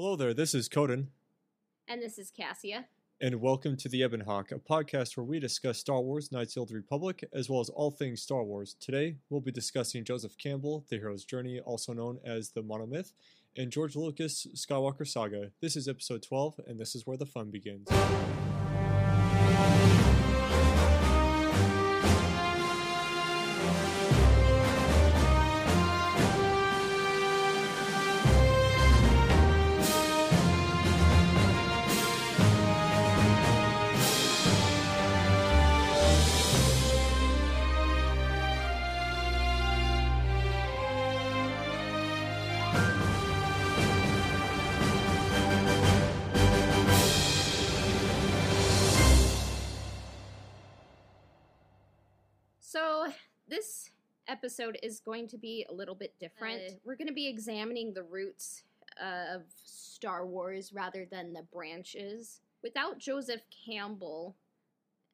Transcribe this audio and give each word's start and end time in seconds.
Hello 0.00 0.16
there, 0.16 0.32
this 0.32 0.54
is 0.54 0.66
Coden, 0.66 1.08
And 1.86 2.00
this 2.00 2.18
is 2.18 2.30
Cassia. 2.30 2.86
and 3.20 3.38
welcome 3.38 3.76
to 3.76 3.86
the 3.86 4.00
Ebon 4.00 4.20
Hawk, 4.20 4.50
a 4.50 4.54
podcast 4.54 5.14
where 5.14 5.26
we 5.26 5.38
discuss 5.38 5.76
Star 5.76 6.00
Wars 6.00 6.32
Knights 6.32 6.56
of 6.56 6.68
the 6.68 6.74
Republic, 6.74 7.22
as 7.34 7.50
well 7.50 7.60
as 7.60 7.68
all 7.68 7.90
things 7.90 8.22
Star 8.22 8.42
Wars. 8.42 8.74
Today, 8.80 9.18
we'll 9.28 9.42
be 9.42 9.52
discussing 9.52 10.02
Joseph 10.02 10.38
Campbell, 10.38 10.86
The 10.88 10.96
Hero's 10.96 11.26
Journey, 11.26 11.60
also 11.60 11.92
known 11.92 12.18
as 12.24 12.48
the 12.48 12.62
Monomyth, 12.62 13.12
and 13.58 13.70
George 13.70 13.94
Lucas' 13.94 14.46
Skywalker 14.54 15.06
Saga. 15.06 15.50
This 15.60 15.76
is 15.76 15.86
episode 15.86 16.22
12, 16.22 16.60
and 16.66 16.80
this 16.80 16.94
is 16.94 17.06
where 17.06 17.18
the 17.18 17.26
fun 17.26 17.50
begins. 17.50 17.86
Episode 54.40 54.78
is 54.82 55.00
going 55.00 55.28
to 55.28 55.36
be 55.36 55.66
a 55.68 55.72
little 55.72 55.94
bit 55.94 56.14
different. 56.18 56.62
Uh, 56.66 56.74
We're 56.82 56.96
going 56.96 57.08
to 57.08 57.12
be 57.12 57.28
examining 57.28 57.92
the 57.92 58.02
roots 58.02 58.62
of 58.98 59.42
Star 59.62 60.26
Wars 60.26 60.72
rather 60.72 61.06
than 61.10 61.34
the 61.34 61.42
branches. 61.52 62.40
Without 62.62 62.98
Joseph 62.98 63.42
Campbell 63.66 64.34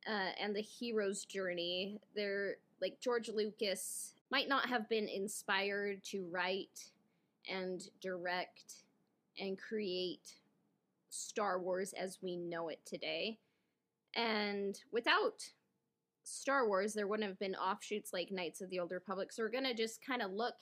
uh, 0.09 0.31
and 0.41 0.55
the 0.55 0.61
hero's 0.61 1.25
journey, 1.25 1.99
there, 2.15 2.59
like 2.81 3.01
George 3.01 3.29
Lucas, 3.29 4.13
might 4.31 4.49
not 4.49 4.69
have 4.69 4.89
been 4.89 5.09
inspired 5.09 6.05
to 6.05 6.25
write 6.31 6.91
and 7.51 7.89
direct 8.01 8.85
and 9.41 9.59
create 9.59 10.37
Star 11.11 11.59
Wars 11.59 11.93
as 12.01 12.19
we 12.23 12.37
know 12.37 12.69
it 12.69 12.79
today. 12.87 13.39
And 14.15 14.79
without 14.93 15.51
Star 16.27 16.67
Wars, 16.67 16.93
there 16.93 17.07
wouldn't 17.07 17.29
have 17.29 17.39
been 17.39 17.55
offshoots 17.55 18.13
like 18.13 18.33
Knights 18.33 18.61
of 18.61 18.69
the 18.71 18.81
Old 18.81 18.91
Republic. 18.91 19.33
So 19.33 19.43
we're 19.43 19.51
gonna 19.51 19.75
just 19.75 20.05
kind 20.05 20.23
of 20.23 20.33
look 20.33 20.55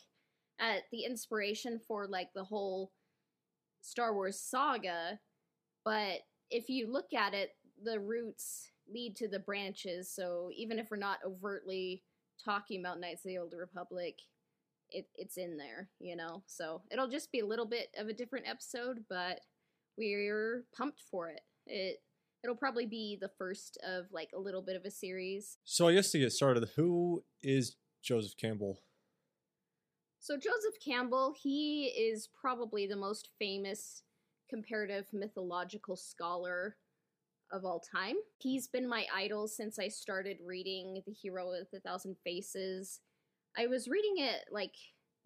at 0.60 0.82
the 0.92 1.04
inspiration 1.04 1.80
for 1.88 2.06
like 2.06 2.28
the 2.34 2.44
whole 2.44 2.92
Star 3.80 4.14
Wars 4.14 4.38
saga. 4.38 5.18
But 5.84 6.20
if 6.50 6.68
you 6.68 6.90
look 6.90 7.12
at 7.14 7.34
it, 7.34 7.50
the 7.82 7.98
roots 7.98 8.70
lead 8.92 9.16
to 9.16 9.28
the 9.28 9.38
branches. 9.38 10.10
So 10.14 10.50
even 10.54 10.78
if 10.78 10.90
we're 10.90 10.96
not 10.98 11.18
overtly 11.26 12.02
talking 12.42 12.80
about 12.80 13.00
Knights 13.00 13.24
of 13.24 13.30
the 13.30 13.38
Old 13.38 13.54
Republic, 13.58 14.18
it, 14.90 15.06
it's 15.16 15.38
in 15.38 15.56
there, 15.56 15.88
you 15.98 16.14
know. 16.14 16.42
So 16.46 16.82
it'll 16.90 17.08
just 17.08 17.32
be 17.32 17.40
a 17.40 17.46
little 17.46 17.66
bit 17.66 17.88
of 17.98 18.08
a 18.08 18.12
different 18.12 18.48
episode, 18.48 19.04
but 19.08 19.40
we're 19.96 20.64
pumped 20.76 21.00
for 21.10 21.30
it. 21.30 21.40
It 21.66 22.02
it'll 22.44 22.54
probably 22.54 22.86
be 22.86 23.18
the 23.20 23.30
first 23.38 23.78
of 23.88 24.04
like 24.12 24.30
a 24.36 24.38
little 24.38 24.62
bit 24.62 24.76
of 24.76 24.84
a 24.84 24.90
series. 24.90 25.56
So, 25.64 25.88
I 25.88 25.94
guess 25.94 26.10
to 26.10 26.18
get 26.18 26.32
started, 26.32 26.68
who 26.76 27.24
is 27.42 27.76
Joseph 28.02 28.36
Campbell? 28.36 28.78
So 30.20 30.36
Joseph 30.36 30.80
Campbell, 30.82 31.34
he 31.38 31.86
is 31.88 32.30
probably 32.40 32.86
the 32.86 32.96
most 32.96 33.28
famous 33.38 34.04
comparative 34.48 35.04
mythological 35.12 35.96
scholar 35.96 36.76
of 37.52 37.66
all 37.66 37.82
time. 37.94 38.14
He's 38.38 38.66
been 38.66 38.88
my 38.88 39.04
idol 39.14 39.46
since 39.48 39.78
I 39.78 39.88
started 39.88 40.38
reading 40.42 41.02
The 41.06 41.12
Hero 41.12 41.50
with 41.50 41.68
a 41.74 41.80
Thousand 41.80 42.16
Faces. 42.24 43.00
I 43.58 43.66
was 43.66 43.86
reading 43.86 44.24
it 44.24 44.46
like 44.50 44.72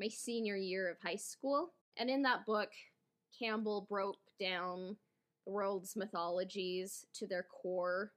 my 0.01 0.09
senior 0.09 0.57
year 0.57 0.91
of 0.91 0.97
high 1.01 1.15
school, 1.15 1.75
and 1.97 2.11
in 2.11 2.23
that 2.23 2.45
book, 2.45 2.71
Campbell 3.39 3.87
broke 3.89 4.19
down 4.41 4.97
world's 5.49 5.97
mythologies 5.97 7.05
to 7.15 7.27
their 7.27 7.45
core, 7.45 8.13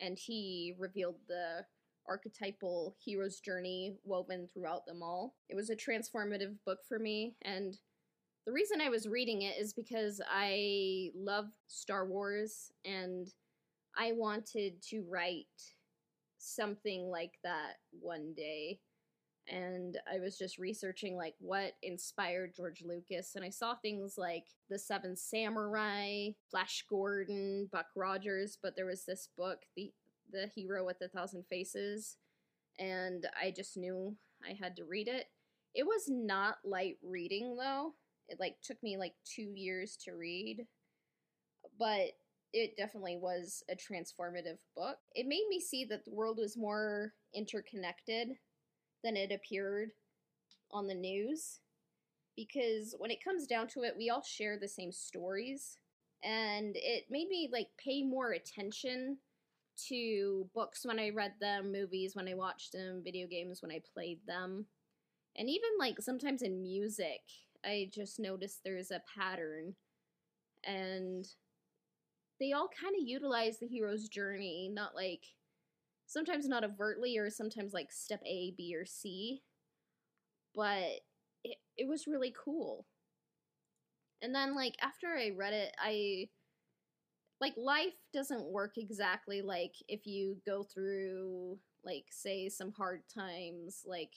and 0.00 0.18
he 0.18 0.74
revealed 0.78 1.16
the 1.28 1.64
archetypal 2.08 2.96
hero's 2.98 3.38
journey 3.40 3.96
woven 4.04 4.48
throughout 4.52 4.86
them 4.86 5.02
all. 5.02 5.34
It 5.48 5.54
was 5.54 5.70
a 5.70 5.76
transformative 5.76 6.56
book 6.64 6.78
for 6.88 6.98
me, 6.98 7.36
and 7.42 7.76
the 8.46 8.52
reason 8.52 8.80
I 8.80 8.88
was 8.88 9.06
reading 9.06 9.42
it 9.42 9.58
is 9.58 9.72
because 9.72 10.20
I 10.28 11.10
love 11.14 11.46
Star 11.68 12.06
Wars 12.06 12.72
and 12.84 13.28
I 13.96 14.12
wanted 14.12 14.82
to 14.88 15.04
write 15.08 15.46
something 16.38 17.10
like 17.10 17.34
that 17.44 17.74
one 18.00 18.32
day. 18.34 18.80
And 19.50 19.98
I 20.12 20.20
was 20.20 20.38
just 20.38 20.58
researching 20.58 21.16
like 21.16 21.34
what 21.40 21.72
inspired 21.82 22.54
George 22.56 22.82
Lucas, 22.84 23.34
and 23.34 23.44
I 23.44 23.50
saw 23.50 23.74
things 23.74 24.14
like 24.16 24.44
The 24.68 24.78
Seven 24.78 25.16
Samurai, 25.16 26.30
Flash 26.50 26.84
Gordon, 26.88 27.68
Buck 27.72 27.86
Rogers, 27.96 28.56
but 28.62 28.76
there 28.76 28.86
was 28.86 29.04
this 29.04 29.28
book, 29.36 29.62
the 29.76 29.92
the 30.32 30.48
hero 30.54 30.86
with 30.86 31.00
a 31.02 31.08
thousand 31.08 31.44
faces 31.50 32.16
and 32.78 33.26
i 33.42 33.50
just 33.50 33.76
knew 33.76 34.14
i 34.48 34.52
had 34.52 34.76
to 34.76 34.84
read 34.84 35.08
it. 35.08 35.26
It 35.74 35.84
was 35.84 36.04
not 36.08 36.56
light 36.64 36.96
reading 37.02 37.56
though. 37.56 37.94
It 38.28 38.40
like 38.40 38.56
took 38.62 38.82
me 38.82 38.96
like 38.96 39.14
two 39.24 39.52
years 39.54 39.96
to 40.04 40.12
read 40.12 40.66
but 41.78 42.12
it 42.52 42.76
definitely 42.76 43.16
was 43.16 43.62
a 43.70 43.74
transformative 43.74 44.58
book. 44.76 44.98
It 45.14 45.26
made 45.26 45.46
me 45.48 45.60
see 45.60 45.84
that 45.86 46.04
the 46.04 46.12
world 46.12 46.38
was 46.38 46.56
more 46.56 47.12
interconnected 47.34 48.30
than 49.02 49.16
it 49.16 49.32
appeared 49.32 49.90
on 50.70 50.86
the 50.86 50.94
news 50.94 51.60
because 52.36 52.94
when 52.98 53.10
it 53.10 53.22
comes 53.22 53.46
down 53.46 53.66
to 53.66 53.82
it 53.82 53.94
we 53.98 54.08
all 54.08 54.22
share 54.22 54.58
the 54.58 54.68
same 54.68 54.92
stories 54.92 55.78
and 56.22 56.76
it 56.76 57.04
made 57.10 57.28
me 57.28 57.48
like 57.52 57.68
pay 57.78 58.02
more 58.02 58.32
attention 58.32 59.18
to 59.88 60.48
books 60.54 60.84
when 60.84 60.98
I 60.98 61.10
read 61.10 61.32
them, 61.40 61.72
movies 61.72 62.14
when 62.14 62.28
I 62.28 62.34
watched 62.34 62.72
them, 62.72 63.02
video 63.02 63.26
games 63.26 63.62
when 63.62 63.72
I 63.72 63.80
played 63.94 64.20
them. 64.26 64.66
And 65.36 65.48
even 65.48 65.70
like 65.78 66.00
sometimes 66.00 66.42
in 66.42 66.62
music, 66.62 67.20
I 67.64 67.90
just 67.92 68.18
noticed 68.18 68.60
there's 68.64 68.90
a 68.90 69.02
pattern. 69.18 69.74
And 70.64 71.26
they 72.38 72.52
all 72.52 72.68
kind 72.68 72.94
of 72.94 73.06
utilize 73.06 73.58
the 73.58 73.66
hero's 73.66 74.08
journey, 74.08 74.70
not 74.72 74.94
like 74.94 75.22
sometimes 76.10 76.48
not 76.48 76.64
overtly 76.64 77.16
or 77.16 77.30
sometimes 77.30 77.72
like 77.72 77.92
step 77.92 78.20
A, 78.26 78.52
B, 78.56 78.74
or 78.76 78.84
C. 78.84 79.42
But 80.54 81.00
it, 81.44 81.56
it 81.78 81.88
was 81.88 82.08
really 82.08 82.34
cool. 82.36 82.84
And 84.20 84.34
then 84.34 84.54
like 84.56 84.74
after 84.82 85.06
I 85.06 85.30
read 85.36 85.54
it, 85.54 85.72
I 85.78 86.28
like 87.40 87.54
life 87.56 87.94
doesn't 88.12 88.52
work 88.52 88.72
exactly 88.76 89.40
like 89.40 89.72
if 89.88 90.06
you 90.06 90.36
go 90.44 90.62
through 90.62 91.58
like 91.84 92.04
say 92.10 92.48
some 92.50 92.72
hard 92.72 93.00
times 93.12 93.82
like 93.86 94.12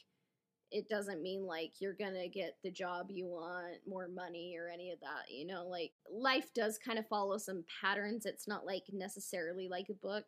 it 0.71 0.89
doesn't 0.89 1.21
mean 1.21 1.45
like 1.45 1.71
you're 1.79 1.93
gonna 1.93 2.27
get 2.27 2.57
the 2.63 2.71
job 2.71 3.05
you 3.09 3.27
want 3.27 3.77
more 3.87 4.09
money 4.09 4.55
or 4.59 4.67
any 4.67 4.91
of 4.91 4.99
that 4.99 5.31
you 5.31 5.45
know 5.47 5.65
like 5.65 5.91
life 6.11 6.53
does 6.53 6.77
kind 6.77 6.99
of 6.99 7.07
follow 7.07 7.37
some 7.37 7.63
patterns 7.81 8.25
it's 8.25 8.47
not 8.47 8.65
like 8.65 8.83
necessarily 8.91 9.69
like 9.69 9.87
a 9.89 9.93
book 9.93 10.25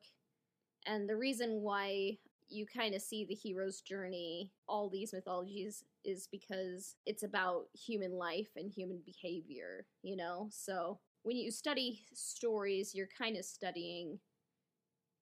and 0.86 1.10
the 1.10 1.16
reason 1.16 1.62
why 1.62 2.18
you 2.48 2.66
kind 2.66 2.94
of 2.94 3.02
see 3.02 3.26
the 3.26 3.34
hero's 3.34 3.82
journey 3.82 4.52
all 4.68 4.90
these 4.90 5.14
mythologies 5.14 5.84
is 6.04 6.28
because 6.32 6.96
it's 7.06 7.24
about 7.24 7.66
human 7.74 8.14
life 8.14 8.50
and 8.56 8.72
human 8.72 9.02
behavior 9.06 9.86
you 10.04 10.16
know 10.16 10.48
so 10.52 11.00
when 11.26 11.38
you 11.38 11.50
study 11.50 12.04
stories, 12.14 12.94
you're 12.94 13.10
kind 13.18 13.36
of 13.36 13.44
studying 13.46 14.20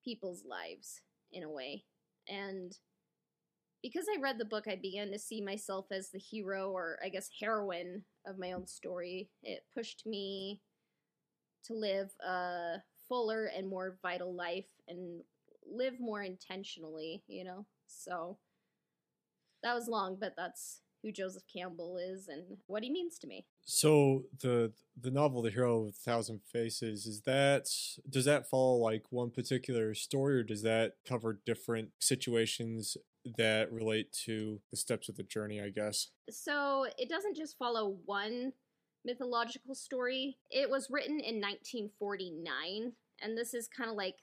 people's 0.03 0.43
lives 0.45 0.99
in 1.31 1.43
a 1.43 1.49
way. 1.49 1.85
And 2.27 2.77
because 3.81 4.05
I 4.13 4.19
read 4.19 4.37
the 4.37 4.43
book, 4.43 4.65
I 4.67 4.75
began 4.75 5.11
to 5.13 5.17
see 5.19 5.39
myself 5.39 5.85
as 5.93 6.09
the 6.09 6.19
hero 6.19 6.71
or, 6.71 6.99
I 7.01 7.07
guess, 7.07 7.29
heroine 7.39 8.03
of 8.27 8.37
my 8.37 8.51
own 8.51 8.67
story. 8.67 9.29
It 9.43 9.63
pushed 9.73 10.05
me 10.05 10.59
to 11.67 11.73
live 11.73 12.11
a 12.19 12.81
fuller 13.07 13.45
and 13.45 13.69
more 13.69 13.97
vital 14.01 14.35
life 14.35 14.67
and 14.89 15.21
live 15.71 15.99
more 15.99 16.21
intentionally, 16.21 17.23
you 17.27 17.43
know? 17.43 17.65
So 17.87 18.37
that 19.63 19.73
was 19.75 19.87
long, 19.87 20.17
but 20.19 20.33
that's 20.35 20.81
who 21.03 21.11
Joseph 21.11 21.43
Campbell 21.53 21.97
is 21.97 22.27
and 22.29 22.43
what 22.67 22.83
he 22.83 22.89
means 22.89 23.19
to 23.19 23.27
me. 23.27 23.45
So 23.65 24.23
the 24.41 24.71
the 24.99 25.11
novel 25.11 25.41
The 25.41 25.51
Hero 25.51 25.81
with 25.81 25.95
a 25.95 26.09
Thousand 26.09 26.41
Faces 26.51 27.05
is 27.05 27.21
that 27.21 27.67
does 28.09 28.25
that 28.25 28.49
follow 28.49 28.77
like 28.77 29.03
one 29.09 29.29
particular 29.29 29.93
story 29.93 30.39
or 30.39 30.43
does 30.43 30.63
that 30.63 30.93
cover 31.07 31.39
different 31.45 31.89
situations 31.99 32.95
that 33.37 33.71
relate 33.71 34.11
to 34.25 34.59
the 34.71 34.77
steps 34.77 35.09
of 35.09 35.15
the 35.15 35.23
journey, 35.23 35.61
I 35.61 35.69
guess? 35.69 36.09
So 36.29 36.87
it 36.97 37.09
doesn't 37.09 37.35
just 37.35 37.57
follow 37.57 37.97
one 38.05 38.53
mythological 39.05 39.75
story. 39.75 40.37
It 40.49 40.69
was 40.69 40.87
written 40.89 41.19
in 41.19 41.41
1949, 41.41 42.93
and 43.21 43.37
this 43.37 43.53
is 43.53 43.67
kind 43.67 43.89
of 43.89 43.95
like 43.95 44.15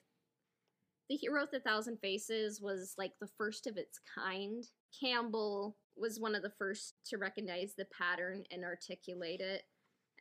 The 1.10 1.16
Hero 1.16 1.40
with 1.40 1.52
a 1.52 1.58
Thousand 1.58 1.98
Faces 1.98 2.60
was 2.62 2.94
like 2.96 3.14
the 3.20 3.26
first 3.36 3.66
of 3.66 3.76
its 3.76 3.98
kind. 4.14 4.64
Campbell 4.98 5.76
was 5.96 6.20
one 6.20 6.36
of 6.36 6.42
the 6.42 6.52
first 6.56 6.94
to 7.06 7.18
recognize 7.18 7.74
the 7.76 7.86
pattern 7.86 8.44
and 8.52 8.64
articulate 8.64 9.40
it. 9.40 9.64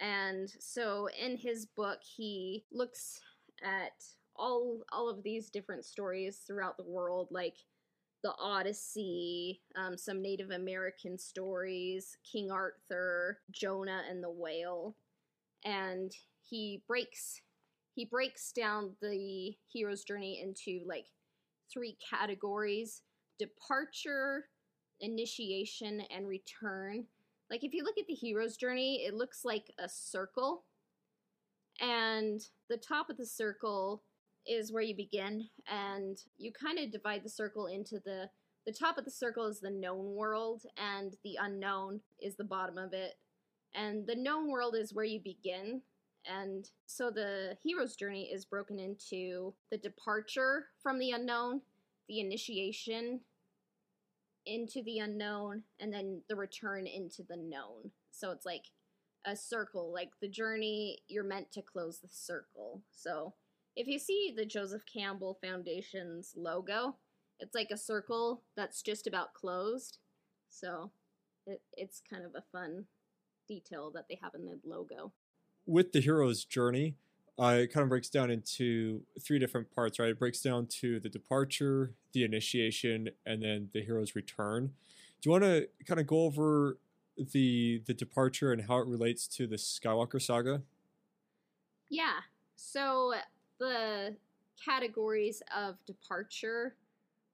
And 0.01 0.51
so 0.59 1.07
in 1.09 1.37
his 1.37 1.67
book, 1.67 1.99
he 2.01 2.65
looks 2.71 3.21
at 3.63 4.03
all 4.35 4.79
all 4.91 5.07
of 5.07 5.21
these 5.21 5.51
different 5.51 5.85
stories 5.85 6.39
throughout 6.47 6.75
the 6.75 6.89
world, 6.89 7.27
like 7.29 7.57
the 8.23 8.33
Odyssey, 8.39 9.61
um, 9.75 9.95
some 9.95 10.23
Native 10.23 10.49
American 10.49 11.19
stories, 11.19 12.17
King 12.29 12.49
Arthur, 12.49 13.37
Jonah 13.51 14.01
and 14.09 14.23
the 14.23 14.31
whale, 14.31 14.95
and 15.63 16.11
he 16.41 16.81
breaks 16.87 17.41
he 17.99 18.05
breaks 18.05 18.53
down 18.53 18.91
the 19.01 19.53
hero's 19.67 20.05
journey 20.05 20.41
into 20.41 20.85
like 20.87 21.07
three 21.69 21.97
categories: 22.09 23.01
departure, 23.37 24.45
initiation, 25.01 26.03
and 26.09 26.25
return. 26.25 27.03
Like 27.51 27.65
if 27.65 27.73
you 27.73 27.83
look 27.83 27.97
at 27.97 28.07
the 28.07 28.13
hero's 28.13 28.55
journey, 28.55 29.03
it 29.05 29.13
looks 29.13 29.43
like 29.43 29.73
a 29.77 29.89
circle, 29.89 30.63
and 31.81 32.39
the 32.69 32.77
top 32.77 33.09
of 33.09 33.17
the 33.17 33.25
circle 33.25 34.03
is 34.47 34.71
where 34.71 34.81
you 34.81 34.95
begin 34.95 35.49
and 35.69 36.19
you 36.37 36.53
kind 36.53 36.79
of 36.79 36.93
divide 36.93 37.25
the 37.25 37.29
circle 37.29 37.67
into 37.67 37.99
the 38.05 38.29
the 38.65 38.71
top 38.71 38.97
of 38.97 39.03
the 39.03 39.11
circle 39.11 39.45
is 39.45 39.59
the 39.59 39.69
known 39.69 40.15
world 40.15 40.63
and 40.77 41.17
the 41.25 41.37
unknown 41.41 41.99
is 42.21 42.37
the 42.37 42.45
bottom 42.45 42.77
of 42.77 42.93
it. 42.93 43.15
And 43.75 44.07
the 44.07 44.15
known 44.15 44.49
world 44.49 44.73
is 44.77 44.93
where 44.93 45.03
you 45.03 45.19
begin 45.19 45.81
and 46.29 46.69
so 46.85 47.09
the 47.09 47.57
hero's 47.63 47.95
journey 47.95 48.29
is 48.31 48.45
broken 48.45 48.79
into 48.79 49.53
the 49.71 49.77
departure 49.77 50.67
from 50.81 50.99
the 50.99 51.11
unknown 51.11 51.61
the 52.07 52.19
initiation 52.19 53.19
into 54.45 54.81
the 54.83 54.99
unknown 54.99 55.63
and 55.79 55.93
then 55.93 56.21
the 56.29 56.35
return 56.35 56.87
into 56.87 57.23
the 57.23 57.37
known 57.37 57.91
so 58.11 58.31
it's 58.31 58.45
like 58.45 58.65
a 59.25 59.35
circle 59.35 59.91
like 59.93 60.11
the 60.21 60.29
journey 60.29 60.99
you're 61.07 61.23
meant 61.23 61.51
to 61.51 61.61
close 61.61 61.99
the 61.99 62.07
circle 62.07 62.81
so 62.91 63.33
if 63.79 63.87
you 63.87 63.97
see 63.97 64.33
the 64.35 64.45
Joseph 64.45 64.83
Campbell 64.91 65.37
Foundation's 65.41 66.33
logo, 66.35 66.97
it's 67.39 67.55
like 67.55 67.69
a 67.71 67.77
circle 67.77 68.43
that's 68.57 68.81
just 68.81 69.07
about 69.07 69.33
closed. 69.33 69.99
So 70.49 70.91
it, 71.45 71.61
it's 71.73 72.01
kind 72.07 72.25
of 72.25 72.31
a 72.35 72.43
fun 72.51 72.85
detail 73.47 73.89
that 73.95 74.05
they 74.09 74.19
have 74.21 74.35
in 74.35 74.45
the 74.45 74.59
logo. 74.65 75.13
With 75.69 75.91
the 75.91 76.01
hero's 76.01 76.45
journey, 76.45 76.95
uh, 77.39 77.59
it 77.59 77.67
kind 77.71 77.83
of 77.83 77.89
breaks 77.89 78.09
down 78.09 78.31
into 78.31 79.03
three 79.21 79.37
different 79.37 79.69
parts, 79.69 79.99
right? 79.99 80.09
It 80.09 80.17
breaks 80.17 80.41
down 80.41 80.65
to 80.81 80.99
the 80.99 81.09
departure, 81.09 81.93
the 82.11 82.23
initiation, 82.23 83.09
and 83.23 83.43
then 83.43 83.69
the 83.71 83.81
hero's 83.81 84.15
return. 84.15 84.71
Do 85.21 85.29
you 85.29 85.31
want 85.31 85.43
to 85.43 85.67
kind 85.85 85.99
of 85.99 86.07
go 86.07 86.21
over 86.21 86.79
the 87.33 87.83
the 87.85 87.93
departure 87.93 88.51
and 88.51 88.63
how 88.63 88.79
it 88.79 88.87
relates 88.87 89.27
to 89.27 89.45
the 89.45 89.57
Skywalker 89.57 90.19
saga? 90.19 90.63
Yeah. 91.89 92.21
So 92.55 93.13
the 93.59 94.15
categories 94.63 95.43
of 95.55 95.75
departure 95.85 96.75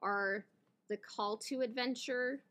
are 0.02 0.46
the 0.90 0.98
call 0.98 1.38
to 1.38 1.62
adventure, 1.62 2.42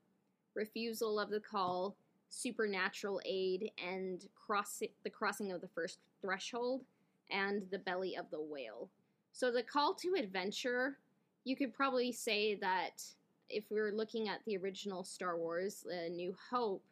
refusal 0.54 1.20
of 1.20 1.28
the 1.28 1.40
call, 1.40 1.94
supernatural 2.34 3.20
aid, 3.24 3.70
and 3.82 4.26
cross 4.34 4.82
the 5.02 5.10
crossing 5.10 5.52
of 5.52 5.60
the 5.60 5.68
first 5.68 5.98
threshold, 6.20 6.82
and 7.30 7.62
the 7.70 7.78
belly 7.78 8.16
of 8.16 8.30
the 8.30 8.40
whale. 8.40 8.88
So 9.32 9.50
the 9.50 9.62
call 9.62 9.94
to 9.94 10.14
adventure, 10.18 10.98
you 11.44 11.56
could 11.56 11.72
probably 11.72 12.12
say 12.12 12.54
that 12.56 13.02
if 13.48 13.70
we 13.70 13.80
were 13.80 13.92
looking 13.92 14.28
at 14.28 14.40
the 14.46 14.56
original 14.56 15.04
Star 15.04 15.36
Wars, 15.36 15.84
A 15.90 16.08
New 16.08 16.34
Hope, 16.50 16.82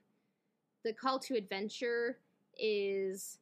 the 0.84 0.92
call 0.92 1.18
to 1.20 1.36
adventure 1.36 2.18
is 2.58 3.38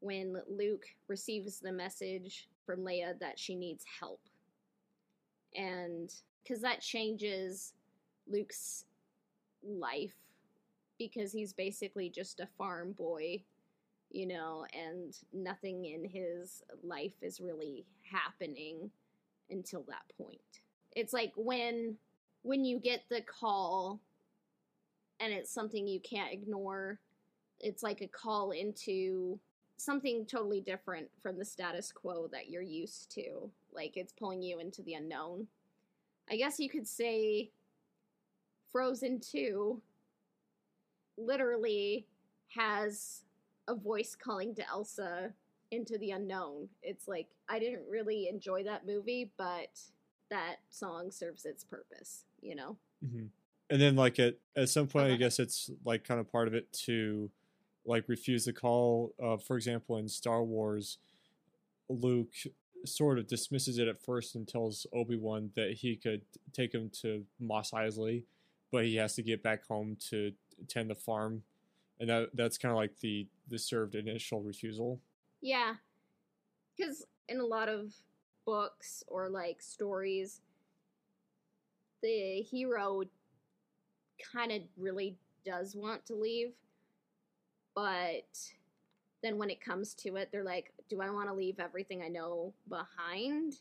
when 0.00 0.40
Luke 0.48 0.86
receives 1.08 1.60
the 1.60 1.72
message 1.72 2.48
from 2.64 2.80
Leia 2.80 3.18
that 3.20 3.38
she 3.38 3.54
needs 3.54 3.84
help. 4.00 4.20
And 5.54 6.12
because 6.42 6.62
that 6.62 6.80
changes 6.80 7.74
Luke's 8.26 8.84
life 9.62 10.14
because 10.98 11.32
he's 11.32 11.52
basically 11.52 12.10
just 12.10 12.40
a 12.40 12.48
farm 12.58 12.92
boy, 12.92 13.42
you 14.10 14.26
know, 14.26 14.66
and 14.72 15.16
nothing 15.32 15.84
in 15.84 16.04
his 16.04 16.62
life 16.82 17.14
is 17.22 17.40
really 17.40 17.86
happening 18.02 18.90
until 19.50 19.84
that 19.88 20.04
point. 20.16 20.40
It's 20.92 21.12
like 21.12 21.32
when 21.36 21.96
when 22.42 22.64
you 22.64 22.78
get 22.78 23.02
the 23.10 23.20
call 23.20 24.00
and 25.20 25.32
it's 25.32 25.52
something 25.52 25.86
you 25.86 26.00
can't 26.00 26.32
ignore, 26.32 27.00
it's 27.60 27.82
like 27.82 28.00
a 28.00 28.08
call 28.08 28.52
into 28.52 29.38
something 29.76 30.26
totally 30.26 30.60
different 30.60 31.08
from 31.22 31.38
the 31.38 31.44
status 31.44 31.92
quo 31.92 32.28
that 32.32 32.48
you're 32.48 32.62
used 32.62 33.10
to. 33.12 33.50
Like 33.72 33.96
it's 33.96 34.12
pulling 34.12 34.42
you 34.42 34.60
into 34.60 34.82
the 34.82 34.94
unknown. 34.94 35.46
I 36.30 36.36
guess 36.36 36.58
you 36.60 36.68
could 36.68 36.86
say 36.86 37.50
Frozen 38.70 39.20
2 39.20 39.80
literally 41.18 42.06
has 42.54 43.22
a 43.66 43.74
voice 43.74 44.14
calling 44.14 44.54
to 44.54 44.68
Elsa 44.68 45.32
into 45.70 45.98
the 45.98 46.10
unknown. 46.10 46.68
It's 46.82 47.06
like 47.06 47.28
I 47.48 47.58
didn't 47.58 47.82
really 47.90 48.28
enjoy 48.28 48.64
that 48.64 48.86
movie, 48.86 49.32
but 49.36 49.80
that 50.30 50.56
song 50.70 51.10
serves 51.10 51.44
its 51.44 51.64
purpose, 51.64 52.24
you 52.40 52.54
know. 52.54 52.76
Mm-hmm. 53.04 53.26
And 53.70 53.80
then, 53.80 53.96
like 53.96 54.18
at 54.18 54.36
at 54.56 54.68
some 54.68 54.86
point, 54.86 55.06
uh-huh. 55.06 55.14
I 55.14 55.18
guess 55.18 55.38
it's 55.38 55.70
like 55.84 56.04
kind 56.04 56.20
of 56.20 56.30
part 56.30 56.48
of 56.48 56.54
it 56.54 56.72
to 56.84 57.30
like 57.84 58.04
refuse 58.08 58.44
the 58.44 58.52
call. 58.52 59.14
Uh, 59.22 59.36
for 59.36 59.56
example, 59.56 59.98
in 59.98 60.08
Star 60.08 60.42
Wars, 60.42 60.98
Luke 61.88 62.32
sort 62.84 63.18
of 63.18 63.26
dismisses 63.26 63.78
it 63.78 63.88
at 63.88 64.00
first 64.00 64.34
and 64.34 64.46
tells 64.46 64.86
Obi 64.92 65.16
Wan 65.16 65.50
that 65.56 65.72
he 65.72 65.96
could 65.96 66.22
take 66.52 66.72
him 66.72 66.90
to 67.02 67.24
Mos 67.40 67.72
Eisley, 67.72 68.24
but 68.70 68.84
he 68.84 68.96
has 68.96 69.14
to 69.16 69.22
get 69.22 69.42
back 69.42 69.66
home 69.66 69.96
to 70.10 70.32
tend 70.66 70.90
the 70.90 70.94
farm, 70.94 71.42
and 72.00 72.08
that 72.08 72.30
that's 72.34 72.58
kind 72.58 72.72
of 72.72 72.76
like 72.76 72.98
the 73.00 73.26
the 73.48 73.58
served 73.58 73.94
initial 73.94 74.42
refusal. 74.42 75.00
Yeah, 75.40 75.74
because 76.76 77.06
in 77.28 77.40
a 77.40 77.46
lot 77.46 77.68
of 77.68 77.92
books 78.44 79.04
or 79.06 79.28
like 79.28 79.62
stories, 79.62 80.40
the 82.02 82.42
hero 82.42 83.02
kind 84.34 84.52
of 84.52 84.62
really 84.76 85.16
does 85.44 85.76
want 85.76 86.04
to 86.06 86.14
leave 86.14 86.52
but 87.78 88.26
then 89.22 89.38
when 89.38 89.50
it 89.50 89.60
comes 89.60 89.94
to 89.94 90.16
it, 90.16 90.30
they're 90.32 90.42
like, 90.42 90.72
do 90.90 91.00
I 91.00 91.10
want 91.10 91.28
to 91.28 91.32
leave 91.32 91.60
everything 91.60 92.02
I 92.02 92.08
know 92.08 92.52
behind 92.68 93.54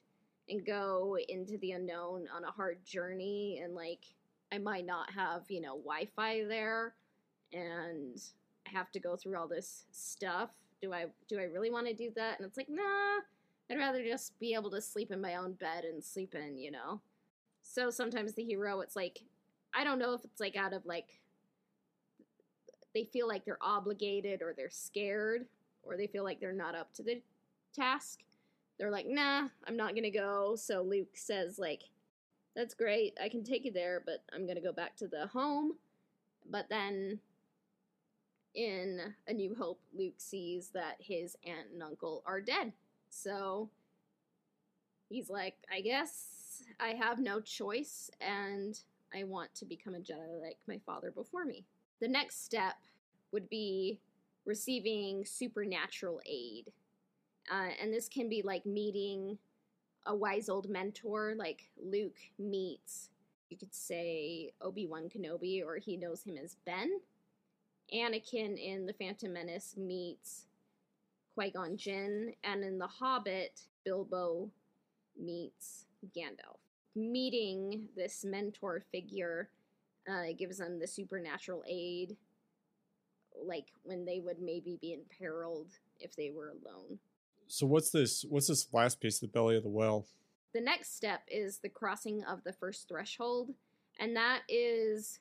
and 0.50 0.66
go 0.66 1.20
into 1.30 1.60
the 1.60 1.74
unknown 1.74 2.26
on 2.36 2.44
a 2.44 2.50
hard 2.50 2.84
journey? 2.84 3.62
And 3.64 3.76
like, 3.76 4.06
I 4.54 4.58
might 4.58 4.86
not 4.86 5.12
have, 5.12 5.44
you 5.50 5.62
know, 5.62 5.78
Wi 5.78 6.08
Fi 6.16 6.44
there 6.44 6.94
and 7.54 8.20
I 8.68 8.72
have 8.72 8.92
to 8.92 9.00
go 9.00 9.16
through 9.16 9.38
all 9.38 9.48
this 9.48 9.86
stuff. 9.92 10.52
Do 10.82 10.94
I 10.94 11.06
do 11.28 11.40
I 11.40 11.44
really 11.44 11.72
want 11.72 11.88
to 11.88 11.94
do 11.94 12.12
that? 12.16 12.40
And 12.40 12.48
it's 12.48 12.58
like, 12.58 12.70
nah, 12.70 13.20
I'd 13.70 13.78
rather 13.78 14.04
just 14.04 14.38
be 14.40 14.54
able 14.54 14.72
to 14.72 14.82
sleep 14.82 15.12
in 15.12 15.22
my 15.22 15.36
own 15.36 15.54
bed 15.54 15.84
and 15.84 16.04
sleep 16.04 16.36
in, 16.36 16.58
you 16.58 16.72
know. 16.72 17.02
So 17.62 17.90
sometimes 17.90 18.34
the 18.34 18.44
hero, 18.44 18.80
it's 18.82 18.96
like, 18.96 19.22
I 19.76 19.84
don't 19.84 20.00
know 20.00 20.14
if 20.14 20.24
it's 20.24 20.40
like 20.40 20.56
out 20.56 20.74
of 20.74 20.86
like 20.86 21.20
they 22.94 23.04
feel 23.04 23.28
like 23.28 23.46
they're 23.46 23.58
obligated 23.62 24.42
or 24.42 24.54
they're 24.56 24.70
scared 24.70 25.46
or 25.84 25.98
they 25.98 26.08
feel 26.08 26.24
like 26.24 26.40
they're 26.40 26.54
not 26.54 26.76
up 26.76 26.94
to 26.94 27.04
the 27.04 27.22
task. 27.76 28.20
They're 28.80 28.92
like, 28.92 29.08
nah, 29.08 29.48
I'm 29.68 29.78
not 29.78 29.96
gonna 29.96 30.12
go. 30.12 30.56
So 30.56 30.82
Luke 30.82 31.16
says, 31.16 31.60
like, 31.60 31.84
that's 32.58 32.74
great, 32.74 33.16
I 33.24 33.30
can 33.30 33.44
take 33.44 33.66
you 33.66 33.72
there, 33.72 34.02
but 34.04 34.24
I'm 34.34 34.48
gonna 34.48 34.60
go 34.60 34.74
back 34.74 34.98
to 34.98 35.08
the 35.08 35.28
home. 35.28 35.74
But 36.50 36.70
then 36.70 37.20
in 38.56 39.00
A 39.28 39.34
New 39.34 39.54
Hope, 39.54 39.80
Luke 39.94 40.16
sees 40.18 40.70
that 40.70 40.96
his 41.00 41.38
aunt 41.46 41.68
and 41.72 41.84
uncle 41.84 42.24
are 42.26 42.42
dead. 42.42 42.74
So 43.10 43.70
he's 45.08 45.30
like, 45.30 45.54
I 45.72 45.82
guess 45.82 46.64
I 46.80 46.90
have 46.90 47.20
no 47.20 47.40
choice 47.40 48.10
and 48.20 48.80
I 49.14 49.24
want 49.24 49.54
to 49.56 49.66
become 49.66 49.94
a 49.94 50.00
Jedi 50.00 50.42
like 50.42 50.58
my 50.68 50.80
father 50.84 51.12
before 51.12 51.46
me. 51.46 51.64
The 52.02 52.08
next 52.08 52.44
step 52.44 52.76
would 53.32 53.50
be 53.50 54.00
receiving 54.46 55.26
supernatural 55.26 56.22
aid. 56.26 56.72
Uh, 57.52 57.70
and 57.80 57.94
this 57.94 58.10
can 58.10 58.30
be 58.30 58.42
like 58.42 58.66
meeting 58.66 59.38
a 60.08 60.16
wise 60.16 60.50
old 60.50 60.70
mentor, 60.70 61.36
like 61.38 61.70
Luke 61.78 62.18
meets, 62.40 63.10
you 63.50 63.58
could 63.58 63.74
say, 63.74 64.52
Obi 64.62 64.88
Wan 64.88 65.10
Kenobi, 65.10 65.64
or 65.64 65.78
he 65.78 65.98
knows 65.98 66.24
him 66.24 66.38
as 66.38 66.56
Ben. 66.66 67.00
Anakin 67.94 68.58
in 68.58 68.86
The 68.86 68.94
Phantom 68.94 69.32
Menace 69.32 69.76
meets 69.78 70.46
Qui 71.36 71.52
Gon 71.52 71.78
Jinn, 71.78 72.34
and 72.44 72.64
in 72.64 72.80
The 72.80 72.88
Hobbit, 72.88 73.62
Bilbo 73.86 74.50
meets 75.20 75.86
Gandalf. 76.16 76.60
Meeting 76.96 77.88
this 77.96 78.26
mentor 78.26 78.84
figure 78.92 79.50
uh, 80.10 80.34
gives 80.38 80.58
them 80.58 80.80
the 80.80 80.88
supernatural 80.88 81.64
aid, 81.68 82.16
like 83.44 83.68
when 83.84 84.06
they 84.06 84.20
would 84.20 84.42
maybe 84.42 84.78
be 84.82 84.94
imperiled 84.94 85.68
if 86.00 86.16
they 86.16 86.32
were 86.32 86.50
alone. 86.50 86.98
So 87.48 87.66
what's 87.66 87.90
this? 87.90 88.26
What's 88.28 88.48
this 88.48 88.68
last 88.74 89.00
piece? 89.00 89.22
Of 89.22 89.30
the 89.30 89.34
belly 89.34 89.58
of 89.58 89.64
the 89.64 89.70
whale. 89.70 90.06
The 90.54 90.62
next 90.62 90.96
step 90.96 91.22
is 91.28 91.60
the 91.60 91.70
crossing 91.70 92.24
of 92.24 92.44
the 92.44 92.54
first 92.54 92.88
threshold, 92.88 93.54
and 94.00 94.16
that 94.16 94.42
is, 94.50 95.20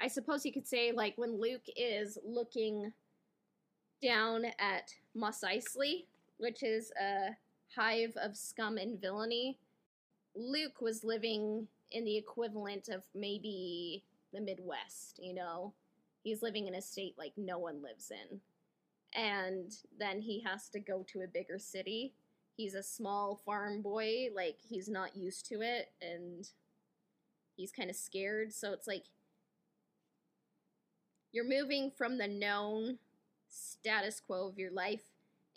I 0.00 0.08
suppose 0.08 0.44
you 0.44 0.52
could 0.52 0.66
say, 0.66 0.92
like 0.92 1.14
when 1.16 1.40
Luke 1.40 1.66
is 1.76 2.18
looking 2.24 2.92
down 4.02 4.46
at 4.58 4.94
Mos 5.14 5.40
Eisley, 5.40 6.04
which 6.38 6.62
is 6.62 6.92
a 7.00 7.30
hive 7.76 8.12
of 8.16 8.36
scum 8.36 8.78
and 8.78 9.00
villainy. 9.00 9.58
Luke 10.34 10.80
was 10.80 11.04
living 11.04 11.66
in 11.90 12.04
the 12.04 12.16
equivalent 12.16 12.88
of 12.88 13.02
maybe 13.14 14.04
the 14.32 14.40
Midwest, 14.40 15.18
you 15.20 15.34
know? 15.34 15.72
He's 16.22 16.42
living 16.42 16.66
in 16.66 16.74
a 16.74 16.82
state 16.82 17.14
like 17.18 17.32
no 17.36 17.58
one 17.58 17.82
lives 17.82 18.10
in. 18.10 18.40
And 19.14 19.74
then 19.98 20.20
he 20.20 20.40
has 20.42 20.68
to 20.70 20.80
go 20.80 21.04
to 21.12 21.22
a 21.22 21.26
bigger 21.28 21.58
city. 21.58 22.14
He's 22.56 22.74
a 22.74 22.82
small 22.82 23.40
farm 23.44 23.82
boy, 23.82 24.28
like, 24.34 24.58
he's 24.68 24.88
not 24.88 25.16
used 25.16 25.46
to 25.46 25.60
it, 25.62 25.92
and 26.02 26.48
he's 27.56 27.72
kind 27.72 27.90
of 27.90 27.96
scared. 27.96 28.52
So 28.52 28.72
it's 28.72 28.86
like 28.86 29.04
you're 31.32 31.48
moving 31.48 31.90
from 31.96 32.18
the 32.18 32.28
known 32.28 32.98
status 33.48 34.20
quo 34.20 34.48
of 34.48 34.58
your 34.58 34.70
life 34.70 35.02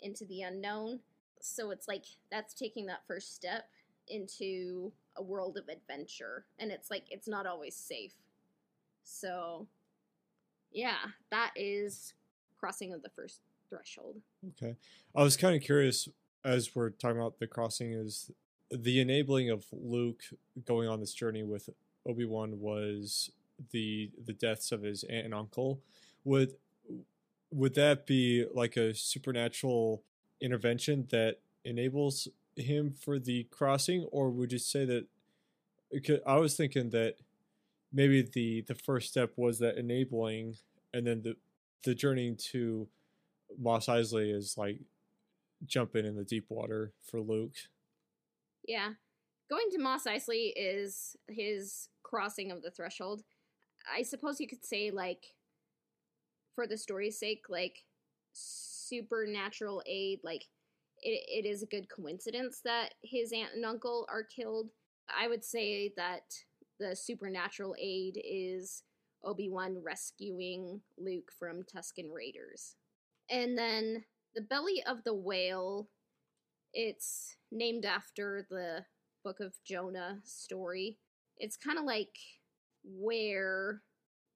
into 0.00 0.24
the 0.26 0.42
unknown. 0.42 1.00
So 1.40 1.70
it's 1.70 1.88
like 1.88 2.04
that's 2.30 2.54
taking 2.54 2.86
that 2.86 3.06
first 3.06 3.34
step 3.34 3.68
into 4.08 4.92
a 5.16 5.22
world 5.22 5.56
of 5.56 5.68
adventure. 5.68 6.44
And 6.58 6.70
it's 6.70 6.90
like 6.90 7.04
it's 7.10 7.28
not 7.28 7.46
always 7.46 7.74
safe. 7.74 8.14
So 9.04 9.66
yeah, 10.72 10.98
that 11.30 11.52
is 11.56 12.14
crossing 12.62 12.92
of 12.92 13.02
the 13.02 13.08
first 13.10 13.40
threshold. 13.68 14.20
Okay. 14.50 14.76
I 15.16 15.22
was 15.22 15.36
kind 15.36 15.56
of 15.56 15.62
curious 15.62 16.08
as 16.44 16.74
we're 16.74 16.90
talking 16.90 17.18
about 17.18 17.38
the 17.38 17.46
crossing 17.46 17.92
is 17.92 18.30
the 18.70 19.00
enabling 19.00 19.50
of 19.50 19.66
Luke 19.72 20.22
going 20.64 20.88
on 20.88 21.00
this 21.00 21.12
journey 21.12 21.42
with 21.42 21.68
Obi-Wan 22.06 22.60
was 22.60 23.30
the 23.70 24.10
the 24.24 24.32
deaths 24.32 24.72
of 24.72 24.82
his 24.82 25.04
aunt 25.04 25.26
and 25.26 25.34
uncle. 25.34 25.80
Would 26.24 26.54
would 27.50 27.74
that 27.74 28.06
be 28.06 28.46
like 28.54 28.76
a 28.76 28.94
supernatural 28.94 30.02
intervention 30.40 31.06
that 31.10 31.38
enables 31.64 32.28
him 32.56 32.92
for 32.92 33.18
the 33.18 33.44
crossing 33.44 34.04
or 34.10 34.30
would 34.30 34.52
you 34.52 34.58
say 34.58 34.84
that 34.84 35.06
i 36.26 36.36
was 36.36 36.54
thinking 36.56 36.90
that 36.90 37.14
maybe 37.92 38.20
the 38.20 38.62
the 38.62 38.74
first 38.74 39.08
step 39.08 39.32
was 39.36 39.58
that 39.58 39.78
enabling 39.78 40.56
and 40.92 41.06
then 41.06 41.22
the 41.22 41.36
the 41.84 41.94
journey 41.94 42.34
to 42.50 42.88
Mos 43.58 43.86
Eisley 43.86 44.34
is 44.34 44.56
like 44.56 44.78
jumping 45.64 46.06
in 46.06 46.16
the 46.16 46.24
deep 46.24 46.46
water 46.48 46.92
for 47.02 47.20
Luke. 47.20 47.54
Yeah. 48.66 48.90
Going 49.50 49.68
to 49.72 49.78
Mos 49.78 50.04
Eisley 50.04 50.52
is 50.56 51.16
his 51.28 51.88
crossing 52.02 52.50
of 52.50 52.62
the 52.62 52.70
threshold. 52.70 53.22
I 53.92 54.02
suppose 54.02 54.40
you 54.40 54.48
could 54.48 54.64
say 54.64 54.90
like 54.90 55.34
for 56.54 56.66
the 56.66 56.78
story's 56.78 57.18
sake, 57.18 57.44
like 57.48 57.84
supernatural 58.32 59.82
aid, 59.86 60.20
like 60.22 60.46
it, 61.02 61.24
it 61.28 61.48
is 61.48 61.62
a 61.62 61.66
good 61.66 61.88
coincidence 61.88 62.60
that 62.64 62.94
his 63.02 63.32
aunt 63.32 63.54
and 63.54 63.64
uncle 63.64 64.06
are 64.10 64.22
killed. 64.22 64.68
I 65.08 65.28
would 65.28 65.44
say 65.44 65.92
that 65.96 66.22
the 66.78 66.94
supernatural 66.94 67.74
aid 67.78 68.20
is 68.24 68.82
Obi 69.24 69.48
Wan 69.48 69.76
rescuing 69.82 70.80
Luke 70.98 71.30
from 71.38 71.62
Tusken 71.62 72.10
Raiders. 72.12 72.76
And 73.30 73.56
then 73.56 74.04
the 74.34 74.42
belly 74.42 74.82
of 74.86 75.04
the 75.04 75.14
whale, 75.14 75.88
it's 76.72 77.36
named 77.50 77.84
after 77.84 78.46
the 78.50 78.84
Book 79.24 79.40
of 79.40 79.54
Jonah 79.64 80.18
story. 80.24 80.98
It's 81.38 81.56
kind 81.56 81.78
of 81.78 81.84
like 81.84 82.16
where 82.84 83.82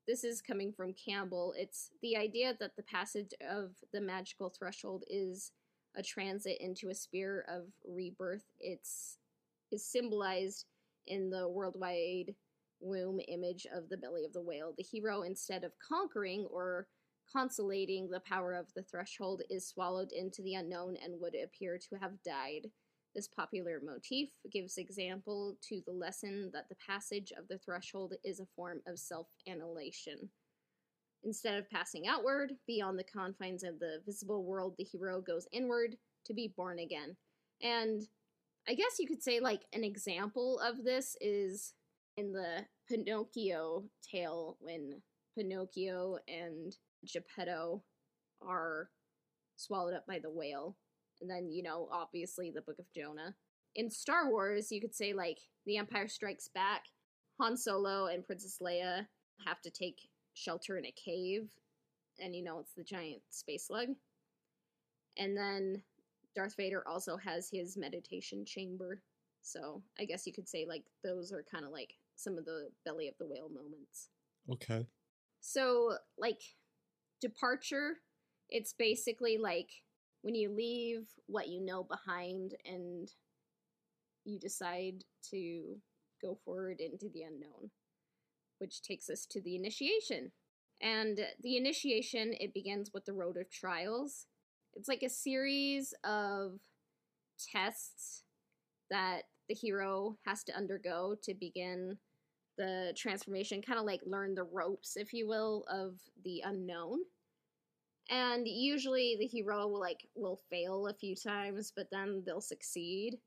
this 0.06 0.22
is 0.22 0.40
coming 0.40 0.72
from 0.72 0.94
Campbell. 0.94 1.54
It's 1.56 1.90
the 2.02 2.16
idea 2.16 2.54
that 2.60 2.76
the 2.76 2.82
passage 2.84 3.34
of 3.48 3.72
the 3.92 4.00
magical 4.00 4.50
threshold 4.50 5.04
is 5.08 5.50
a 5.96 6.02
transit 6.02 6.58
into 6.60 6.90
a 6.90 6.94
sphere 6.94 7.44
of 7.48 7.64
rebirth. 7.84 8.44
It's 8.60 9.18
is 9.72 9.84
symbolized 9.84 10.64
in 11.06 11.30
the 11.30 11.48
worldwide 11.48 12.34
womb 12.80 13.20
image 13.28 13.66
of 13.74 13.88
the 13.88 13.96
belly 13.96 14.24
of 14.24 14.32
the 14.32 14.40
whale. 14.40 14.74
The 14.76 14.84
hero, 14.84 15.22
instead 15.22 15.64
of 15.64 15.72
conquering 15.86 16.46
or 16.50 16.86
consolating 17.32 18.08
the 18.08 18.20
power 18.20 18.54
of 18.54 18.66
the 18.74 18.82
threshold, 18.82 19.42
is 19.50 19.66
swallowed 19.66 20.12
into 20.12 20.42
the 20.42 20.54
unknown 20.54 20.96
and 21.02 21.20
would 21.20 21.34
appear 21.34 21.78
to 21.78 21.96
have 21.96 22.22
died. 22.24 22.70
This 23.14 23.28
popular 23.28 23.80
motif 23.82 24.28
gives 24.52 24.76
example 24.76 25.56
to 25.68 25.80
the 25.86 25.92
lesson 25.92 26.50
that 26.52 26.68
the 26.68 26.76
passage 26.86 27.32
of 27.36 27.48
the 27.48 27.58
threshold 27.58 28.14
is 28.24 28.40
a 28.40 28.46
form 28.54 28.82
of 28.86 28.98
self 28.98 29.28
annihilation. 29.46 30.28
Instead 31.24 31.58
of 31.58 31.70
passing 31.70 32.06
outward, 32.06 32.52
beyond 32.66 32.98
the 32.98 33.04
confines 33.04 33.64
of 33.64 33.78
the 33.80 34.00
visible 34.04 34.44
world, 34.44 34.74
the 34.76 34.84
hero 34.84 35.20
goes 35.20 35.48
inward 35.50 35.96
to 36.26 36.34
be 36.34 36.52
born 36.56 36.78
again. 36.78 37.16
And 37.62 38.02
I 38.68 38.74
guess 38.74 38.98
you 38.98 39.08
could 39.08 39.22
say, 39.22 39.40
like, 39.40 39.62
an 39.72 39.82
example 39.82 40.60
of 40.60 40.84
this 40.84 41.16
is 41.20 41.72
in 42.16 42.32
the 42.32 42.64
Pinocchio 42.88 43.84
tale 44.02 44.56
when 44.60 45.02
Pinocchio 45.36 46.18
and 46.28 46.74
Geppetto 47.04 47.82
are 48.40 48.88
swallowed 49.56 49.94
up 49.94 50.06
by 50.06 50.18
the 50.18 50.30
whale. 50.30 50.76
And 51.20 51.30
then 51.30 51.50
you 51.50 51.62
know 51.62 51.88
obviously 51.92 52.50
the 52.50 52.62
book 52.62 52.78
of 52.78 52.92
jonah. 52.94 53.34
In 53.74 53.90
star 53.90 54.30
wars 54.30 54.70
you 54.70 54.80
could 54.80 54.94
say 54.94 55.12
like 55.12 55.38
the 55.64 55.76
empire 55.76 56.08
strikes 56.08 56.48
back 56.54 56.82
han 57.40 57.56
solo 57.56 58.06
and 58.06 58.24
princess 58.24 58.58
leia 58.62 59.06
have 59.46 59.60
to 59.62 59.70
take 59.70 60.08
shelter 60.34 60.78
in 60.78 60.86
a 60.86 60.92
cave. 60.92 61.48
And 62.18 62.34
you 62.34 62.42
know 62.42 62.60
it's 62.60 62.74
the 62.74 62.84
giant 62.84 63.22
space 63.30 63.66
slug. 63.66 63.88
And 65.18 65.36
then 65.36 65.82
darth 66.34 66.54
vader 66.56 66.82
also 66.86 67.16
has 67.16 67.48
his 67.50 67.76
meditation 67.76 68.44
chamber. 68.46 69.00
So 69.42 69.82
i 69.98 70.04
guess 70.04 70.26
you 70.26 70.32
could 70.32 70.48
say 70.48 70.66
like 70.66 70.84
those 71.04 71.32
are 71.32 71.44
kind 71.50 71.64
of 71.64 71.72
like 71.72 71.94
some 72.16 72.36
of 72.38 72.44
the 72.44 72.68
belly 72.84 73.08
of 73.08 73.14
the 73.18 73.26
whale 73.26 73.48
moments 73.48 74.08
okay 74.50 74.86
so 75.40 75.92
like 76.18 76.40
departure 77.20 77.98
it's 78.48 78.72
basically 78.72 79.38
like 79.38 79.68
when 80.22 80.34
you 80.34 80.50
leave 80.50 81.06
what 81.26 81.48
you 81.48 81.64
know 81.64 81.84
behind 81.84 82.54
and 82.64 83.10
you 84.24 84.38
decide 84.38 85.04
to 85.30 85.76
go 86.22 86.38
forward 86.44 86.80
into 86.80 87.08
the 87.12 87.22
unknown, 87.22 87.70
which 88.58 88.82
takes 88.82 89.08
us 89.08 89.26
to 89.30 89.40
the 89.40 89.54
initiation. 89.54 90.32
And 90.82 91.20
the 91.42 91.56
initiation, 91.56 92.34
it 92.38 92.52
begins 92.52 92.90
with 92.92 93.04
the 93.04 93.12
Road 93.12 93.36
of 93.36 93.50
Trials. 93.50 94.26
It's 94.74 94.88
like 94.88 95.02
a 95.02 95.08
series 95.08 95.94
of 96.04 96.58
tests 97.52 98.24
that 98.90 99.22
the 99.48 99.54
hero 99.54 100.16
has 100.26 100.42
to 100.44 100.56
undergo 100.56 101.14
to 101.22 101.34
begin 101.34 101.98
the 102.56 102.92
transformation, 102.96 103.62
kind 103.62 103.78
of 103.78 103.86
like 103.86 104.00
learn 104.04 104.34
the 104.34 104.44
ropes, 104.44 104.96
if 104.96 105.12
you 105.12 105.28
will, 105.28 105.64
of 105.70 106.00
the 106.24 106.42
unknown. 106.44 107.00
And 108.08 108.46
usually 108.46 109.16
the 109.18 109.26
hero 109.26 109.66
will 109.66 109.80
like 109.80 110.06
will 110.14 110.40
fail 110.48 110.86
a 110.86 110.94
few 110.94 111.16
times 111.16 111.72
but 111.74 111.88
then 111.90 112.22
they'll 112.24 112.40
succeed 112.40 113.18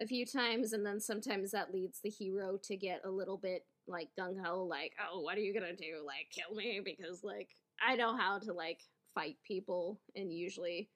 a 0.00 0.06
few 0.06 0.24
times 0.24 0.72
and 0.72 0.86
then 0.86 0.98
sometimes 0.98 1.50
that 1.50 1.72
leads 1.74 2.00
the 2.00 2.08
hero 2.08 2.56
to 2.62 2.76
get 2.76 3.02
a 3.04 3.10
little 3.10 3.36
bit 3.36 3.66
like 3.86 4.08
gung-ho 4.18 4.62
like 4.64 4.94
oh 4.98 5.20
what 5.20 5.36
are 5.36 5.40
you 5.40 5.52
gonna 5.52 5.76
do? 5.76 6.02
Like 6.06 6.30
kill 6.30 6.56
me? 6.56 6.80
Because 6.82 7.22
like 7.22 7.50
i 7.86 7.96
know 7.96 8.16
how 8.16 8.38
to 8.38 8.52
like 8.52 8.80
fight 9.14 9.36
people 9.46 10.00
and 10.16 10.32
usually 10.32 10.88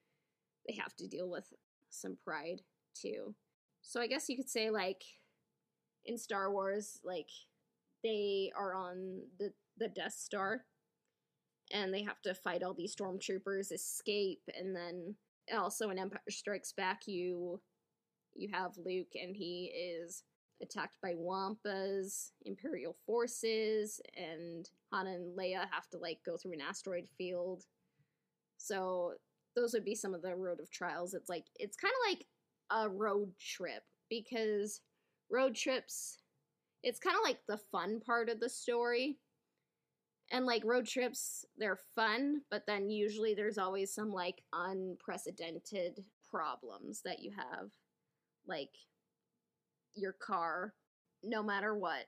they 0.66 0.75
have 0.75 0.95
to 0.97 1.07
deal 1.07 1.28
with 1.28 1.52
some 1.90 2.16
pride 2.25 2.62
too. 2.95 3.35
So 3.83 4.00
i 4.00 4.07
guess 4.07 4.28
you 4.28 4.37
could 4.37 4.49
say 4.49 4.71
like 4.71 5.02
in 6.07 6.16
star 6.16 6.50
wars 6.50 6.99
like 7.04 7.28
they 8.02 8.52
are 8.56 8.75
on 8.75 9.23
the 9.38 9.52
the 9.78 9.88
death 9.88 10.14
star 10.14 10.64
and 11.73 11.92
they 11.92 12.02
have 12.02 12.21
to 12.23 12.35
fight 12.35 12.62
all 12.62 12.75
these 12.75 12.94
stormtroopers, 12.94 13.73
escape, 13.73 14.42
and 14.56 14.76
then 14.76 15.14
also 15.56 15.90
in 15.90 15.99
Empire 15.99 16.21
Strikes 16.28 16.73
Back, 16.73 17.02
you 17.06 17.61
you 18.35 18.49
have 18.52 18.73
Luke, 18.78 19.12
and 19.14 19.37
he 19.37 19.73
is 19.75 20.23
attacked 20.62 20.97
by 21.02 21.14
Wampas, 21.14 22.30
Imperial 22.44 22.97
forces, 23.04 24.00
and 24.16 24.68
Han 24.92 25.06
and 25.06 25.37
Leia 25.37 25.66
have 25.71 25.88
to 25.90 25.99
like 25.99 26.18
go 26.25 26.37
through 26.37 26.52
an 26.52 26.61
asteroid 26.61 27.09
field. 27.18 27.64
So 28.56 29.14
those 29.56 29.73
would 29.73 29.85
be 29.85 29.94
some 29.94 30.14
of 30.14 30.23
the 30.23 30.35
road 30.35 30.61
of 30.61 30.71
trials. 30.71 31.14
It's 31.14 31.28
like 31.28 31.47
it's 31.56 31.76
kind 31.76 31.92
of 31.92 32.11
like 32.11 32.26
a 32.71 32.88
road 32.88 33.32
trip 33.38 33.82
because 34.09 34.80
road 35.30 35.54
trips 35.54 36.18
it's 36.83 36.99
kind 36.99 37.17
of 37.17 37.23
like 37.25 37.39
the 37.47 37.59
fun 37.71 38.01
part 38.01 38.29
of 38.29 38.41
the 38.41 38.49
story. 38.49 39.19
And 40.31 40.47
like 40.47 40.65
road 40.65 40.87
trips, 40.87 41.45
they're 41.59 41.79
fun, 41.95 42.41
but 42.51 42.65
then 42.67 42.89
usually 42.89 43.35
there's 43.35 43.59
always 43.59 43.93
some 43.95 44.11
like 44.12 44.43
unprecedented 44.55 46.03
problems 46.31 47.03
that 47.05 47.21
you 47.21 47.33
have. 47.33 47.71
Like 48.47 48.71
your 49.95 50.12
car, 50.12 50.73
no 51.23 51.43
matter 51.43 51.75
what, 51.75 52.07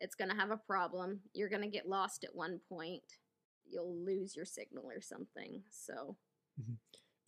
it's 0.00 0.14
going 0.14 0.30
to 0.30 0.36
have 0.36 0.50
a 0.50 0.56
problem. 0.56 1.20
You're 1.34 1.50
going 1.50 1.62
to 1.62 1.68
get 1.68 1.88
lost 1.88 2.24
at 2.24 2.34
one 2.34 2.58
point. 2.70 3.02
You'll 3.68 3.94
lose 3.94 4.34
your 4.34 4.46
signal 4.46 4.84
or 4.90 5.00
something. 5.02 5.62
So 5.70 6.16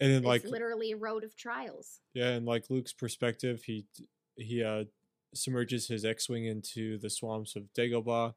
And 0.00 0.10
then 0.10 0.16
it's 0.18 0.24
like 0.24 0.44
literally 0.44 0.92
a 0.92 0.96
road 0.96 1.22
of 1.24 1.36
trials. 1.36 2.00
yeah, 2.14 2.28
and 2.30 2.46
like 2.46 2.70
Luke's 2.70 2.92
perspective, 2.94 3.62
he 3.64 3.86
he 4.36 4.62
uh 4.62 4.84
submerges 5.34 5.88
his 5.88 6.04
X-wing 6.04 6.46
into 6.46 6.98
the 6.98 7.10
swamps 7.10 7.56
of 7.56 7.72
Dagobah, 7.76 8.34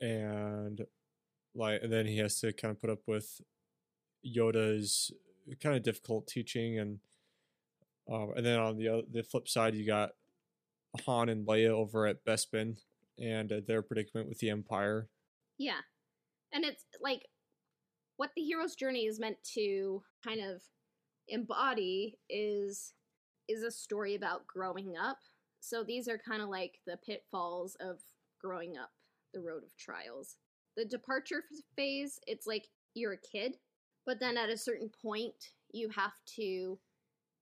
and 0.00 0.86
like 1.54 1.82
and 1.82 1.92
then 1.92 2.06
he 2.06 2.18
has 2.18 2.40
to 2.40 2.52
kind 2.52 2.72
of 2.72 2.80
put 2.80 2.90
up 2.90 3.00
with 3.06 3.40
Yoda's 4.26 5.10
kind 5.62 5.76
of 5.76 5.82
difficult 5.82 6.26
teaching, 6.26 6.78
and 6.78 6.98
um, 8.10 8.32
and 8.36 8.44
then 8.44 8.58
on 8.58 8.76
the 8.76 9.04
the 9.10 9.22
flip 9.22 9.48
side, 9.48 9.74
you 9.74 9.86
got 9.86 10.10
Han 11.04 11.28
and 11.28 11.46
Leia 11.46 11.68
over 11.68 12.06
at 12.06 12.24
Bespin 12.24 12.76
and 13.18 13.52
uh, 13.52 13.60
their 13.66 13.82
predicament 13.82 14.28
with 14.28 14.38
the 14.38 14.50
Empire. 14.50 15.08
Yeah. 15.58 15.80
And 16.52 16.64
it's 16.64 16.84
like 17.00 17.26
what 18.16 18.30
the 18.36 18.42
hero's 18.42 18.74
journey 18.74 19.06
is 19.06 19.20
meant 19.20 19.36
to 19.54 20.02
kind 20.24 20.40
of 20.40 20.62
embody 21.28 22.18
is 22.30 22.92
is 23.48 23.62
a 23.62 23.70
story 23.70 24.14
about 24.14 24.46
growing 24.46 24.94
up. 24.96 25.18
So 25.66 25.82
these 25.82 26.06
are 26.06 26.16
kind 26.16 26.42
of 26.42 26.48
like 26.48 26.78
the 26.86 26.96
pitfalls 27.04 27.76
of 27.80 27.98
growing 28.40 28.78
up 28.78 28.90
the 29.34 29.40
road 29.40 29.64
of 29.64 29.76
trials. 29.76 30.36
The 30.76 30.84
departure 30.84 31.42
phase, 31.74 32.20
it's 32.28 32.46
like 32.46 32.68
you're 32.94 33.14
a 33.14 33.18
kid, 33.32 33.56
but 34.04 34.20
then 34.20 34.36
at 34.36 34.48
a 34.48 34.56
certain 34.56 34.88
point 35.02 35.34
you 35.72 35.88
have 35.88 36.12
to 36.36 36.78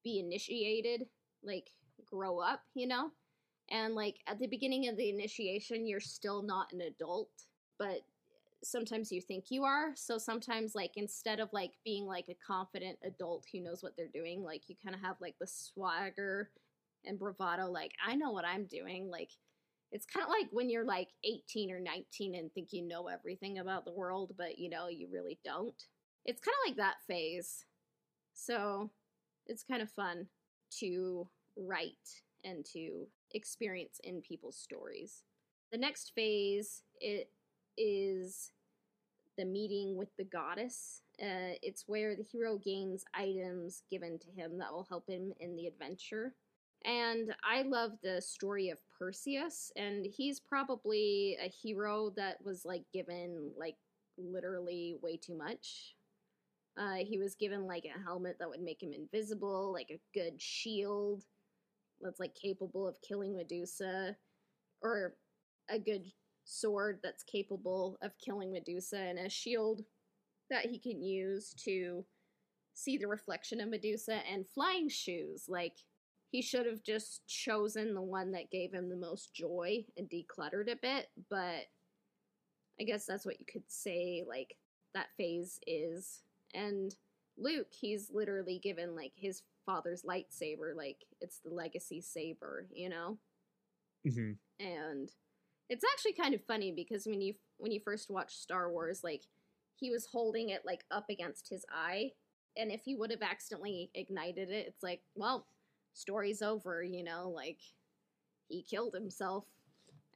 be 0.02 0.21
initiated, 0.21 1.07
like 1.43 1.69
grow 2.11 2.38
up, 2.38 2.62
you 2.75 2.87
know? 2.87 3.11
And 3.71 3.95
like 3.95 4.16
at 4.26 4.38
the 4.38 4.47
beginning 4.47 4.88
of 4.88 4.97
the 4.97 5.11
initiation, 5.11 5.87
you're 5.87 6.00
still 6.00 6.40
not 6.40 6.73
an 6.73 6.81
adult, 6.81 7.28
but 7.78 8.07
sometimes 8.62 9.12
you 9.12 9.21
think 9.21 9.50
you 9.50 9.64
are. 9.64 9.90
So 9.97 10.16
sometimes, 10.16 10.75
like, 10.75 10.93
instead 10.97 11.40
of 11.40 11.52
like 11.52 11.73
being 11.85 12.07
like 12.07 12.31
a 12.31 12.37
confident 12.47 12.99
adult 13.04 13.45
who 13.52 13.61
knows 13.61 13.83
what 13.83 13.95
they're 13.99 14.09
doing, 14.09 14.43
like, 14.43 14.62
you 14.69 14.76
kind 14.83 14.95
of 14.95 15.02
have 15.02 15.16
like 15.21 15.35
the 15.38 15.47
swagger 15.47 16.49
and 17.06 17.18
bravado, 17.18 17.70
like, 17.70 17.92
I 18.04 18.14
know 18.16 18.30
what 18.30 18.44
I'm 18.44 18.66
doing. 18.66 19.08
Like, 19.11 19.30
it's 19.92 20.06
kind 20.06 20.25
of 20.25 20.30
like 20.30 20.49
when 20.50 20.68
you're 20.68 20.84
like 20.84 21.08
18 21.25 21.70
or 21.70 21.80
19 21.80 22.34
and 22.34 22.52
think 22.52 22.68
you 22.73 22.82
know 22.82 23.06
everything 23.08 23.58
about 23.58 23.84
the 23.84 23.92
world, 23.92 24.32
but 24.37 24.58
you 24.58 24.68
know, 24.68 24.88
you 24.88 25.08
really 25.12 25.38
don't. 25.44 25.80
It's 26.25 26.40
kind 26.40 26.54
of 26.64 26.70
like 26.70 26.76
that 26.78 26.96
phase. 27.06 27.64
So 28.34 28.90
it's 29.46 29.62
kind 29.62 29.82
of 29.82 29.90
fun 29.90 30.26
to 30.80 31.28
write 31.56 32.23
and 32.44 32.64
to 32.73 33.06
experience 33.32 34.00
in 34.02 34.20
people's 34.20 34.58
stories. 34.58 35.23
The 35.70 35.78
next 35.78 36.12
phase 36.14 36.82
it 37.00 37.30
is 37.76 38.52
the 39.37 39.44
meeting 39.44 39.96
with 39.96 40.08
the 40.16 40.25
goddess. 40.25 41.02
Uh, 41.20 41.54
it's 41.62 41.84
where 41.87 42.16
the 42.16 42.23
hero 42.23 42.58
gains 42.58 43.04
items 43.14 43.82
given 43.90 44.18
to 44.18 44.30
him 44.30 44.58
that 44.58 44.73
will 44.73 44.87
help 44.88 45.08
him 45.08 45.32
in 45.40 45.56
the 45.56 45.66
adventure. 45.66 46.34
And 46.85 47.35
I 47.43 47.62
love 47.62 47.93
the 48.03 48.21
story 48.21 48.69
of 48.69 48.78
Perseus, 48.99 49.73
and 49.76 50.04
he's 50.04 50.39
probably 50.39 51.37
a 51.43 51.49
hero 51.49 52.13
that 52.17 52.45
was 52.45 52.65
like 52.65 52.85
given 52.93 53.52
like 53.58 53.76
literally 54.19 54.97
way 55.02 55.17
too 55.17 55.37
much. 55.37 55.95
Uh, 56.76 56.97
he 56.97 57.19
was 57.19 57.37
given 57.37 57.67
like 57.67 57.85
a 57.85 58.02
helmet 58.02 58.37
that 58.39 58.49
would 58.49 58.61
make 58.61 58.82
him 58.82 58.93
invisible, 58.93 59.73
like 59.73 59.91
a 59.91 60.00
good 60.19 60.41
shield 60.41 61.25
that's 62.00 62.21
like 62.21 62.35
capable 62.35 62.87
of 62.87 63.00
killing 63.00 63.35
Medusa, 63.35 64.17
or 64.82 65.15
a 65.71 65.78
good 65.78 66.13
sword 66.45 66.99
that's 67.02 67.23
capable 67.23 67.97
of 68.02 68.13
killing 68.19 68.52
Medusa, 68.52 68.99
and 68.99 69.19
a 69.19 69.30
shield 69.30 69.82
that 70.50 70.67
he 70.67 70.78
can 70.78 71.02
use 71.02 71.54
to 71.65 72.04
see 72.75 72.99
the 72.99 73.06
reflection 73.06 73.61
of 73.61 73.71
Medusa, 73.71 74.21
and 74.30 74.45
flying 74.52 74.89
shoes. 74.89 75.45
Like, 75.49 75.76
he 76.34 76.42
should 76.42 76.66
have 76.66 76.82
just 76.82 77.25
chosen 77.28 77.94
the 77.94 78.02
one 78.02 78.32
that 78.32 78.50
gave 78.50 78.75
him 78.75 78.88
the 78.88 78.97
most 78.97 79.32
joy 79.32 79.84
and 79.97 80.10
decluttered 80.10 80.68
a 80.68 80.75
bit, 80.75 81.06
but 81.30 81.66
I 82.80 82.82
guess 82.84 83.06
that's 83.06 83.25
what 83.25 83.38
you 83.38 83.47
could 83.47 83.62
say, 83.68 84.25
like, 84.26 84.56
that 84.94 85.14
phase 85.16 85.60
is. 85.64 86.23
And 86.52 86.92
Luke, 87.38 87.68
he's 87.70 88.10
literally 88.12 88.58
given, 88.58 88.97
like, 88.97 89.12
his 89.14 89.42
father's 89.64 90.02
lightsaber, 90.02 90.75
like, 90.76 91.04
it's 91.20 91.38
the 91.38 91.50
legacy 91.50 92.00
saber, 92.00 92.66
you 92.73 92.88
know? 92.88 93.18
hmm 94.04 94.32
and 94.60 95.10
it's 95.68 95.84
actually 95.94 96.12
kind 96.12 96.34
of 96.34 96.44
funny 96.44 96.73
because 96.73 97.06
when 97.06 97.20
you 97.20 97.34
when 97.58 97.73
you 97.73 97.80
first 97.80 98.10
watch 98.10 98.36
Star 98.36 98.70
Wars, 98.70 99.02
like 99.02 99.23
he 99.76 99.90
was 99.90 100.06
holding 100.06 100.50
it 100.50 100.62
like 100.64 100.84
up 100.90 101.06
against 101.10 101.49
his 101.49 101.64
eye, 101.73 102.10
and 102.56 102.70
if 102.70 102.82
he 102.84 102.94
would 102.94 103.10
have 103.10 103.23
accidentally 103.23 103.90
ignited 103.94 104.50
it, 104.50 104.66
it's 104.68 104.82
like, 104.82 105.00
well, 105.14 105.47
story's 105.95 106.43
over, 106.43 106.83
you 106.83 107.02
know, 107.02 107.30
like 107.35 107.59
he 108.49 108.63
killed 108.63 108.95
himself 108.95 109.45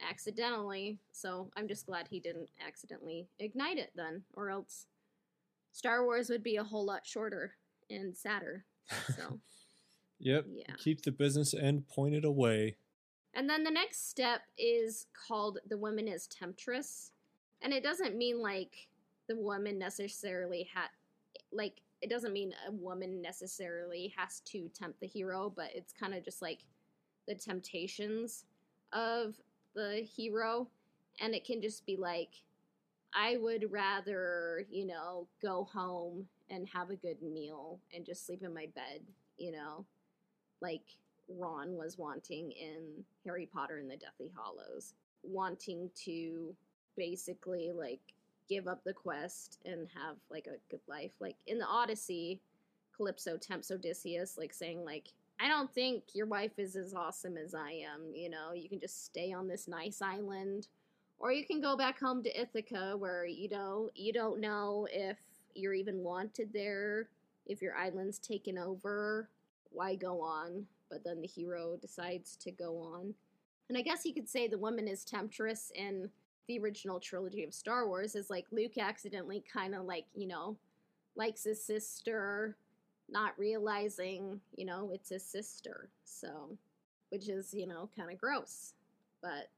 accidentally. 0.07 0.99
So 1.11 1.49
I'm 1.57 1.67
just 1.67 1.85
glad 1.87 2.07
he 2.07 2.19
didn't 2.19 2.49
accidentally 2.65 3.27
ignite 3.39 3.77
it 3.77 3.91
then, 3.95 4.23
or 4.35 4.49
else 4.49 4.85
Star 5.71 6.03
Wars 6.03 6.29
would 6.29 6.43
be 6.43 6.57
a 6.57 6.63
whole 6.63 6.85
lot 6.85 7.05
shorter 7.05 7.53
and 7.89 8.15
sadder. 8.15 8.65
So 9.15 9.39
Yep. 10.19 10.45
yeah. 10.53 10.75
Keep 10.77 11.03
the 11.03 11.11
business 11.11 11.53
end 11.53 11.87
pointed 11.87 12.25
away. 12.25 12.75
And 13.33 13.49
then 13.49 13.63
the 13.63 13.71
next 13.71 14.09
step 14.09 14.41
is 14.57 15.05
called 15.27 15.59
the 15.69 15.77
woman 15.77 16.07
is 16.07 16.27
temptress. 16.27 17.11
And 17.61 17.73
it 17.73 17.83
doesn't 17.83 18.17
mean 18.17 18.41
like 18.41 18.87
the 19.27 19.37
woman 19.37 19.77
necessarily 19.79 20.67
had 20.73 20.87
like 21.51 21.81
it 22.01 22.09
doesn't 22.09 22.33
mean 22.33 22.53
a 22.67 22.71
woman 22.71 23.21
necessarily 23.21 24.13
has 24.17 24.39
to 24.41 24.69
tempt 24.69 24.99
the 24.99 25.07
hero, 25.07 25.51
but 25.55 25.69
it's 25.73 25.93
kind 25.93 26.13
of 26.13 26.23
just 26.23 26.41
like 26.41 26.59
the 27.27 27.35
temptations 27.35 28.45
of 28.93 29.35
the 29.75 30.07
hero. 30.15 30.67
And 31.21 31.35
it 31.35 31.45
can 31.45 31.61
just 31.61 31.85
be 31.85 31.97
like 31.97 32.29
I 33.13 33.37
would 33.37 33.71
rather, 33.71 34.65
you 34.69 34.85
know, 34.85 35.27
go 35.41 35.63
home 35.63 36.27
and 36.49 36.67
have 36.69 36.89
a 36.89 36.95
good 36.95 37.21
meal 37.21 37.79
and 37.93 38.05
just 38.05 38.25
sleep 38.25 38.43
in 38.43 38.53
my 38.53 38.67
bed, 38.75 39.01
you 39.37 39.51
know, 39.51 39.85
like 40.61 40.83
Ron 41.27 41.75
was 41.75 41.97
wanting 41.97 42.51
in 42.51 43.03
Harry 43.25 43.47
Potter 43.51 43.77
and 43.77 43.89
the 43.89 43.97
Deathly 43.97 44.31
Hallows, 44.35 44.93
wanting 45.23 45.89
to 46.05 46.55
basically 46.95 47.71
like 47.75 48.01
give 48.49 48.67
up 48.67 48.83
the 48.83 48.93
quest 48.93 49.59
and 49.63 49.87
have 49.93 50.17
like 50.29 50.47
a 50.47 50.59
good 50.69 50.81
life. 50.87 51.11
Like 51.19 51.37
in 51.47 51.59
the 51.59 51.67
Odyssey, 51.67 52.41
Calypso 52.95 53.37
tempts 53.37 53.71
Odysseus, 53.71 54.37
like 54.37 54.53
saying 54.53 54.83
like, 54.83 55.09
I 55.39 55.47
don't 55.47 55.73
think 55.73 56.03
your 56.13 56.25
wife 56.25 56.57
is 56.57 56.75
as 56.75 56.93
awesome 56.93 57.37
as 57.37 57.55
I 57.55 57.71
am. 57.71 58.13
You 58.13 58.29
know, 58.29 58.51
you 58.53 58.67
can 58.67 58.79
just 58.79 59.05
stay 59.05 59.31
on 59.31 59.47
this 59.47 59.67
nice 59.67 60.01
island, 60.01 60.67
or 61.17 61.31
you 61.31 61.45
can 61.45 61.61
go 61.61 61.77
back 61.77 61.99
home 61.99 62.23
to 62.23 62.41
Ithaca, 62.41 62.95
where 62.97 63.25
you 63.25 63.47
know 63.47 63.89
you 63.95 64.11
don't 64.11 64.41
know 64.41 64.87
if 64.91 65.17
you're 65.55 65.73
even 65.73 66.03
wanted 66.03 66.51
there, 66.51 67.07
if 67.45 67.61
your 67.61 67.75
island's 67.75 68.19
taken 68.19 68.57
over. 68.57 69.29
Why 69.71 69.95
go 69.95 70.21
on? 70.21 70.65
But 70.89 71.03
then 71.05 71.21
the 71.21 71.27
hero 71.27 71.77
decides 71.79 72.35
to 72.37 72.51
go 72.51 72.77
on. 72.77 73.13
And 73.69 73.77
I 73.77 73.81
guess 73.81 74.03
you 74.03 74.13
could 74.13 74.27
say 74.27 74.47
the 74.47 74.57
woman 74.57 74.87
is 74.87 75.05
temptress 75.05 75.71
in 75.75 76.09
the 76.49 76.59
original 76.59 76.99
trilogy 76.99 77.43
of 77.43 77.53
Star 77.53 77.87
Wars 77.87 78.15
is 78.15 78.31
like 78.31 78.45
Luke 78.51 78.79
accidentally 78.79 79.43
kind 79.53 79.75
of 79.75 79.85
like, 79.85 80.05
you 80.15 80.27
know, 80.27 80.57
likes 81.15 81.43
his 81.43 81.63
sister, 81.63 82.57
not 83.07 83.37
realizing, 83.37 84.41
you 84.55 84.65
know, 84.65 84.89
it's 84.91 85.09
his 85.09 85.23
sister. 85.23 85.89
So, 86.05 86.57
which 87.09 87.29
is, 87.29 87.53
you 87.53 87.67
know, 87.67 87.87
kind 87.95 88.11
of 88.11 88.17
gross. 88.17 88.73
But 89.21 89.51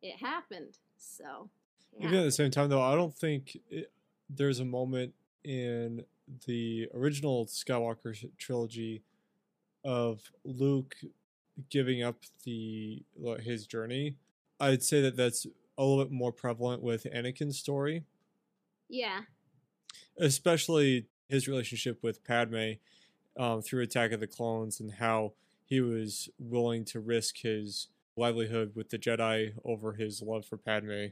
it 0.00 0.16
happened. 0.16 0.78
So, 0.96 1.48
Even 1.98 2.20
at 2.20 2.24
the 2.24 2.30
same 2.30 2.52
time, 2.52 2.68
though, 2.68 2.80
I 2.80 2.94
don't 2.94 3.14
think 3.14 3.58
it, 3.68 3.90
there's 4.30 4.60
a 4.60 4.64
moment 4.64 5.14
in 5.42 6.04
the 6.46 6.88
original 6.94 7.46
Skywalker 7.46 8.16
trilogy 8.38 9.02
of 9.84 10.20
Luke 10.44 10.94
giving 11.68 12.04
up 12.04 12.16
the 12.44 13.02
his 13.40 13.66
journey. 13.66 14.14
I'd 14.60 14.84
say 14.84 15.00
that 15.00 15.16
that's 15.16 15.48
a 15.78 15.84
little 15.84 16.04
bit 16.04 16.12
more 16.12 16.32
prevalent 16.32 16.82
with 16.82 17.06
Anakin's 17.14 17.58
story. 17.58 18.04
Yeah. 18.88 19.20
Especially 20.18 21.06
his 21.28 21.48
relationship 21.48 22.02
with 22.02 22.24
Padme 22.24 22.72
um, 23.38 23.62
through 23.62 23.82
Attack 23.82 24.12
of 24.12 24.20
the 24.20 24.26
Clones 24.26 24.80
and 24.80 24.92
how 24.92 25.32
he 25.64 25.80
was 25.80 26.28
willing 26.38 26.84
to 26.86 27.00
risk 27.00 27.38
his 27.38 27.88
livelihood 28.16 28.72
with 28.74 28.90
the 28.90 28.98
Jedi 28.98 29.54
over 29.64 29.94
his 29.94 30.20
love 30.20 30.44
for 30.44 30.58
Padme. 30.58 31.06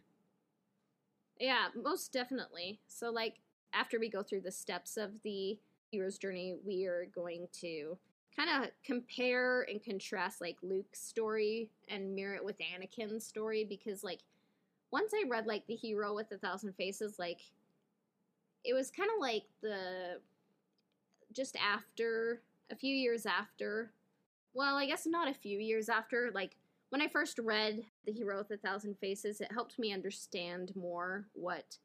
Yeah, 1.38 1.68
most 1.74 2.12
definitely. 2.12 2.80
So, 2.86 3.10
like, 3.10 3.36
after 3.72 3.98
we 3.98 4.10
go 4.10 4.22
through 4.22 4.42
the 4.42 4.52
steps 4.52 4.98
of 4.98 5.10
the 5.22 5.58
hero's 5.90 6.18
journey, 6.18 6.56
we 6.66 6.84
are 6.84 7.08
going 7.14 7.48
to 7.60 7.96
kind 8.36 8.64
of 8.64 8.70
compare 8.84 9.62
and 9.62 9.82
contrast 9.82 10.40
like 10.40 10.56
Luke's 10.62 11.00
story 11.00 11.70
and 11.88 12.14
mirror 12.14 12.34
it 12.34 12.44
with 12.44 12.56
Anakin's 12.58 13.26
story 13.26 13.64
because 13.64 14.04
like 14.04 14.20
once 14.90 15.12
I 15.14 15.28
read 15.28 15.46
like 15.46 15.66
the 15.66 15.76
hero 15.76 16.14
with 16.14 16.30
a 16.32 16.38
thousand 16.38 16.74
faces, 16.74 17.18
like 17.18 17.40
it 18.64 18.74
was 18.74 18.90
kind 18.90 19.10
of 19.14 19.20
like 19.20 19.44
the 19.62 20.20
just 21.32 21.56
after 21.56 22.42
a 22.70 22.76
few 22.76 22.94
years 22.94 23.26
after. 23.26 23.92
Well, 24.52 24.76
I 24.76 24.86
guess 24.86 25.06
not 25.06 25.28
a 25.28 25.34
few 25.34 25.58
years 25.58 25.88
after. 25.88 26.30
Like 26.34 26.56
when 26.90 27.00
I 27.00 27.08
first 27.08 27.38
read 27.38 27.84
The 28.04 28.12
Hero 28.12 28.38
with 28.38 28.50
a 28.50 28.56
Thousand 28.56 28.98
Faces, 28.98 29.40
it 29.40 29.52
helped 29.52 29.78
me 29.78 29.92
understand 29.92 30.74
more 30.74 31.26
what 31.34 31.78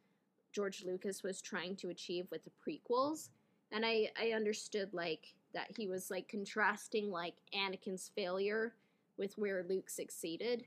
George 0.51 0.83
Lucas 0.85 1.21
was 1.21 1.41
trying 1.41 1.75
to 1.77 1.89
achieve 1.89 2.25
with 2.31 2.41
the 2.43 2.51
prequels. 2.67 3.29
And 3.71 3.85
I, 3.85 4.09
I 4.19 4.31
understood 4.31 4.89
like 4.93 5.35
that 5.53 5.67
he 5.77 5.87
was 5.87 6.09
like 6.09 6.27
contrasting 6.27 7.11
like 7.11 7.35
Anakin's 7.53 8.11
failure 8.15 8.73
with 9.17 9.37
where 9.37 9.65
Luke 9.67 9.89
succeeded. 9.89 10.65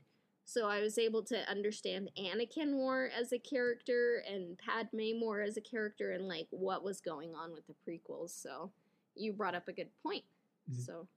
So 0.49 0.65
I 0.65 0.81
was 0.81 0.97
able 0.97 1.21
to 1.25 1.47
understand 1.47 2.09
Anakin 2.17 2.71
more 2.71 3.11
as 3.15 3.33
a 3.33 3.37
character 3.37 4.23
and 4.27 4.57
Padme 4.57 5.19
more 5.19 5.41
as 5.41 5.57
a 5.57 5.61
character 5.61 6.13
and 6.13 6.27
like 6.27 6.47
what 6.49 6.83
was 6.83 7.01
going 7.01 7.35
on 7.35 7.51
with 7.53 7.67
the 7.67 7.75
prequels. 7.87 8.31
So 8.31 8.71
you 9.13 9.31
brought 9.31 9.53
up 9.53 9.67
a 9.67 9.73
good 9.73 9.89
point. 10.01 10.23
Mm-hmm. 10.67 10.81
So 10.81 11.07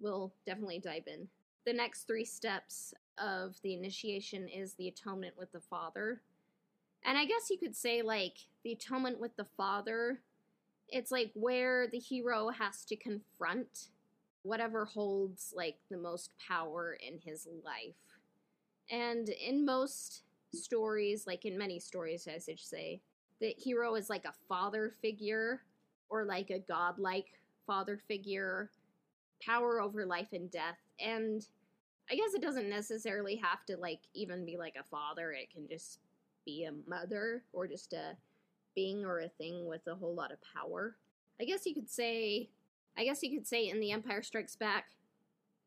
we'll 0.00 0.32
definitely 0.46 0.80
dive 0.80 1.04
in. 1.06 1.28
The 1.64 1.74
next 1.74 2.08
three 2.08 2.24
steps 2.24 2.92
of 3.18 3.54
the 3.62 3.72
initiation 3.72 4.48
is 4.48 4.74
the 4.74 4.88
atonement 4.88 5.34
with 5.38 5.52
the 5.52 5.60
Father. 5.60 6.20
And 7.04 7.16
I 7.16 7.24
guess 7.24 7.48
you 7.48 7.58
could 7.58 7.76
say 7.76 8.02
like 8.02 8.38
the 8.64 8.72
atonement 8.72 9.20
with 9.20 9.36
the 9.36 9.46
Father, 9.56 10.18
it's 10.88 11.12
like 11.12 11.30
where 11.34 11.86
the 11.86 12.00
hero 12.00 12.48
has 12.48 12.84
to 12.86 12.96
confront 12.96 13.90
whatever 14.42 14.86
holds 14.86 15.52
like 15.56 15.76
the 15.88 15.98
most 15.98 16.30
power 16.48 16.98
in 17.00 17.20
his 17.24 17.46
life 17.64 17.94
and 18.90 19.28
in 19.28 19.64
most 19.64 20.22
stories, 20.52 21.26
like 21.26 21.44
in 21.44 21.58
many 21.58 21.78
stories, 21.78 22.26
as 22.26 22.48
I 22.48 22.52
should 22.52 22.60
say, 22.60 23.00
the 23.40 23.54
hero 23.58 23.94
is 23.94 24.08
like 24.08 24.24
a 24.24 24.34
father 24.48 24.94
figure 25.02 25.62
or 26.08 26.24
like 26.24 26.50
a 26.50 26.58
godlike 26.58 27.26
father 27.66 27.98
figure, 28.08 28.70
power 29.44 29.80
over 29.80 30.06
life 30.06 30.28
and 30.32 30.50
death. 30.50 30.78
And 31.00 31.46
I 32.10 32.14
guess 32.14 32.34
it 32.34 32.42
doesn't 32.42 32.70
necessarily 32.70 33.36
have 33.36 33.64
to 33.66 33.76
like 33.76 34.00
even 34.14 34.44
be 34.46 34.56
like 34.56 34.76
a 34.78 34.84
father, 34.84 35.32
it 35.32 35.50
can 35.52 35.68
just 35.68 35.98
be 36.44 36.64
a 36.64 36.88
mother 36.88 37.42
or 37.52 37.66
just 37.66 37.92
a 37.92 38.16
being 38.74 39.04
or 39.04 39.20
a 39.20 39.28
thing 39.28 39.66
with 39.66 39.86
a 39.88 39.94
whole 39.94 40.14
lot 40.14 40.32
of 40.32 40.38
power. 40.54 40.96
I 41.40 41.44
guess 41.44 41.66
you 41.66 41.74
could 41.74 41.90
say 41.90 42.48
I 42.96 43.04
guess 43.04 43.22
you 43.22 43.36
could 43.36 43.46
say 43.46 43.68
in 43.68 43.80
The 43.80 43.92
Empire 43.92 44.22
Strikes 44.22 44.56
Back, 44.56 44.86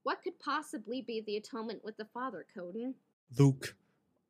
what 0.01 0.23
could 0.23 0.39
possibly 0.39 1.01
be 1.01 1.21
the 1.21 1.37
atonement 1.37 1.83
with 1.83 1.97
the 1.97 2.05
father, 2.05 2.45
Coden? 2.57 2.95
Luke, 3.37 3.75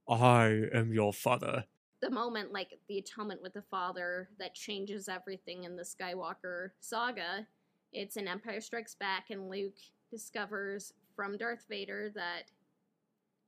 I 0.08 0.64
am 0.74 0.94
your 0.94 1.14
father. 1.14 1.66
The 2.02 2.10
moment, 2.10 2.52
like 2.52 2.80
the 2.88 2.98
atonement 2.98 3.42
with 3.42 3.54
the 3.54 3.62
father, 3.62 4.30
that 4.40 4.56
changes 4.56 5.08
everything 5.08 5.64
in 5.64 5.76
the 5.76 5.84
Skywalker 5.84 6.72
saga. 6.80 7.48
It's 7.94 8.18
in 8.18 8.28
Empire 8.28 8.62
Strikes 8.62 8.96
Back, 8.96 9.30
and 9.30 9.50
Luke 9.50 9.78
discovers 10.12 10.94
from 11.16 11.38
Darth 11.38 11.66
Vader 11.70 12.12
that 12.16 12.52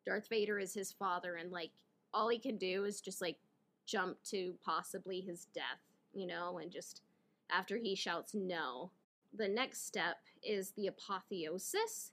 Darth 0.06 0.28
Vader 0.30 0.60
is 0.60 0.74
his 0.74 0.92
father, 0.92 1.36
and 1.36 1.52
like 1.52 1.72
all 2.14 2.30
he 2.30 2.40
can 2.40 2.58
do 2.58 2.86
is 2.86 3.02
just 3.02 3.22
like 3.22 3.38
jump 3.86 4.18
to 4.24 4.54
possibly 4.64 5.22
his 5.22 5.48
death, 5.54 5.82
you 6.14 6.28
know, 6.28 6.60
and 6.60 6.72
just 6.72 7.02
after 7.50 7.78
he 7.78 7.96
shouts 7.96 8.34
no. 8.34 8.92
The 9.34 9.48
next 9.48 9.86
step 9.86 10.18
is 10.44 10.72
the 10.72 10.88
apotheosis, 10.88 12.12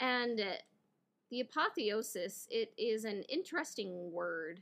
and 0.00 0.40
the 1.30 1.40
apotheosis, 1.40 2.46
it 2.50 2.72
is 2.78 3.04
an 3.04 3.22
interesting 3.28 4.12
word, 4.12 4.60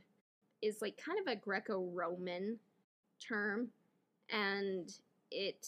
is 0.61 0.81
like 0.81 0.97
kind 0.97 1.19
of 1.19 1.31
a 1.31 1.35
Greco 1.35 1.89
Roman 1.93 2.57
term, 3.19 3.69
and 4.29 4.93
it 5.31 5.67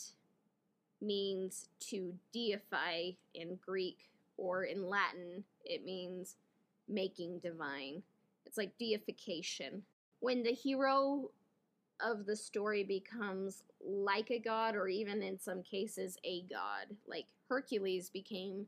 means 1.01 1.69
to 1.79 2.13
deify 2.33 3.11
in 3.35 3.59
Greek, 3.63 4.09
or 4.37 4.63
in 4.63 4.89
Latin, 4.89 5.43
it 5.65 5.85
means 5.85 6.35
making 6.87 7.39
divine. 7.39 8.01
It's 8.45 8.57
like 8.57 8.77
deification. 8.77 9.83
When 10.19 10.41
the 10.41 10.53
hero 10.53 11.29
of 11.99 12.25
the 12.25 12.35
story 12.35 12.83
becomes 12.83 13.63
like 13.85 14.31
a 14.31 14.39
god, 14.39 14.75
or 14.75 14.87
even 14.87 15.21
in 15.21 15.39
some 15.39 15.61
cases 15.61 16.17
a 16.23 16.43
god, 16.49 16.95
like 17.07 17.25
Hercules 17.49 18.09
became 18.09 18.65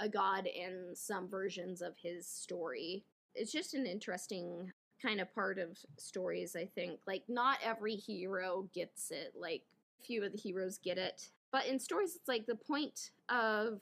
a 0.00 0.08
god 0.08 0.46
in 0.46 0.94
some 0.94 1.28
versions 1.28 1.82
of 1.82 1.94
his 2.02 2.26
story. 2.26 3.04
It's 3.34 3.52
just 3.52 3.74
an 3.74 3.86
interesting 3.86 4.72
kind 5.00 5.20
of 5.20 5.32
part 5.34 5.58
of 5.58 5.78
stories, 5.98 6.56
I 6.56 6.66
think. 6.74 7.00
Like, 7.06 7.22
not 7.28 7.58
every 7.64 7.94
hero 7.94 8.68
gets 8.74 9.10
it, 9.10 9.34
like, 9.38 9.62
few 10.04 10.24
of 10.24 10.32
the 10.32 10.38
heroes 10.38 10.78
get 10.78 10.98
it. 10.98 11.30
But 11.52 11.66
in 11.66 11.78
stories, 11.78 12.16
it's 12.16 12.28
like 12.28 12.46
the 12.46 12.54
point 12.54 13.10
of 13.28 13.80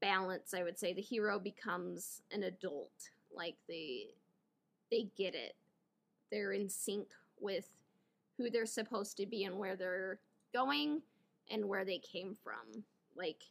balance, 0.00 0.54
I 0.54 0.62
would 0.62 0.78
say. 0.78 0.92
The 0.92 1.00
hero 1.00 1.38
becomes 1.38 2.22
an 2.32 2.42
adult. 2.42 3.10
Like, 3.34 3.56
they, 3.68 4.08
they 4.90 5.08
get 5.16 5.34
it. 5.34 5.54
They're 6.30 6.52
in 6.52 6.68
sync 6.68 7.08
with 7.40 7.68
who 8.36 8.50
they're 8.50 8.66
supposed 8.66 9.16
to 9.18 9.26
be 9.26 9.44
and 9.44 9.58
where 9.58 9.76
they're 9.76 10.18
going 10.52 11.02
and 11.50 11.66
where 11.66 11.84
they 11.84 11.98
came 11.98 12.34
from. 12.34 12.84
Like, 13.16 13.42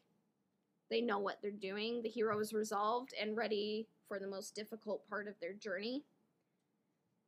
they 0.90 1.02
know 1.02 1.20
what 1.20 1.40
they're 1.42 1.52
doing. 1.52 2.02
The 2.02 2.10
hero 2.10 2.40
is 2.40 2.54
resolved 2.54 3.14
and 3.20 3.36
ready 3.36 3.88
for 4.08 4.20
the 4.20 4.28
most 4.28 4.56
difficult 4.56 5.08
part 5.10 5.28
of 5.28 5.36
their 5.40 5.54
journey. 5.54 6.04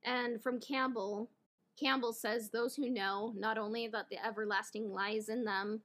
And 0.03 0.41
from 0.41 0.59
Campbell, 0.59 1.29
Campbell 1.77 2.13
says 2.13 2.49
those 2.49 2.75
who 2.75 2.89
know 2.89 3.33
not 3.37 3.57
only 3.57 3.87
that 3.87 4.09
the 4.09 4.25
everlasting 4.25 4.93
lies 4.93 5.29
in 5.29 5.43
them, 5.43 5.81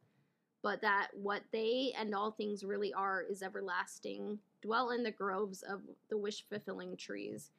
but 0.62 0.80
that 0.80 1.08
what 1.14 1.42
they 1.52 1.92
and 1.98 2.14
all 2.14 2.30
things 2.30 2.64
really 2.64 2.92
are 2.94 3.22
is 3.22 3.42
everlasting, 3.42 4.38
dwell 4.62 4.90
in 4.90 5.02
the 5.02 5.10
groves 5.10 5.62
of 5.62 5.82
the 6.08 6.16
wish 6.16 6.44
fulfilling 6.48 6.96
trees, 6.96 7.50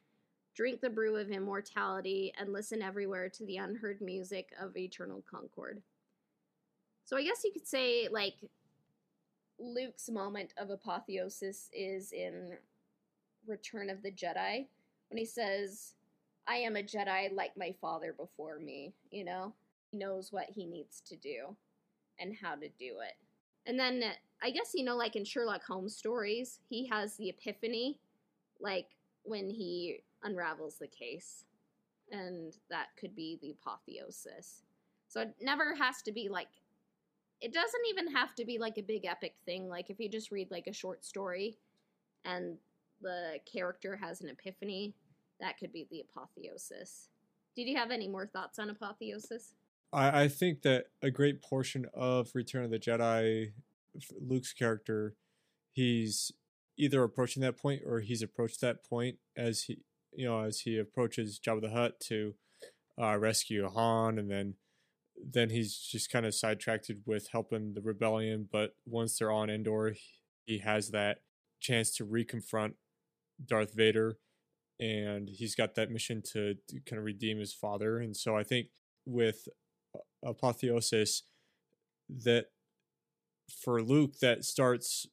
drink 0.55 0.81
the 0.81 0.89
brew 0.89 1.15
of 1.17 1.29
immortality, 1.29 2.33
and 2.39 2.51
listen 2.51 2.81
everywhere 2.81 3.29
to 3.29 3.45
the 3.45 3.57
unheard 3.57 4.01
music 4.01 4.49
of 4.59 4.75
eternal 4.75 5.23
concord. 5.29 5.81
So 7.03 7.15
I 7.15 7.23
guess 7.23 7.43
you 7.43 7.51
could 7.51 7.67
say, 7.67 8.07
like, 8.11 8.35
Luke's 9.59 10.09
moment 10.09 10.53
of 10.57 10.69
apotheosis 10.69 11.69
is 11.73 12.11
in 12.11 12.57
Return 13.47 13.89
of 13.89 14.01
the 14.01 14.11
Jedi 14.11 14.67
when 15.09 15.17
he 15.17 15.25
says, 15.25 15.93
I 16.47 16.55
am 16.55 16.75
a 16.75 16.83
Jedi 16.83 17.33
like 17.33 17.57
my 17.57 17.73
father 17.79 18.13
before 18.13 18.59
me, 18.59 18.93
you 19.11 19.23
know? 19.23 19.53
He 19.91 19.97
knows 19.97 20.31
what 20.31 20.49
he 20.49 20.65
needs 20.65 21.01
to 21.07 21.15
do 21.15 21.55
and 22.19 22.35
how 22.41 22.55
to 22.55 22.67
do 22.67 22.99
it. 23.01 23.15
And 23.65 23.79
then 23.79 24.03
I 24.43 24.51
guess, 24.51 24.71
you 24.73 24.83
know, 24.83 24.95
like 24.95 25.15
in 25.15 25.25
Sherlock 25.25 25.63
Holmes 25.63 25.95
stories, 25.95 26.59
he 26.69 26.87
has 26.87 27.15
the 27.15 27.29
epiphany, 27.29 27.99
like 28.59 28.87
when 29.23 29.49
he 29.49 30.01
unravels 30.23 30.77
the 30.79 30.87
case. 30.87 31.45
And 32.11 32.55
that 32.69 32.87
could 32.99 33.15
be 33.15 33.39
the 33.41 33.51
apotheosis. 33.51 34.63
So 35.07 35.21
it 35.21 35.35
never 35.41 35.75
has 35.75 36.01
to 36.03 36.11
be 36.11 36.29
like 36.29 36.49
it 37.41 37.53
doesn't 37.53 37.81
even 37.89 38.07
have 38.13 38.33
to 38.35 38.45
be 38.45 38.57
like 38.57 38.77
a 38.77 38.83
big 38.83 39.05
epic 39.05 39.35
thing. 39.45 39.67
Like 39.67 39.89
if 39.89 39.99
you 39.99 40.09
just 40.09 40.31
read 40.31 40.51
like 40.51 40.67
a 40.67 40.73
short 40.73 41.03
story 41.05 41.57
and 42.23 42.57
the 43.01 43.39
character 43.51 43.95
has 43.97 44.21
an 44.21 44.29
epiphany, 44.29 44.93
that 45.39 45.57
could 45.57 45.73
be 45.73 45.87
the 45.91 46.01
apotheosis. 46.01 47.09
Did 47.55 47.67
you 47.67 47.77
have 47.77 47.91
any 47.91 48.07
more 48.07 48.25
thoughts 48.25 48.59
on 48.59 48.69
apotheosis? 48.69 49.53
I, 49.93 50.23
I 50.23 50.27
think 50.27 50.61
that 50.63 50.87
a 51.01 51.11
great 51.11 51.41
portion 51.41 51.85
of 51.93 52.31
Return 52.33 52.63
of 52.63 52.71
the 52.71 52.79
Jedi, 52.79 53.51
Luke's 54.19 54.53
character, 54.53 55.15
he's 55.71 56.31
either 56.77 57.03
approaching 57.03 57.41
that 57.41 57.57
point 57.57 57.83
or 57.85 57.99
he's 57.99 58.21
approached 58.21 58.61
that 58.61 58.83
point 58.83 59.17
as 59.37 59.63
he, 59.63 59.79
you 60.13 60.25
know, 60.25 60.41
as 60.41 60.61
he 60.61 60.77
approaches 60.77 61.39
Jabba 61.39 61.61
the 61.61 61.69
Hutt 61.69 61.99
to 62.01 62.33
uh, 63.01 63.17
rescue 63.17 63.67
Han, 63.69 64.17
and 64.17 64.29
then 64.29 64.55
then 65.17 65.49
he's 65.49 65.77
just 65.77 66.11
kind 66.11 66.25
of 66.25 66.35
sidetracked 66.35 66.91
with 67.05 67.29
helping 67.31 67.73
the 67.73 67.81
rebellion. 67.81 68.47
But 68.51 68.75
once 68.85 69.17
they're 69.17 69.31
on 69.31 69.49
Endor, 69.49 69.95
he 70.45 70.59
has 70.59 70.91
that 70.91 71.19
chance 71.59 71.95
to 71.97 72.05
reconfront 72.05 72.73
Darth 73.43 73.73
Vader 73.73 74.17
and 74.79 75.29
he's 75.29 75.55
got 75.55 75.75
that 75.75 75.89
mission 75.89 76.21
to, 76.33 76.55
to 76.67 76.79
kind 76.85 76.99
of 76.99 77.05
redeem 77.05 77.39
his 77.39 77.53
father. 77.53 77.99
And 77.99 78.15
so 78.15 78.35
I 78.35 78.43
think 78.43 78.67
with 79.05 79.47
Apotheosis, 80.23 81.23
that 82.23 82.47
for 83.63 83.81
Luke, 83.81 84.19
that 84.21 84.43
starts 84.43 85.07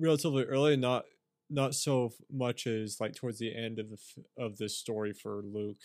relatively 0.00 0.44
early, 0.44 0.76
not 0.76 1.04
not 1.50 1.74
so 1.74 2.10
much 2.30 2.66
as 2.66 2.98
like 3.00 3.14
towards 3.14 3.38
the 3.38 3.54
end 3.54 3.78
of 3.78 3.88
the 3.90 3.98
of 4.36 4.58
this 4.58 4.76
story 4.76 5.12
for 5.12 5.42
Luke. 5.42 5.78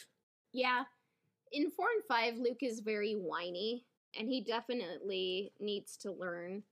Yeah, 0.53 0.83
in 1.53 1.69
four 1.71 1.87
and 1.95 2.03
five, 2.07 2.39
Luke 2.39 2.61
is 2.61 2.79
very 2.79 3.13
whiny, 3.13 3.85
and 4.19 4.27
he 4.27 4.41
definitely 4.41 5.53
needs 5.59 5.95
to 5.97 6.11
learn 6.11 6.63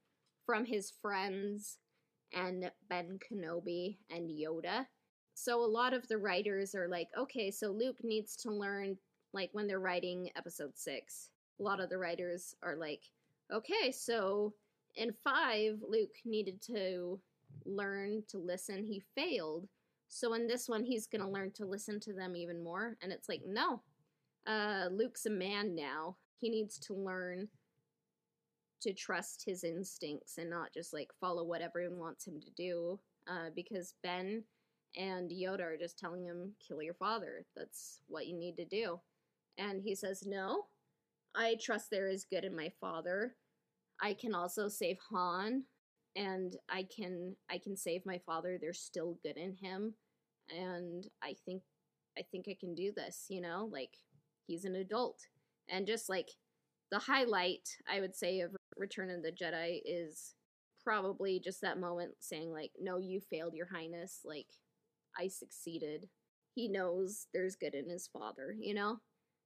from 0.45 0.65
his 0.65 0.91
friends 1.01 1.77
and 2.33 2.71
Ben 2.89 3.19
Kenobi 3.19 3.97
and 4.09 4.29
Yoda. 4.29 4.87
So 5.33 5.63
a 5.63 5.65
lot 5.65 5.93
of 5.93 6.07
the 6.07 6.17
writers 6.17 6.75
are 6.75 6.87
like, 6.87 7.09
okay, 7.17 7.51
so 7.51 7.71
Luke 7.71 8.03
needs 8.03 8.35
to 8.37 8.51
learn, 8.51 8.97
like 9.33 9.49
when 9.53 9.67
they're 9.67 9.79
writing 9.79 10.29
episode 10.35 10.77
six, 10.77 11.29
a 11.59 11.63
lot 11.63 11.79
of 11.79 11.89
the 11.89 11.97
writers 11.97 12.55
are 12.63 12.75
like, 12.75 13.03
okay, 13.51 13.91
so 13.91 14.53
in 14.95 15.13
five, 15.23 15.79
Luke 15.87 16.15
needed 16.25 16.61
to 16.63 17.19
learn 17.65 18.23
to 18.29 18.37
listen. 18.37 18.83
He 18.83 19.01
failed. 19.15 19.67
So 20.09 20.33
in 20.33 20.47
this 20.47 20.67
one, 20.67 20.83
he's 20.83 21.07
going 21.07 21.21
to 21.21 21.29
learn 21.29 21.51
to 21.51 21.65
listen 21.65 21.99
to 22.01 22.13
them 22.13 22.35
even 22.35 22.63
more. 22.63 22.97
And 23.01 23.11
it's 23.11 23.29
like, 23.29 23.41
no, 23.45 23.81
uh, 24.47 24.87
Luke's 24.91 25.25
a 25.25 25.29
man 25.29 25.75
now. 25.75 26.17
He 26.39 26.49
needs 26.49 26.79
to 26.79 26.93
learn 26.93 27.49
to 28.81 28.93
trust 28.93 29.43
his 29.45 29.63
instincts 29.63 30.37
and 30.37 30.49
not 30.49 30.73
just 30.73 30.93
like 30.93 31.09
follow 31.19 31.43
what 31.43 31.61
everyone 31.61 31.99
wants 31.99 32.25
him 32.25 32.39
to 32.41 32.49
do. 32.51 32.99
Uh, 33.27 33.49
because 33.55 33.93
Ben 34.01 34.43
and 34.97 35.29
Yoda 35.29 35.61
are 35.61 35.77
just 35.77 35.99
telling 35.99 36.25
him, 36.25 36.53
kill 36.65 36.81
your 36.81 36.95
father. 36.95 37.45
That's 37.55 37.99
what 38.07 38.27
you 38.27 38.37
need 38.37 38.57
to 38.57 38.65
do. 38.65 38.99
And 39.57 39.81
he 39.81 39.93
says, 39.93 40.23
no, 40.25 40.65
I 41.35 41.57
trust 41.61 41.89
there 41.91 42.07
is 42.07 42.25
good 42.25 42.43
in 42.43 42.55
my 42.55 42.71
father. 42.81 43.35
I 44.01 44.13
can 44.13 44.33
also 44.33 44.67
save 44.67 44.97
Han 45.11 45.63
and 46.15 46.57
I 46.69 46.87
can 46.93 47.35
I 47.49 47.59
can 47.59 47.77
save 47.77 48.05
my 48.05 48.19
father. 48.25 48.57
There's 48.59 48.79
still 48.79 49.19
good 49.23 49.37
in 49.37 49.53
him 49.55 49.93
and 50.49 51.07
I 51.21 51.35
think 51.45 51.61
I 52.17 52.23
think 52.23 52.47
I 52.49 52.57
can 52.59 52.75
do 52.75 52.91
this, 52.91 53.27
you 53.29 53.41
know? 53.41 53.69
Like 53.71 53.95
he's 54.51 54.65
an 54.65 54.75
adult. 54.75 55.17
And 55.69 55.87
just 55.87 56.09
like 56.09 56.29
the 56.91 56.99
highlight 56.99 57.69
I 57.89 58.01
would 58.01 58.15
say 58.15 58.41
of 58.41 58.51
Return 58.75 59.09
of 59.09 59.23
the 59.23 59.31
Jedi 59.31 59.79
is 59.85 60.33
probably 60.83 61.39
just 61.39 61.61
that 61.61 61.79
moment 61.79 62.11
saying 62.19 62.51
like 62.51 62.71
no 62.79 62.97
you 62.97 63.21
failed 63.21 63.53
your 63.53 63.67
highness 63.67 64.21
like 64.25 64.47
I 65.17 65.27
succeeded. 65.27 66.07
He 66.53 66.67
knows 66.67 67.27
there's 67.33 67.55
good 67.55 67.75
in 67.75 67.89
his 67.89 68.07
father, 68.11 68.55
you 68.59 68.73
know? 68.73 68.97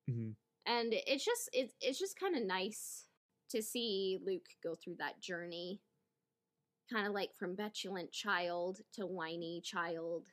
Mm-hmm. 0.09 0.31
And 0.65 0.93
it's 1.05 1.23
just 1.23 1.49
it's 1.53 1.73
it's 1.81 1.99
just 1.99 2.19
kind 2.19 2.35
of 2.35 2.43
nice 2.43 3.05
to 3.51 3.61
see 3.61 4.17
Luke 4.25 4.47
go 4.63 4.75
through 4.75 4.95
that 4.99 5.21
journey. 5.21 5.81
Kind 6.91 7.07
of 7.07 7.13
like 7.13 7.29
from 7.37 7.55
petulant 7.55 8.11
child 8.11 8.79
to 8.93 9.05
whiny 9.05 9.61
child 9.63 10.25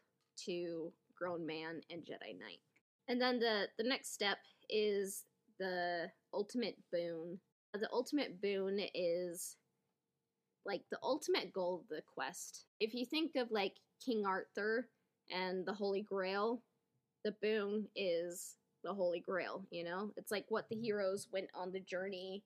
to 0.44 0.92
grown 1.14 1.46
man 1.46 1.80
and 1.90 2.02
Jedi 2.02 2.38
Knight. 2.38 2.60
And 3.08 3.20
then 3.20 3.38
the 3.38 3.68
the 3.78 3.84
next 3.84 4.14
step 4.14 4.38
is 4.68 5.24
the 5.58 6.10
ultimate 6.32 6.76
boon. 6.92 7.38
Uh, 7.74 7.78
the 7.78 7.92
ultimate 7.92 8.40
boon 8.40 8.80
is 8.94 9.56
like 10.64 10.82
the 10.90 10.98
ultimate 11.02 11.52
goal 11.52 11.80
of 11.82 11.88
the 11.88 12.02
quest. 12.14 12.66
If 12.80 12.94
you 12.94 13.04
think 13.04 13.32
of 13.36 13.50
like 13.50 13.74
King 14.04 14.24
Arthur 14.26 14.88
and 15.30 15.66
the 15.66 15.72
Holy 15.72 16.02
Grail, 16.02 16.62
the 17.24 17.34
boon 17.42 17.88
is 17.96 18.56
the 18.84 18.92
Holy 18.92 19.20
Grail, 19.20 19.64
you 19.70 19.84
know? 19.84 20.10
It's 20.16 20.30
like 20.30 20.46
what 20.48 20.68
the 20.68 20.76
heroes 20.76 21.28
went 21.32 21.48
on 21.54 21.72
the 21.72 21.80
journey 21.80 22.42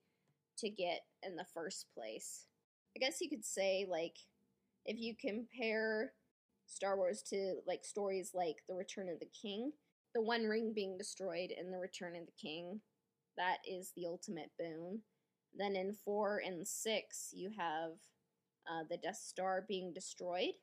to 0.59 0.69
get 0.69 1.01
in 1.23 1.37
the 1.37 1.47
first 1.55 1.87
place. 1.95 2.45
I 2.97 2.99
guess 2.99 3.21
you 3.21 3.29
could 3.29 3.45
say, 3.45 3.87
like, 3.89 4.17
if 4.85 4.99
you 4.99 5.15
compare 5.21 6.13
Star 6.67 6.97
Wars 6.97 7.23
to, 7.31 7.57
like, 7.67 7.85
stories 7.85 8.31
like 8.35 8.57
The 8.69 8.75
Return 8.75 9.09
of 9.09 9.19
the 9.19 9.29
King, 9.43 9.73
the 10.17 10.23
One 10.23 10.45
Ring 10.45 10.73
being 10.75 10.97
destroyed 10.97 11.51
in 11.51 11.71
The 11.71 11.79
Return 11.79 12.17
of 12.17 12.25
the 12.25 12.33
King, 12.41 12.81
that 13.37 13.59
is 13.69 13.93
the 13.95 14.07
ultimate 14.07 14.51
boon. 14.59 15.03
Then 15.55 15.77
in 15.77 15.93
4 15.93 16.41
and 16.45 16.67
6, 16.67 17.31
you 17.35 17.51
have 17.59 17.91
uh, 18.67 18.85
the 18.89 18.97
Death 18.97 19.21
Star 19.23 19.67
being 19.69 19.93
destroyed. 19.93 20.55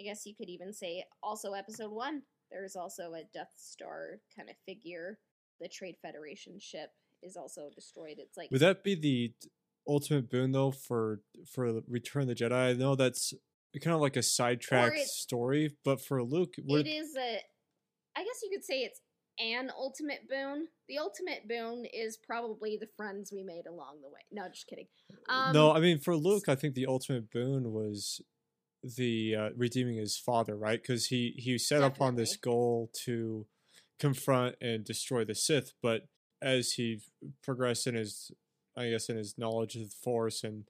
I 0.00 0.04
guess 0.04 0.24
you 0.24 0.34
could 0.34 0.48
even 0.48 0.72
say 0.72 1.04
also 1.22 1.52
episode 1.52 1.92
one. 1.92 2.22
There's 2.50 2.76
also 2.76 3.12
a 3.12 3.24
Death 3.34 3.52
Star 3.56 4.20
kind 4.34 4.48
of 4.48 4.56
figure. 4.64 5.18
The 5.60 5.68
Trade 5.68 5.96
Federation 6.00 6.58
ship 6.58 6.88
is 7.22 7.36
also 7.36 7.68
destroyed. 7.74 8.16
It's 8.16 8.38
like 8.38 8.50
would 8.50 8.60
that 8.60 8.84
be 8.84 8.94
the 8.94 9.32
ultimate 9.86 10.30
boon 10.30 10.52
though 10.52 10.72
for 10.72 11.20
for 11.52 11.80
Return 11.86 12.22
of 12.22 12.28
the 12.28 12.34
Jedi? 12.34 12.52
I 12.52 12.72
know 12.72 12.96
that's 12.96 13.34
kind 13.80 13.94
of 13.94 14.00
like 14.00 14.16
a 14.16 14.22
sidetrack 14.22 14.94
story, 14.98 15.76
but 15.84 16.04
for 16.04 16.22
Luke, 16.22 16.54
it 16.56 16.86
is 16.86 17.14
a. 17.16 17.38
I 18.16 18.20
guess 18.20 18.40
you 18.42 18.50
could 18.50 18.64
say 18.64 18.82
it's 18.82 19.00
an 19.38 19.70
ultimate 19.76 20.28
boon. 20.28 20.68
The 20.88 20.98
ultimate 20.98 21.48
boon 21.48 21.86
is 21.92 22.16
probably 22.16 22.78
the 22.80 22.88
friends 22.96 23.32
we 23.32 23.42
made 23.42 23.66
along 23.66 24.00
the 24.02 24.08
way. 24.08 24.20
No, 24.30 24.48
just 24.48 24.66
kidding. 24.68 24.86
Um, 25.28 25.52
no, 25.52 25.72
I 25.72 25.80
mean 25.80 25.98
for 25.98 26.16
Luke, 26.16 26.48
I 26.48 26.54
think 26.54 26.74
the 26.74 26.86
ultimate 26.86 27.30
boon 27.30 27.72
was 27.72 28.20
the 28.96 29.34
uh, 29.34 29.48
redeeming 29.56 29.96
his 29.96 30.16
father, 30.16 30.56
right? 30.56 30.80
Because 30.80 31.06
he 31.06 31.34
he 31.36 31.58
set 31.58 31.80
Definitely. 31.80 31.96
up 31.96 32.02
on 32.02 32.16
this 32.16 32.36
goal 32.36 32.90
to 33.04 33.46
confront 33.98 34.56
and 34.60 34.84
destroy 34.84 35.24
the 35.24 35.34
Sith, 35.34 35.72
but 35.82 36.02
as 36.42 36.72
he 36.72 37.00
progressed 37.42 37.86
in 37.86 37.94
his, 37.94 38.30
I 38.76 38.90
guess, 38.90 39.08
in 39.08 39.16
his 39.16 39.38
knowledge 39.38 39.76
of 39.76 39.82
the 39.82 39.96
Force, 40.02 40.44
and 40.44 40.64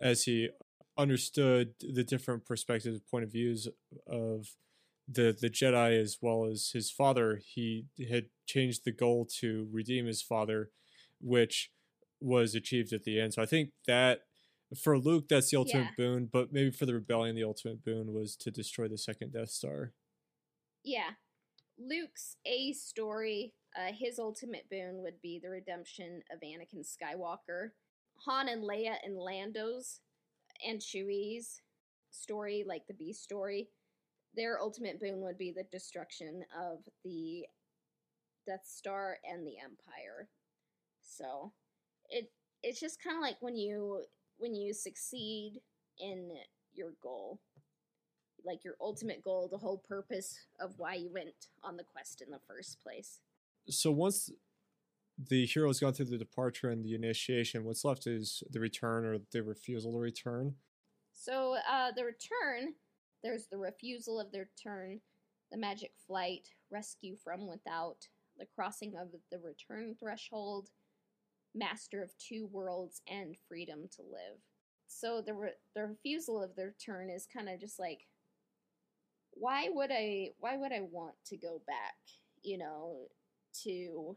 as 0.00 0.24
he 0.24 0.50
understood 0.98 1.74
the 1.80 2.04
different 2.04 2.44
perspectives, 2.44 3.00
point 3.10 3.24
of 3.24 3.32
views 3.32 3.68
of 4.06 4.48
the 5.08 5.36
the 5.38 5.50
Jedi 5.50 6.00
as 6.00 6.18
well 6.20 6.46
as 6.46 6.70
his 6.72 6.90
father, 6.90 7.40
he 7.44 7.86
had 8.10 8.26
changed 8.46 8.84
the 8.84 8.92
goal 8.92 9.28
to 9.40 9.68
redeem 9.70 10.06
his 10.06 10.22
father, 10.22 10.70
which 11.20 11.70
was 12.20 12.54
achieved 12.54 12.92
at 12.92 13.04
the 13.04 13.20
end. 13.20 13.34
So 13.34 13.42
I 13.42 13.46
think 13.46 13.70
that 13.86 14.20
for 14.82 14.98
Luke, 14.98 15.28
that's 15.28 15.50
the 15.50 15.58
ultimate 15.58 15.82
yeah. 15.82 16.04
boon, 16.04 16.28
but 16.32 16.52
maybe 16.52 16.70
for 16.70 16.86
the 16.86 16.94
rebellion, 16.94 17.36
the 17.36 17.44
ultimate 17.44 17.84
boon 17.84 18.12
was 18.12 18.34
to 18.36 18.50
destroy 18.50 18.88
the 18.88 18.98
second 18.98 19.32
Death 19.32 19.50
Star. 19.50 19.92
Yeah. 20.82 21.10
Luke's 21.78 22.36
A 22.46 22.72
story, 22.72 23.52
uh, 23.76 23.92
his 23.92 24.18
ultimate 24.18 24.68
boon 24.70 25.02
would 25.02 25.20
be 25.22 25.40
the 25.42 25.50
redemption 25.50 26.22
of 26.32 26.40
Anakin 26.40 26.84
Skywalker. 26.84 27.70
Han 28.26 28.48
and 28.48 28.62
Leia 28.62 28.94
and 29.04 29.18
Lando's 29.18 30.00
and 30.66 30.80
Chewie's 30.80 31.60
story, 32.10 32.64
like 32.66 32.86
the 32.86 32.94
B 32.94 33.12
story, 33.12 33.68
their 34.36 34.60
ultimate 34.60 35.00
boon 35.00 35.20
would 35.20 35.38
be 35.38 35.52
the 35.52 35.64
destruction 35.70 36.44
of 36.58 36.78
the 37.04 37.44
Death 38.46 38.64
Star 38.64 39.18
and 39.24 39.46
the 39.46 39.58
Empire. 39.58 40.28
So 41.02 41.52
it 42.08 42.30
it's 42.62 42.80
just 42.80 43.02
kind 43.02 43.16
of 43.16 43.22
like 43.22 43.36
when 43.40 43.56
you 43.56 44.02
when 44.38 44.54
you 44.54 44.72
succeed 44.72 45.60
in 45.98 46.30
your 46.74 46.92
goal 47.02 47.40
like 48.44 48.64
your 48.64 48.74
ultimate 48.80 49.22
goal 49.22 49.48
the 49.50 49.58
whole 49.58 49.82
purpose 49.88 50.38
of 50.60 50.74
why 50.76 50.94
you 50.94 51.10
went 51.12 51.48
on 51.62 51.76
the 51.76 51.84
quest 51.84 52.20
in 52.20 52.30
the 52.30 52.40
first 52.48 52.82
place 52.82 53.20
so 53.68 53.90
once 53.90 54.30
the 55.28 55.46
hero's 55.46 55.78
gone 55.78 55.92
through 55.92 56.04
the 56.04 56.18
departure 56.18 56.70
and 56.70 56.84
the 56.84 56.94
initiation 56.94 57.64
what's 57.64 57.84
left 57.84 58.06
is 58.06 58.42
the 58.50 58.60
return 58.60 59.04
or 59.04 59.18
the 59.32 59.42
refusal 59.42 59.92
to 59.92 59.98
return 59.98 60.54
so 61.12 61.56
uh, 61.70 61.92
the 61.96 62.04
return 62.04 62.74
there's 63.24 63.46
the 63.50 63.58
refusal 63.58 64.20
of 64.20 64.30
their 64.30 64.50
turn, 64.62 65.00
the 65.50 65.58
magic 65.58 65.92
flight 66.06 66.46
rescue 66.70 67.16
from 67.24 67.48
without 67.48 68.06
the 68.38 68.46
crossing 68.54 68.94
of 69.00 69.08
the 69.32 69.38
return 69.38 69.96
threshold 69.98 70.68
master 71.54 72.02
of 72.02 72.10
two 72.18 72.48
worlds 72.52 73.00
and 73.08 73.36
freedom 73.48 73.88
to 73.96 74.02
live. 74.02 74.38
So 74.86 75.22
the 75.24 75.34
re- 75.34 75.50
the 75.74 75.86
refusal 75.86 76.42
of 76.42 76.54
their 76.54 76.74
turn 76.84 77.10
is 77.10 77.26
kind 77.32 77.48
of 77.48 77.60
just 77.60 77.78
like 77.78 78.00
why 79.32 79.68
would 79.70 79.90
I 79.90 80.30
why 80.38 80.56
would 80.56 80.72
I 80.72 80.82
want 80.82 81.14
to 81.26 81.36
go 81.36 81.62
back, 81.66 81.96
you 82.42 82.58
know, 82.58 83.08
to 83.62 84.16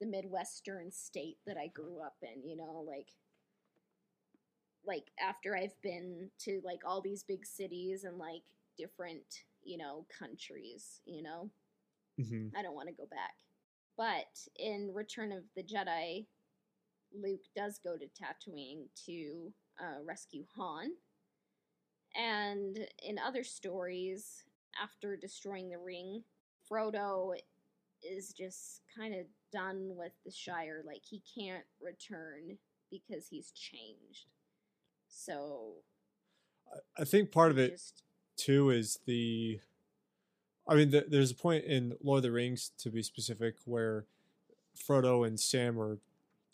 the 0.00 0.06
midwestern 0.06 0.92
state 0.92 1.38
that 1.46 1.56
I 1.56 1.68
grew 1.68 2.00
up 2.00 2.16
in, 2.22 2.48
you 2.48 2.56
know, 2.56 2.84
like 2.86 3.08
like 4.86 5.10
after 5.20 5.56
I've 5.56 5.80
been 5.82 6.30
to 6.40 6.60
like 6.64 6.80
all 6.84 7.00
these 7.00 7.22
big 7.22 7.44
cities 7.44 8.04
and 8.04 8.18
like 8.18 8.42
different, 8.76 9.44
you 9.62 9.76
know, 9.76 10.06
countries, 10.16 11.00
you 11.04 11.22
know. 11.22 11.50
Mm-hmm. 12.20 12.56
I 12.56 12.62
don't 12.62 12.74
want 12.74 12.88
to 12.88 12.94
go 12.94 13.06
back. 13.10 13.34
But 13.96 14.38
in 14.56 14.92
Return 14.94 15.32
of 15.32 15.42
the 15.56 15.62
Jedi, 15.62 16.26
Luke 17.12 17.44
does 17.56 17.78
go 17.78 17.96
to 17.96 18.06
Tatooine 18.06 18.84
to 19.06 19.52
uh, 19.80 20.02
rescue 20.04 20.44
Han. 20.56 20.90
And 22.16 22.78
in 23.02 23.18
other 23.18 23.44
stories, 23.44 24.44
after 24.82 25.16
destroying 25.16 25.68
the 25.68 25.78
ring, 25.78 26.22
Frodo 26.70 27.34
is 28.02 28.32
just 28.32 28.82
kind 28.96 29.14
of 29.14 29.26
done 29.52 29.92
with 29.96 30.12
the 30.24 30.30
Shire. 30.30 30.82
Like, 30.86 31.02
he 31.04 31.22
can't 31.34 31.64
return 31.80 32.56
because 32.90 33.26
he's 33.28 33.52
changed. 33.52 34.26
So. 35.18 35.72
I 36.98 37.04
think 37.04 37.32
part 37.32 37.50
of 37.50 37.58
it, 37.58 37.72
just, 37.72 38.02
too, 38.36 38.70
is 38.70 39.00
the. 39.06 39.60
I 40.68 40.74
mean, 40.74 40.90
the, 40.90 41.06
there's 41.08 41.30
a 41.30 41.34
point 41.34 41.64
in 41.64 41.96
Lord 42.02 42.18
of 42.18 42.22
the 42.24 42.30
Rings, 42.30 42.72
to 42.78 42.90
be 42.90 43.02
specific, 43.02 43.54
where 43.64 44.04
Frodo 44.76 45.26
and 45.26 45.40
Sam 45.40 45.80
are 45.80 45.98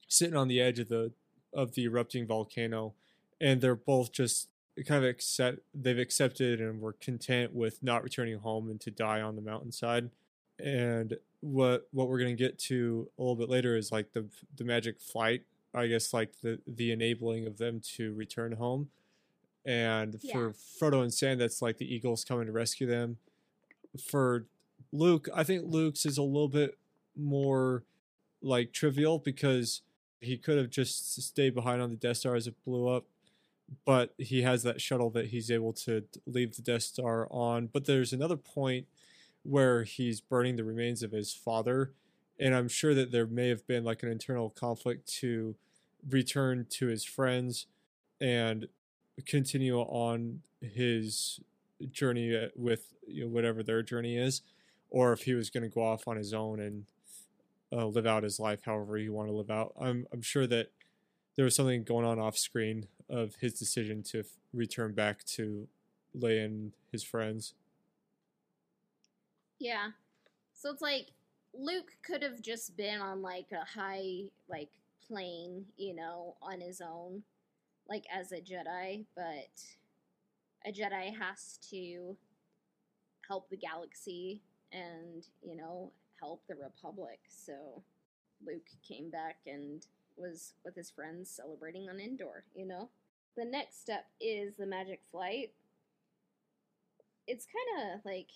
sitting 0.09 0.37
on 0.37 0.49
the 0.49 0.61
edge 0.61 0.79
of 0.79 0.89
the 0.89 1.13
of 1.53 1.75
the 1.75 1.85
erupting 1.85 2.27
volcano, 2.27 2.95
and 3.41 3.61
they're 3.61 3.75
both 3.75 4.13
just 4.13 4.49
kind 4.87 5.05
of 5.05 5.11
accept 5.11 5.59
they've 5.75 5.99
accepted 5.99 6.61
and 6.61 6.81
were 6.81 6.95
content 6.95 7.53
with 7.55 7.83
not 7.83 8.03
returning 8.03 8.39
home 8.39 8.71
and 8.71 8.81
to 8.81 8.91
die 8.91 9.21
on 9.21 9.37
the 9.37 9.43
mountainside. 9.43 10.11
And 10.59 11.17
what 11.41 11.89
what 11.91 12.09
we're 12.09 12.19
gonna 12.19 12.35
get 12.35 12.59
to 12.61 13.09
a 13.19 13.23
little 13.23 13.37
bit 13.37 13.49
later 13.49 13.77
is 13.77 13.93
like 13.93 14.13
the 14.13 14.27
the 14.57 14.65
magic 14.65 15.01
flight. 15.01 15.43
I 15.75 15.87
guess 15.89 16.13
like 16.13 16.41
the 16.41 16.61
the 16.67 16.93
enabling 16.93 17.47
of 17.47 17.59
them 17.59 17.81
to 17.97 18.13
return 18.15 18.53
home. 18.53 18.91
And 19.67 20.21
for 20.21 20.49
Yeah. 20.49 20.53
Frodo 20.81 21.03
and 21.03 21.13
Sam, 21.13 21.39
that's 21.39 21.63
like 21.63 21.79
the 21.79 21.93
eagles 21.93 22.25
coming 22.25 22.47
to 22.47 22.53
rescue 22.53 22.87
them. 22.87 23.19
For 23.99 24.47
Luke, 24.93 25.29
I 25.35 25.45
think 25.45 25.65
Luke's 25.67 26.05
is 26.05 26.19
a 26.19 26.23
little 26.23 26.49
bit 26.49 26.79
more 27.17 27.85
like 28.43 28.73
trivial 28.73 29.19
because 29.19 29.83
he 30.21 30.37
could 30.37 30.59
have 30.59 30.71
just 30.71 31.15
stayed 31.23 31.55
behind 31.55 31.81
on 31.81 31.91
the 31.91 31.97
Death 31.97 32.19
Star 32.19 32.35
as 32.35 32.47
it 32.47 32.63
blew 32.65 32.89
up, 32.89 33.07
but 33.85 34.15
he 34.19 34.43
has 34.43 34.63
that 34.63 34.81
shuttle 34.81 35.11
that 35.11 35.27
he's 35.29 35.51
able 35.51 35.73
to 35.73 36.05
leave 36.27 36.57
the 36.57 36.63
Death 36.63 36.83
Star 36.83 37.27
on. 37.31 37.67
But 37.67 37.87
there's 37.87 38.13
another 38.13 38.37
point 38.37 38.87
where 39.43 39.85
he's 39.85 40.21
burning 40.21 40.57
the 40.57 40.65
remains 40.65 41.03
of 41.03 41.13
his 41.13 41.33
father, 41.33 41.93
and 42.39 42.55
I'm 42.55 42.69
sure 42.69 42.95
that 42.95 43.13
there 43.13 43.27
may 43.27 43.49
have 43.49 43.67
been 43.67 43.85
like 43.85 44.03
an 44.03 44.11
internal 44.11 44.51
conflict 44.51 45.07
to 45.21 45.55
return 46.09 46.67
to 46.71 46.87
his 46.87 47.05
friends 47.05 47.67
and 48.21 48.69
continue 49.27 49.79
on 49.79 50.43
his 50.61 51.41
journey 51.91 52.37
uh, 52.37 52.49
with 52.57 52.93
you 53.07 53.25
know, 53.25 53.31
whatever 53.31 53.63
their 53.63 53.83
journey 53.83 54.17
is, 54.17 54.43
or 54.91 55.13
if 55.13 55.23
he 55.23 55.35
was 55.35 55.51
going 55.51 55.63
to 55.63 55.69
go 55.69 55.83
off 55.83 56.07
on 56.09 56.17
his 56.17 56.33
own 56.33 56.61
and 56.61 56.85
uh, 57.73 57.87
live 57.87 58.07
out 58.07 58.23
his 58.23 58.39
life 58.39 58.61
however 58.65 58.97
he 58.97 59.09
want 59.09 59.29
to 59.29 59.35
live 59.35 59.51
out. 59.51 59.73
I'm 59.81 60.07
I'm 60.13 60.23
sure 60.23 60.47
that 60.47 60.71
there 61.37 61.45
was 61.45 61.55
something 61.55 61.83
going 61.83 62.07
on 62.07 62.19
off 62.19 62.39
screen 62.39 62.87
of 63.09 63.35
his 63.37 63.55
decision 63.55 64.03
to 64.05 64.21
f- 64.21 64.27
return 64.53 64.93
back 64.93 65.25
to 65.25 65.67
Leia 66.17 66.45
and 66.45 66.73
his 66.93 67.03
friends. 67.03 67.55
Yeah. 69.59 69.89
So 70.53 70.71
it's 70.71 70.83
like 70.83 71.09
Luke 71.53 71.93
could 72.05 72.23
have 72.23 72.41
just 72.41 72.77
been 72.77 73.01
on 73.01 73.23
like 73.23 73.47
a 73.53 73.65
high 73.65 74.31
like 74.49 74.71
plane, 75.09 75.67
you 75.77 75.95
know, 75.95 76.37
on 76.43 76.61
his 76.61 76.81
own, 76.81 77.23
like 77.89 78.05
as 78.13 78.33
a 78.33 78.41
Jedi, 78.41 79.05
but 79.15 79.63
a 80.67 80.73
Jedi 80.73 81.17
has 81.19 81.59
to 81.71 82.17
help 83.29 83.49
the 83.49 83.57
galaxy 83.57 84.43
and, 84.73 85.27
you 85.43 85.57
know, 85.57 85.93
help 86.21 86.43
the 86.49 86.55
Republic. 86.55 87.21
So 87.29 87.83
Luke 88.47 88.69
came 88.87 89.11
back 89.11 89.37
and 89.47 89.87
was 90.17 90.55
with 90.65 90.75
his 90.75 90.91
friends 90.91 91.31
celebrating 91.31 91.89
on 91.89 92.01
Endor, 92.01 92.45
you 92.55 92.67
know? 92.67 92.89
The 93.37 93.45
next 93.45 93.81
step 93.81 94.07
is 94.21 94.55
the 94.57 94.67
magic 94.67 95.01
flight. 95.11 95.53
It's 97.27 97.47
kind 97.47 97.95
of 97.95 98.05
like 98.05 98.29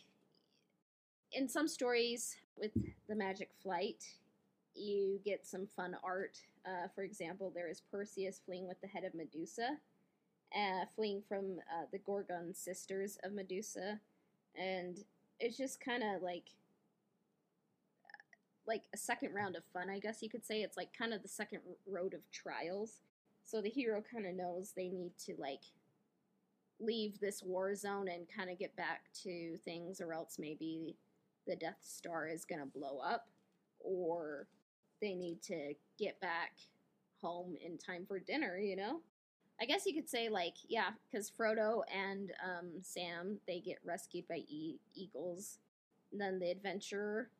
in 1.33 1.49
some 1.49 1.69
stories 1.69 2.37
with 2.57 2.73
the 3.09 3.15
magic 3.15 3.51
flight, 3.63 4.05
you 4.75 5.21
get 5.25 5.47
some 5.47 5.67
fun 5.67 5.97
art. 6.05 6.39
Uh, 6.67 6.89
for 6.95 7.03
example, 7.03 7.51
there 7.55 7.69
is 7.69 7.83
Perseus 7.91 8.41
fleeing 8.45 8.69
with 8.69 8.81
the 8.81 8.89
head 8.89 9.05
of 9.05 9.15
Medusa, 9.15 9.79
uh, 10.55 10.85
fleeing 10.95 11.23
from 11.29 11.59
uh, 11.73 11.87
the 11.93 11.99
Gorgon 11.99 12.55
sisters 12.55 13.19
of 13.23 13.33
Medusa, 13.33 14.01
and 14.55 15.05
it's 15.41 15.57
just 15.57 15.81
kind 15.81 16.03
of 16.03 16.23
like 16.23 16.45
like 18.67 18.83
a 18.93 18.99
second 18.99 19.33
round 19.33 19.57
of 19.57 19.65
fun, 19.73 19.89
I 19.89 19.99
guess 19.99 20.23
you 20.23 20.29
could 20.29 20.45
say. 20.45 20.61
It's 20.61 20.77
like 20.77 20.93
kind 20.97 21.15
of 21.15 21.23
the 21.23 21.29
second 21.29 21.61
road 21.87 22.13
of 22.13 22.21
trials. 22.31 23.01
So 23.45 23.63
the 23.63 23.71
hero 23.71 24.03
kind 24.03 24.27
of 24.27 24.35
knows 24.35 24.73
they 24.77 24.89
need 24.89 25.13
to 25.25 25.35
like 25.39 25.63
leave 26.79 27.19
this 27.19 27.43
war 27.43 27.75
zone 27.75 28.09
and 28.09 28.27
kind 28.29 28.51
of 28.51 28.59
get 28.59 28.77
back 28.77 29.05
to 29.23 29.57
things, 29.65 30.01
or 30.01 30.13
else 30.13 30.37
maybe 30.39 30.97
the 31.47 31.57
Death 31.57 31.79
Star 31.81 32.29
is 32.29 32.45
going 32.45 32.61
to 32.61 32.67
blow 32.67 32.99
up, 32.99 33.29
or 33.81 34.47
they 35.01 35.15
need 35.15 35.43
to 35.43 35.75
get 35.99 36.21
back 36.21 36.53
home 37.21 37.57
in 37.65 37.79
time 37.79 38.05
for 38.07 38.19
dinner, 38.19 38.59
you 38.59 38.77
know? 38.77 39.01
I 39.61 39.65
guess 39.67 39.87
you 39.87 39.95
could 39.95 40.09
say, 40.09 40.29
like, 40.29 40.55
yeah, 40.69 40.91
because 41.11 41.31
Frodo 41.31 41.83
and 41.95 42.33
um, 42.45 42.71
Sam, 42.83 43.39
they 43.47 43.61
get 43.61 43.79
rescued 43.85 44.29
by 44.29 44.43
e- 44.49 44.79
eagles. 44.95 45.59
And 46.13 46.21
then 46.21 46.39
the 46.39 46.51
adventurer, 46.51 47.31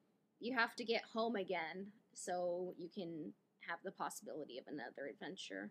you 0.41 0.57
have 0.57 0.75
to 0.77 0.85
get 0.85 1.05
home 1.05 1.37
again 1.37 1.89
so 2.15 2.75
you 2.77 2.89
can 2.93 3.33
have 3.69 3.79
the 3.85 3.93
possibility 3.93 4.59
of 4.59 4.65
another 4.67 5.07
adventure. 5.09 5.71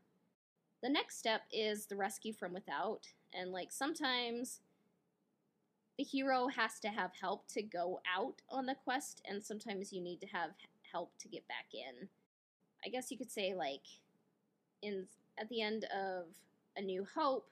The 0.82 0.90
next 0.90 1.18
step 1.20 1.42
is 1.52 1.86
the 1.86 1.96
rescue 1.98 2.34
from 2.34 2.54
without. 2.54 3.08
And, 3.34 3.52
like, 3.52 3.72
sometimes 3.72 4.62
the 5.98 6.04
hero 6.04 6.48
has 6.48 6.80
to 6.80 6.90
have 6.90 7.12
help 7.20 7.48
to 7.50 7.62
go 7.62 8.00
out 8.16 8.42
on 8.50 8.66
the 8.68 8.76
quest, 8.76 9.22
and 9.28 9.44
sometimes 9.44 9.92
you 9.92 10.02
need 10.02 10.22
to 10.22 10.28
have 10.28 10.52
help 10.92 11.12
to 11.20 11.28
get 11.28 11.48
back 11.48 11.68
in. 11.74 12.10
I 12.86 12.90
guess 12.90 13.12
you 13.12 13.18
could 13.18 13.32
say 13.32 13.54
like 13.56 13.84
in 14.82 15.08
at 15.38 15.50
the 15.50 15.62
end 15.62 15.86
of 15.86 16.26
A 16.76 16.82
New 16.82 17.06
Hope, 17.16 17.50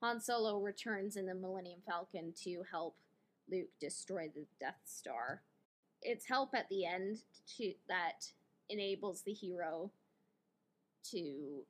Han 0.00 0.20
Solo 0.20 0.58
returns 0.58 1.16
in 1.16 1.26
the 1.26 1.34
Millennium 1.34 1.80
Falcon 1.86 2.32
to 2.44 2.62
help 2.70 2.96
Luke 3.50 3.68
destroy 3.80 4.30
the 4.34 4.46
Death 4.58 4.80
Star. 4.84 5.42
It's 6.02 6.26
help 6.26 6.54
at 6.54 6.68
the 6.68 6.86
end 6.86 7.22
to 7.58 7.74
that 7.88 8.26
enables 8.68 9.22
the 9.22 9.32
hero 9.32 9.90
to 11.10 11.64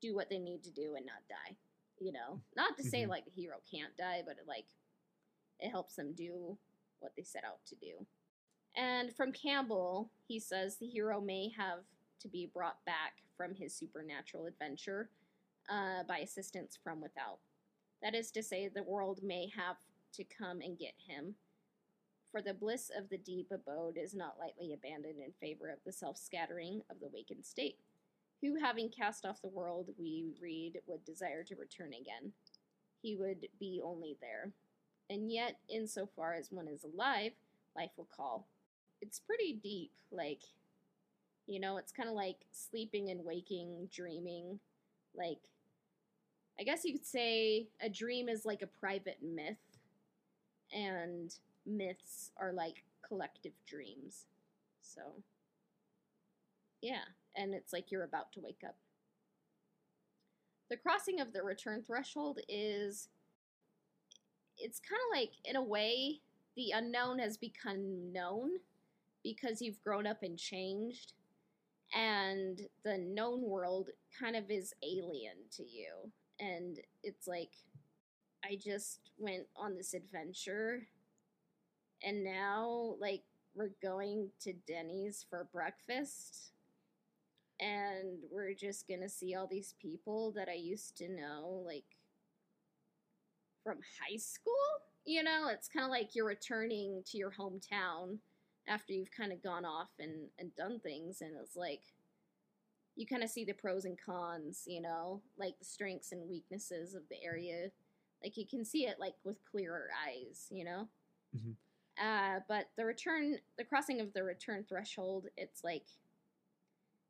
do 0.00 0.14
what 0.14 0.28
they 0.30 0.38
need 0.38 0.62
to 0.64 0.70
do 0.70 0.94
and 0.96 1.06
not 1.06 1.22
die. 1.28 1.56
You 2.00 2.12
know, 2.12 2.40
not 2.56 2.76
to 2.76 2.84
say 2.84 3.02
Mhm. 3.04 3.08
like 3.08 3.24
the 3.24 3.30
hero 3.32 3.60
can't 3.68 3.96
die, 3.96 4.22
but 4.24 4.38
it, 4.38 4.46
like 4.46 4.66
it 5.58 5.70
helps 5.70 5.96
them 5.96 6.12
do 6.12 6.56
what 7.00 7.16
they 7.16 7.24
set 7.24 7.44
out 7.44 7.64
to 7.66 7.74
do. 7.76 8.06
And 8.78 9.12
from 9.12 9.32
Campbell, 9.32 10.08
he 10.28 10.38
says 10.38 10.76
the 10.76 10.86
hero 10.86 11.20
may 11.20 11.50
have 11.58 11.80
to 12.20 12.28
be 12.28 12.48
brought 12.54 12.84
back 12.86 13.14
from 13.36 13.52
his 13.52 13.74
supernatural 13.74 14.46
adventure 14.46 15.10
uh, 15.68 16.04
by 16.06 16.18
assistance 16.18 16.78
from 16.82 17.00
without. 17.00 17.38
That 18.02 18.14
is 18.14 18.30
to 18.30 18.42
say, 18.42 18.68
the 18.68 18.84
world 18.84 19.18
may 19.24 19.50
have 19.56 19.76
to 20.14 20.22
come 20.22 20.60
and 20.60 20.78
get 20.78 20.94
him. 21.08 21.34
For 22.30 22.40
the 22.40 22.54
bliss 22.54 22.88
of 22.96 23.08
the 23.08 23.18
deep 23.18 23.48
abode 23.50 23.96
is 23.96 24.14
not 24.14 24.38
lightly 24.38 24.72
abandoned 24.72 25.18
in 25.18 25.32
favor 25.40 25.70
of 25.70 25.78
the 25.84 25.92
self 25.92 26.16
scattering 26.16 26.82
of 26.88 27.00
the 27.00 27.10
wakened 27.12 27.44
state. 27.44 27.78
Who, 28.42 28.60
having 28.60 28.90
cast 28.90 29.26
off 29.26 29.42
the 29.42 29.48
world, 29.48 29.88
we 29.98 30.26
read, 30.40 30.80
would 30.86 31.04
desire 31.04 31.42
to 31.42 31.56
return 31.56 31.88
again. 31.94 32.32
He 33.02 33.16
would 33.16 33.48
be 33.58 33.80
only 33.84 34.16
there. 34.20 34.52
And 35.10 35.32
yet, 35.32 35.56
insofar 35.68 36.34
as 36.34 36.52
one 36.52 36.68
is 36.68 36.84
alive, 36.84 37.32
life 37.74 37.90
will 37.96 38.08
call. 38.14 38.46
It's 39.00 39.20
pretty 39.20 39.54
deep, 39.62 39.92
like, 40.10 40.42
you 41.46 41.60
know, 41.60 41.76
it's 41.76 41.92
kind 41.92 42.08
of 42.08 42.14
like 42.14 42.38
sleeping 42.52 43.10
and 43.10 43.24
waking, 43.24 43.88
dreaming. 43.92 44.58
Like, 45.14 45.38
I 46.58 46.64
guess 46.64 46.84
you 46.84 46.92
could 46.92 47.06
say 47.06 47.68
a 47.80 47.88
dream 47.88 48.28
is 48.28 48.44
like 48.44 48.62
a 48.62 48.66
private 48.66 49.18
myth, 49.22 49.56
and 50.72 51.34
myths 51.64 52.32
are 52.36 52.52
like 52.52 52.84
collective 53.06 53.52
dreams. 53.66 54.26
So, 54.82 55.00
yeah, 56.82 57.04
and 57.36 57.54
it's 57.54 57.72
like 57.72 57.90
you're 57.90 58.04
about 58.04 58.32
to 58.32 58.40
wake 58.40 58.62
up. 58.66 58.76
The 60.70 60.76
crossing 60.76 61.20
of 61.20 61.32
the 61.32 61.42
return 61.42 61.82
threshold 61.86 62.40
is 62.48 63.08
it's 64.58 64.80
kind 64.80 65.00
of 65.10 65.16
like 65.18 65.32
in 65.44 65.56
a 65.56 65.62
way 65.62 66.20
the 66.56 66.72
unknown 66.74 67.20
has 67.20 67.36
become 67.36 68.12
known 68.12 68.50
because 69.34 69.60
you've 69.60 69.82
grown 69.82 70.06
up 70.06 70.22
and 70.22 70.38
changed 70.38 71.12
and 71.94 72.60
the 72.84 72.98
known 72.98 73.42
world 73.42 73.88
kind 74.18 74.36
of 74.36 74.50
is 74.50 74.74
alien 74.82 75.36
to 75.50 75.62
you 75.62 76.10
and 76.40 76.78
it's 77.02 77.26
like 77.26 77.52
i 78.44 78.56
just 78.56 79.10
went 79.18 79.46
on 79.56 79.76
this 79.76 79.94
adventure 79.94 80.86
and 82.02 82.22
now 82.22 82.94
like 83.00 83.22
we're 83.54 83.72
going 83.82 84.28
to 84.40 84.52
denny's 84.66 85.24
for 85.28 85.48
breakfast 85.52 86.52
and 87.60 88.18
we're 88.30 88.54
just 88.54 88.86
gonna 88.86 89.08
see 89.08 89.34
all 89.34 89.48
these 89.50 89.74
people 89.80 90.32
that 90.32 90.48
i 90.48 90.54
used 90.54 90.96
to 90.96 91.08
know 91.08 91.62
like 91.66 91.84
from 93.68 93.78
high 94.00 94.16
school. 94.16 94.54
You 95.04 95.22
know, 95.22 95.48
it's 95.50 95.68
kind 95.68 95.84
of 95.84 95.90
like 95.90 96.14
you're 96.14 96.26
returning 96.26 97.02
to 97.06 97.18
your 97.18 97.30
hometown 97.30 98.16
after 98.68 98.92
you've 98.92 99.10
kind 99.10 99.32
of 99.32 99.42
gone 99.42 99.64
off 99.64 99.90
and, 99.98 100.28
and 100.38 100.54
done 100.56 100.80
things, 100.80 101.20
and 101.20 101.32
it's 101.42 101.56
like 101.56 101.82
you 102.96 103.06
kind 103.06 103.22
of 103.22 103.30
see 103.30 103.44
the 103.44 103.52
pros 103.52 103.84
and 103.84 103.96
cons, 104.04 104.64
you 104.66 104.80
know, 104.82 105.22
like 105.38 105.58
the 105.58 105.64
strengths 105.64 106.12
and 106.12 106.28
weaknesses 106.28 106.94
of 106.94 107.02
the 107.08 107.22
area. 107.22 107.70
Like 108.22 108.36
you 108.36 108.44
can 108.46 108.64
see 108.64 108.86
it 108.86 108.98
like 108.98 109.14
with 109.24 109.36
clearer 109.50 109.88
eyes, 110.06 110.46
you 110.50 110.64
know. 110.64 110.88
Mhm. 111.36 111.54
Uh, 112.00 112.40
but 112.48 112.66
the 112.76 112.84
return, 112.84 113.38
the 113.56 113.64
crossing 113.64 114.00
of 114.00 114.12
the 114.12 114.22
return 114.24 114.64
threshold, 114.68 115.26
it's 115.36 115.62
like 115.62 115.86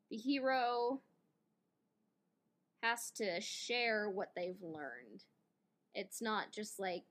the 0.09 0.17
hero 0.17 1.01
has 2.83 3.11
to 3.11 3.41
share 3.41 4.09
what 4.09 4.31
they've 4.35 4.61
learned. 4.61 5.23
It's 5.95 6.21
not 6.21 6.51
just 6.51 6.79
like 6.79 7.03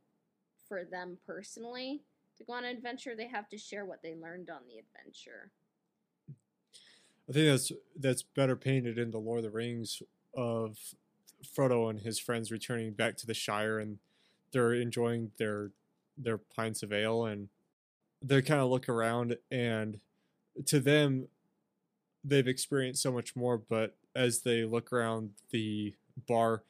for 0.69 0.85
them 0.85 1.19
personally 1.27 2.03
to 2.39 2.45
go 2.45 2.55
on 2.55 2.65
an 2.65 2.77
adventure, 2.77 3.15
they 3.17 3.29
have 3.29 3.49
to 3.51 3.59
share 3.59 3.85
what 3.85 4.03
they 4.03 4.15
learned 4.15 4.51
on 4.51 4.61
the 4.69 4.79
adventure. 4.79 5.51
I 7.29 7.33
think 7.33 7.49
that's 7.49 7.73
that's 7.99 8.23
better 8.23 8.57
painted 8.57 8.99
in 8.99 9.11
the 9.11 9.19
Lord 9.19 9.39
of 9.39 9.45
the 9.45 9.51
Rings 9.51 10.03
of 10.35 10.79
Frodo 11.45 11.91
and 11.91 12.01
his 12.01 12.19
friends 12.19 12.51
returning 12.51 12.93
back 12.93 13.17
to 13.19 13.27
the 13.27 13.35
Shire 13.35 13.79
and 13.79 13.99
they're 14.53 14.73
enjoying 14.73 15.31
their 15.39 15.71
their 16.17 16.39
pints 16.39 16.83
of 16.83 16.93
ale 16.93 17.27
and 17.27 17.49
they 18.23 18.43
kind 18.43 18.61
of 18.61 18.71
look 18.71 18.89
around 18.89 19.37
and 19.51 20.01
to 20.67 20.81
them 20.81 21.29
they've 22.25 22.49
experienced 22.49 23.03
so 23.03 23.13
much 23.13 23.37
more 23.37 23.57
but 23.59 23.95
as 24.17 24.41
they 24.41 24.65
look 24.65 24.93
around 24.93 25.31
the 25.51 25.95
bar 26.27 26.63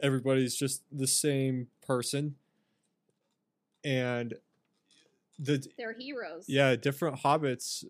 everybody's 0.00 0.56
just 0.56 0.82
the 0.90 1.06
same 1.06 1.66
person 1.86 2.36
and 3.84 4.34
the 5.38 5.64
They're 5.76 5.92
heroes. 5.92 6.44
yeah, 6.48 6.76
different 6.76 7.20
hobbits 7.20 7.84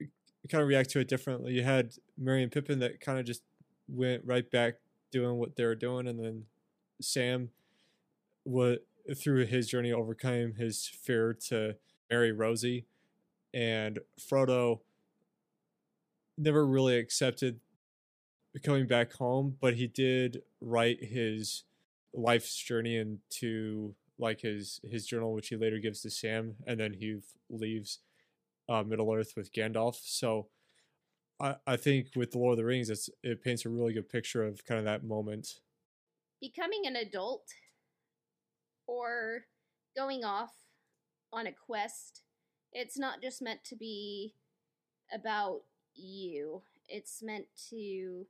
eh, 0.00 0.06
kind 0.50 0.62
of 0.62 0.68
react 0.68 0.90
to 0.90 1.00
it 1.00 1.08
differently. 1.08 1.52
You 1.52 1.62
had 1.62 1.92
Merry 2.18 2.42
and 2.42 2.52
Pippin 2.52 2.78
that 2.80 3.00
kind 3.00 3.18
of 3.18 3.24
just 3.24 3.42
went 3.88 4.22
right 4.24 4.48
back 4.50 4.74
doing 5.10 5.36
what 5.36 5.56
they 5.56 5.64
were 5.64 5.74
doing, 5.74 6.06
and 6.06 6.18
then 6.18 6.44
Sam, 7.00 7.50
what 8.44 8.86
through 9.16 9.46
his 9.46 9.68
journey 9.68 9.92
overcame 9.92 10.54
his 10.54 10.86
fear 10.86 11.34
to 11.48 11.76
marry 12.10 12.32
Rosie, 12.32 12.86
and 13.52 13.98
Frodo 14.20 14.80
never 16.38 16.66
really 16.66 16.96
accepted 16.98 17.60
coming 18.62 18.86
back 18.86 19.14
home, 19.14 19.56
but 19.60 19.74
he 19.74 19.86
did 19.86 20.42
write 20.60 21.02
his 21.04 21.64
life's 22.12 22.54
journey 22.56 22.96
into 22.96 23.94
like 24.22 24.40
his 24.42 24.80
his 24.90 25.06
journal, 25.06 25.34
which 25.34 25.48
he 25.48 25.56
later 25.56 25.78
gives 25.80 26.02
to 26.02 26.10
Sam, 26.10 26.56
and 26.66 26.80
then 26.80 26.94
he 26.94 27.20
leaves 27.50 27.98
uh, 28.68 28.82
Middle 28.84 29.12
Earth 29.12 29.34
with 29.36 29.52
Gandalf. 29.52 29.96
So 30.02 30.48
I 31.40 31.56
I 31.66 31.76
think 31.76 32.08
with 32.16 32.30
the 32.32 32.38
Lord 32.38 32.54
of 32.54 32.58
the 32.58 32.64
Rings, 32.64 32.90
it's 32.90 33.10
it 33.22 33.42
paints 33.42 33.66
a 33.66 33.70
really 33.70 33.92
good 33.92 34.08
picture 34.08 34.44
of 34.44 34.64
kind 34.64 34.78
of 34.78 34.84
that 34.86 35.04
moment. 35.04 35.60
becoming 36.40 36.86
an 36.86 36.96
adult 36.96 37.46
or 38.86 39.44
going 39.96 40.24
off 40.24 40.52
on 41.32 41.46
a 41.46 41.52
quest, 41.52 42.22
it's 42.72 42.98
not 42.98 43.22
just 43.22 43.42
meant 43.42 43.64
to 43.64 43.76
be 43.76 44.34
about 45.12 45.62
you. 45.94 46.62
It's 46.88 47.22
meant 47.22 47.46
to 47.70 48.26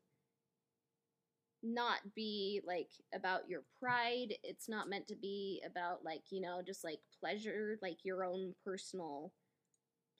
not 1.62 1.98
be 2.14 2.60
like 2.66 2.90
about 3.14 3.48
your 3.48 3.62
pride. 3.78 4.34
It's 4.42 4.68
not 4.68 4.88
meant 4.88 5.08
to 5.08 5.16
be 5.16 5.62
about 5.66 6.04
like, 6.04 6.22
you 6.30 6.40
know, 6.40 6.60
just 6.66 6.84
like 6.84 7.00
pleasure, 7.20 7.78
like 7.82 7.98
your 8.04 8.24
own 8.24 8.54
personal 8.64 9.32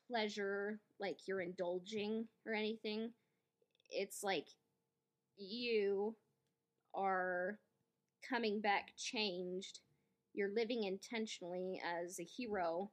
pleasure, 0.08 0.78
like 1.00 1.18
you're 1.26 1.40
indulging 1.40 2.28
or 2.46 2.54
anything. 2.54 3.10
It's 3.90 4.22
like 4.22 4.46
you 5.36 6.16
are 6.94 7.58
coming 8.28 8.60
back 8.60 8.92
changed. 8.96 9.80
You're 10.34 10.54
living 10.54 10.84
intentionally 10.84 11.80
as 11.84 12.18
a 12.18 12.24
hero, 12.24 12.90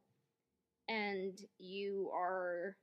and 0.89 1.39
you 1.57 2.11
are 2.13 2.75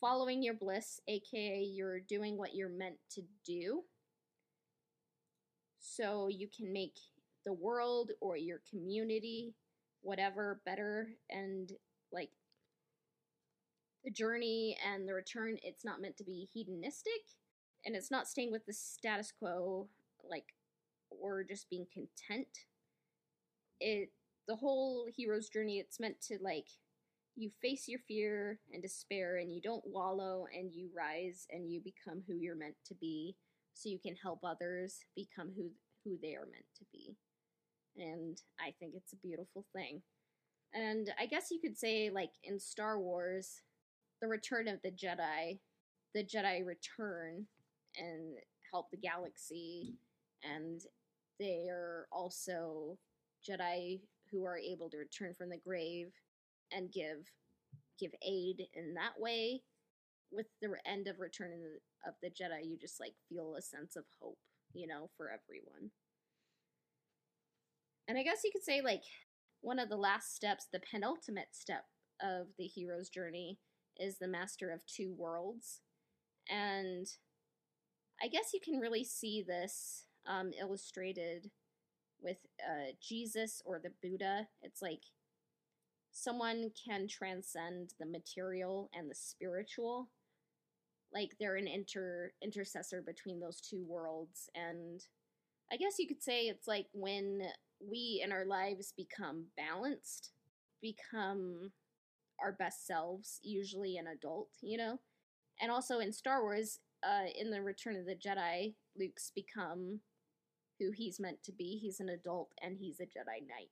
following 0.00 0.42
your 0.42 0.54
bliss, 0.54 1.00
aka, 1.08 1.62
you're 1.62 2.00
doing 2.00 2.38
what 2.38 2.54
you're 2.54 2.68
meant 2.70 2.96
to 3.10 3.22
do. 3.44 3.82
So 5.80 6.28
you 6.28 6.48
can 6.54 6.72
make 6.72 6.96
the 7.44 7.52
world 7.52 8.12
or 8.20 8.36
your 8.36 8.60
community, 8.70 9.54
whatever, 10.02 10.60
better. 10.64 11.08
And 11.30 11.72
like 12.12 12.30
the 14.04 14.10
journey 14.10 14.76
and 14.86 15.08
the 15.08 15.14
return, 15.14 15.56
it's 15.62 15.84
not 15.84 16.00
meant 16.00 16.16
to 16.18 16.24
be 16.24 16.48
hedonistic 16.52 17.22
and 17.84 17.96
it's 17.96 18.10
not 18.10 18.28
staying 18.28 18.52
with 18.52 18.66
the 18.66 18.72
status 18.72 19.32
quo 19.38 19.88
like 20.28 20.54
or 21.10 21.42
just 21.42 21.68
being 21.70 21.86
content 21.92 22.46
it 23.80 24.10
the 24.46 24.56
whole 24.56 25.06
hero's 25.14 25.48
journey 25.48 25.78
it's 25.78 26.00
meant 26.00 26.20
to 26.20 26.38
like 26.42 26.66
you 27.36 27.50
face 27.62 27.88
your 27.88 28.00
fear 28.06 28.58
and 28.72 28.82
despair 28.82 29.36
and 29.38 29.52
you 29.52 29.60
don't 29.60 29.86
wallow 29.86 30.46
and 30.56 30.72
you 30.74 30.90
rise 30.94 31.46
and 31.50 31.70
you 31.70 31.80
become 31.80 32.22
who 32.26 32.34
you're 32.34 32.56
meant 32.56 32.74
to 32.84 32.94
be 32.94 33.34
so 33.80 33.88
you 33.88 33.98
can 33.98 34.14
help 34.16 34.40
others 34.44 34.98
become 35.16 35.50
who 35.56 35.70
who 36.04 36.18
they 36.22 36.34
are 36.34 36.48
meant 36.50 36.66
to 36.78 36.84
be. 36.92 37.16
And 37.96 38.40
i 38.60 38.74
think 38.78 38.92
it's 38.94 39.12
a 39.12 39.26
beautiful 39.26 39.64
thing. 39.74 40.02
And 40.74 41.10
i 41.18 41.26
guess 41.26 41.50
you 41.50 41.58
could 41.60 41.78
say 41.78 42.10
like 42.10 42.32
in 42.44 42.60
star 42.60 42.98
wars 43.00 43.62
the 44.20 44.28
return 44.28 44.68
of 44.68 44.80
the 44.82 44.90
jedi 44.90 45.58
the 46.14 46.24
jedi 46.24 46.64
return 46.64 47.46
and 47.96 48.36
help 48.70 48.90
the 48.90 48.96
galaxy 48.98 49.94
and 50.44 50.82
they 51.38 51.66
are 51.70 52.06
also 52.12 52.98
jedi 53.48 54.00
who 54.30 54.44
are 54.44 54.58
able 54.58 54.90
to 54.90 54.98
return 54.98 55.34
from 55.36 55.48
the 55.48 55.56
grave 55.56 56.08
and 56.70 56.92
give 56.92 57.26
give 57.98 58.12
aid 58.22 58.66
in 58.74 58.94
that 58.94 59.18
way 59.18 59.62
with 60.30 60.46
the 60.60 60.68
end 60.86 61.08
of 61.08 61.18
return 61.18 61.50
of 62.06 62.14
the, 62.22 62.28
jedi 62.28 62.64
you 62.64 62.76
just 62.78 63.00
like 63.00 63.14
feel 63.28 63.54
a 63.56 63.62
sense 63.62 63.96
of 63.96 64.04
hope 64.20 64.38
you 64.72 64.86
know 64.86 65.10
for 65.16 65.26
everyone 65.26 65.90
and 68.08 68.18
i 68.18 68.22
guess 68.22 68.42
you 68.44 68.50
could 68.52 68.64
say 68.64 68.80
like 68.80 69.02
one 69.60 69.78
of 69.78 69.88
the 69.88 69.96
last 69.96 70.34
steps 70.34 70.66
the 70.72 70.80
penultimate 70.90 71.48
step 71.52 71.84
of 72.22 72.48
the 72.58 72.64
hero's 72.64 73.08
journey 73.08 73.58
is 73.98 74.18
the 74.18 74.28
master 74.28 74.70
of 74.70 74.84
two 74.86 75.14
worlds 75.16 75.80
and 76.48 77.06
I 78.22 78.28
guess 78.28 78.52
you 78.52 78.60
can 78.62 78.78
really 78.78 79.04
see 79.04 79.42
this 79.46 80.04
um, 80.26 80.50
illustrated 80.60 81.50
with 82.20 82.36
uh, 82.60 82.92
Jesus 83.00 83.62
or 83.64 83.80
the 83.82 83.92
Buddha. 84.02 84.46
It's 84.62 84.82
like 84.82 85.02
someone 86.12 86.70
can 86.86 87.08
transcend 87.08 87.94
the 87.98 88.04
material 88.04 88.90
and 88.94 89.10
the 89.10 89.14
spiritual. 89.14 90.10
Like 91.12 91.30
they're 91.38 91.56
an 91.56 91.66
inter 91.66 92.32
intercessor 92.42 93.02
between 93.02 93.40
those 93.40 93.60
two 93.60 93.84
worlds, 93.86 94.48
and 94.54 95.00
I 95.72 95.76
guess 95.76 95.98
you 95.98 96.06
could 96.06 96.22
say 96.22 96.42
it's 96.42 96.68
like 96.68 96.86
when 96.92 97.42
we 97.80 98.22
in 98.24 98.32
our 98.32 98.44
lives 98.44 98.92
become 98.96 99.46
balanced, 99.56 100.32
become 100.80 101.72
our 102.40 102.52
best 102.52 102.86
selves, 102.86 103.40
usually 103.42 103.96
an 103.96 104.06
adult, 104.06 104.48
you 104.62 104.78
know. 104.78 105.00
And 105.60 105.70
also 105.70 105.98
in 105.98 106.12
Star 106.12 106.42
Wars, 106.42 106.78
uh, 107.02 107.28
in 107.38 107.50
the 107.50 107.62
Return 107.62 107.96
of 107.96 108.06
the 108.06 108.14
Jedi, 108.14 108.74
Luke's 108.98 109.30
become 109.34 110.00
who 110.78 110.90
he's 110.94 111.20
meant 111.20 111.42
to 111.44 111.52
be. 111.52 111.78
He's 111.80 112.00
an 112.00 112.08
adult 112.08 112.50
and 112.62 112.76
he's 112.78 113.00
a 113.00 113.04
Jedi 113.04 113.46
Knight. 113.46 113.68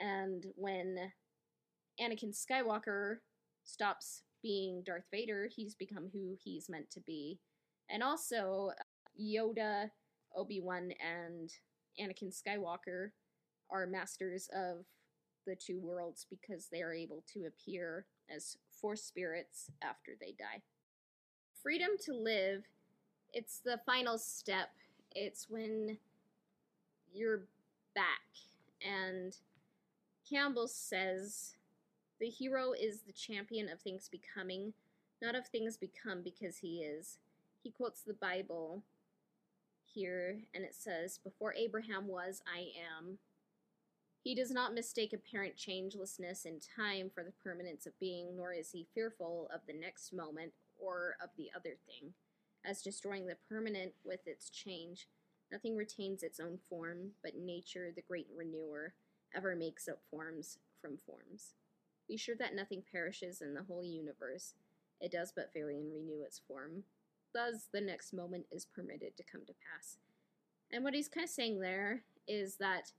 And 0.00 0.46
when 0.56 0.96
Anakin 2.00 2.34
Skywalker 2.34 3.16
stops 3.64 4.22
being 4.42 4.82
Darth 4.84 5.06
Vader, 5.10 5.48
he's 5.54 5.74
become 5.74 6.08
who 6.12 6.36
he's 6.42 6.68
meant 6.68 6.90
to 6.90 7.00
be. 7.00 7.38
And 7.90 8.02
also, 8.02 8.70
Yoda, 9.20 9.90
Obi 10.34 10.60
Wan, 10.60 10.92
and 11.00 11.52
Anakin 12.00 12.32
Skywalker 12.32 13.10
are 13.70 13.86
masters 13.86 14.48
of 14.54 14.84
the 15.46 15.56
two 15.56 15.80
worlds 15.80 16.26
because 16.28 16.68
they 16.70 16.82
are 16.82 16.94
able 16.94 17.24
to 17.32 17.46
appear 17.46 18.06
as 18.34 18.56
force 18.70 19.02
spirits 19.02 19.70
after 19.82 20.12
they 20.20 20.34
die. 20.38 20.62
Freedom 21.62 21.90
to 22.04 22.12
live 22.12 22.64
it's 23.32 23.60
the 23.60 23.80
final 23.86 24.18
step. 24.18 24.70
It's 25.14 25.48
when 25.48 25.98
you're 27.12 27.44
back. 27.94 28.20
And 28.86 29.34
campbell 30.28 30.68
says 30.68 31.54
the 32.22 32.30
hero 32.30 32.72
is 32.72 33.02
the 33.02 33.12
champion 33.12 33.68
of 33.68 33.80
things 33.80 34.08
becoming 34.08 34.72
not 35.20 35.34
of 35.34 35.46
things 35.46 35.76
become 35.76 36.22
because 36.22 36.58
he 36.58 36.78
is 36.78 37.18
he 37.62 37.70
quotes 37.70 38.00
the 38.02 38.14
bible 38.14 38.82
here, 39.94 40.38
and 40.54 40.64
it 40.64 40.74
says, 40.74 41.18
Before 41.18 41.54
Abraham 41.54 42.08
was, 42.08 42.42
I 42.46 42.70
am. 42.98 43.18
He 44.22 44.34
does 44.34 44.50
not 44.50 44.74
mistake 44.74 45.12
apparent 45.12 45.56
changelessness 45.56 46.46
in 46.46 46.60
time 46.60 47.10
for 47.12 47.24
the 47.24 47.32
permanence 47.42 47.86
of 47.86 47.98
being, 47.98 48.36
nor 48.36 48.52
is 48.52 48.70
he 48.70 48.86
fearful 48.94 49.48
of 49.52 49.60
the 49.66 49.72
next 49.72 50.12
moment 50.12 50.52
or 50.78 51.16
of 51.22 51.30
the 51.36 51.50
other 51.54 51.76
thing, 51.86 52.12
as 52.64 52.82
destroying 52.82 53.26
the 53.26 53.36
permanent 53.48 53.92
with 54.04 54.20
its 54.26 54.48
change. 54.48 55.08
Nothing 55.50 55.76
retains 55.76 56.22
its 56.22 56.40
own 56.40 56.58
form, 56.70 57.10
but 57.22 57.36
nature, 57.36 57.92
the 57.94 58.02
great 58.02 58.28
renewer, 58.34 58.94
ever 59.34 59.56
makes 59.56 59.88
up 59.88 59.98
forms 60.10 60.58
from 60.80 60.96
forms. 60.96 61.54
Be 62.12 62.18
sure 62.18 62.36
that 62.40 62.54
nothing 62.54 62.82
perishes 62.92 63.40
in 63.40 63.54
the 63.54 63.62
whole 63.62 63.82
universe. 63.82 64.52
It 65.00 65.12
does 65.12 65.32
but 65.34 65.50
vary 65.54 65.78
and 65.78 65.90
renew 65.90 66.20
its 66.20 66.42
form. 66.46 66.82
Thus, 67.32 67.68
the 67.72 67.80
next 67.80 68.12
moment 68.12 68.44
is 68.52 68.66
permitted 68.66 69.16
to 69.16 69.22
come 69.22 69.40
to 69.46 69.54
pass. 69.54 69.96
And 70.70 70.84
what 70.84 70.92
he's 70.92 71.08
kind 71.08 71.24
of 71.24 71.30
saying 71.30 71.60
there 71.60 72.02
is 72.28 72.56
that 72.56 72.92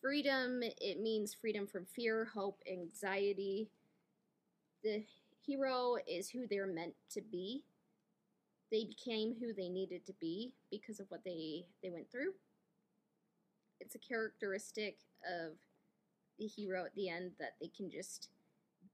freedom, 0.00 0.64
it 0.80 1.00
means 1.00 1.34
freedom 1.40 1.68
from 1.68 1.86
fear, 1.86 2.30
hope, 2.34 2.58
anxiety. 2.68 3.70
The 4.82 5.04
hero 5.46 5.98
is 6.04 6.30
who 6.30 6.48
they're 6.48 6.66
meant 6.66 6.94
to 7.12 7.20
be. 7.20 7.62
They 8.72 8.86
became 8.86 9.36
who 9.38 9.52
they 9.52 9.68
needed 9.68 10.04
to 10.06 10.14
be 10.20 10.52
because 10.68 10.98
of 10.98 11.06
what 11.12 11.22
they, 11.24 11.66
they 11.80 11.90
went 11.90 12.10
through. 12.10 12.32
It's 13.78 13.94
a 13.94 14.00
characteristic 14.00 14.96
of 15.24 15.52
the 16.38 16.46
hero 16.46 16.84
at 16.84 16.94
the 16.94 17.08
end 17.08 17.32
that 17.38 17.54
they 17.60 17.68
can 17.68 17.90
just 17.90 18.28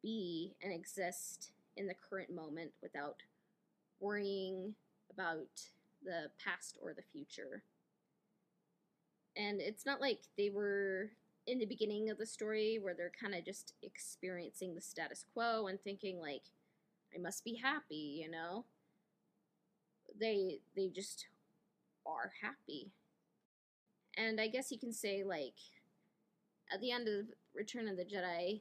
be 0.03 0.55
and 0.63 0.73
exist 0.73 1.53
in 1.77 1.87
the 1.87 1.95
current 1.95 2.35
moment 2.35 2.73
without 2.83 3.17
worrying 4.01 4.75
about 5.13 5.49
the 6.05 6.31
past 6.43 6.79
or 6.83 6.95
the 6.95 7.03
future. 7.13 7.63
And 9.37 9.61
it's 9.61 9.87
not 9.87 10.01
like 10.01 10.21
they 10.37 10.51
were 10.51 11.11
in 11.47 11.59
the 11.59 11.67
beginning 11.67 12.11
of 12.11 12.19
the 12.19 12.27
story 12.27 12.79
where 12.81 12.95
they're 12.95 13.13
kind 13.21 13.35
of 13.35 13.45
just 13.45 13.73
experiencing 13.83 14.75
the 14.75 14.81
status 14.81 15.25
quo 15.33 15.67
and 15.67 15.81
thinking 15.81 16.21
like 16.21 16.43
I 17.15 17.19
must 17.19 17.45
be 17.45 17.55
happy, 17.55 18.21
you 18.23 18.31
know? 18.31 18.65
They 20.19 20.61
they 20.75 20.89
just 20.89 21.27
are 22.07 22.33
happy. 22.43 22.91
And 24.17 24.41
I 24.41 24.49
guess 24.49 24.73
you 24.73 24.79
can 24.79 24.93
say 24.93 25.23
like 25.23 25.55
at 26.73 26.81
the 26.81 26.91
end 26.91 27.09
of 27.09 27.15
the 27.15 27.27
Return 27.55 27.89
of 27.89 27.97
the 27.97 28.05
Jedi, 28.05 28.61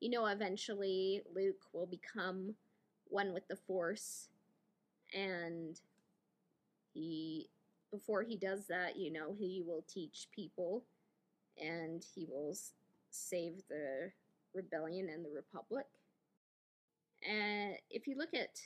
you 0.00 0.10
know 0.10 0.26
eventually 0.26 1.22
Luke 1.34 1.62
will 1.72 1.86
become 1.86 2.54
one 3.08 3.32
with 3.32 3.46
the 3.48 3.56
Force 3.56 4.28
and 5.14 5.80
he 6.92 7.48
before 7.90 8.22
he 8.22 8.36
does 8.36 8.66
that, 8.66 8.96
you 8.96 9.12
know, 9.12 9.34
he 9.38 9.62
will 9.66 9.84
teach 9.88 10.28
people 10.34 10.84
and 11.58 12.04
he 12.14 12.26
will 12.28 12.54
save 13.10 13.62
the 13.68 14.10
rebellion 14.54 15.08
and 15.12 15.24
the 15.24 15.30
republic. 15.30 15.86
And 17.26 17.74
if 17.90 18.06
you 18.06 18.16
look 18.16 18.34
at 18.34 18.60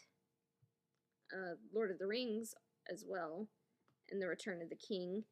uh, 1.33 1.55
Lord 1.73 1.91
of 1.91 1.99
the 1.99 2.07
Rings 2.07 2.55
as 2.91 3.05
well, 3.07 3.47
and 4.11 4.21
the 4.21 4.27
Return 4.27 4.61
of 4.61 4.68
the 4.68 4.75
King, 4.75 5.23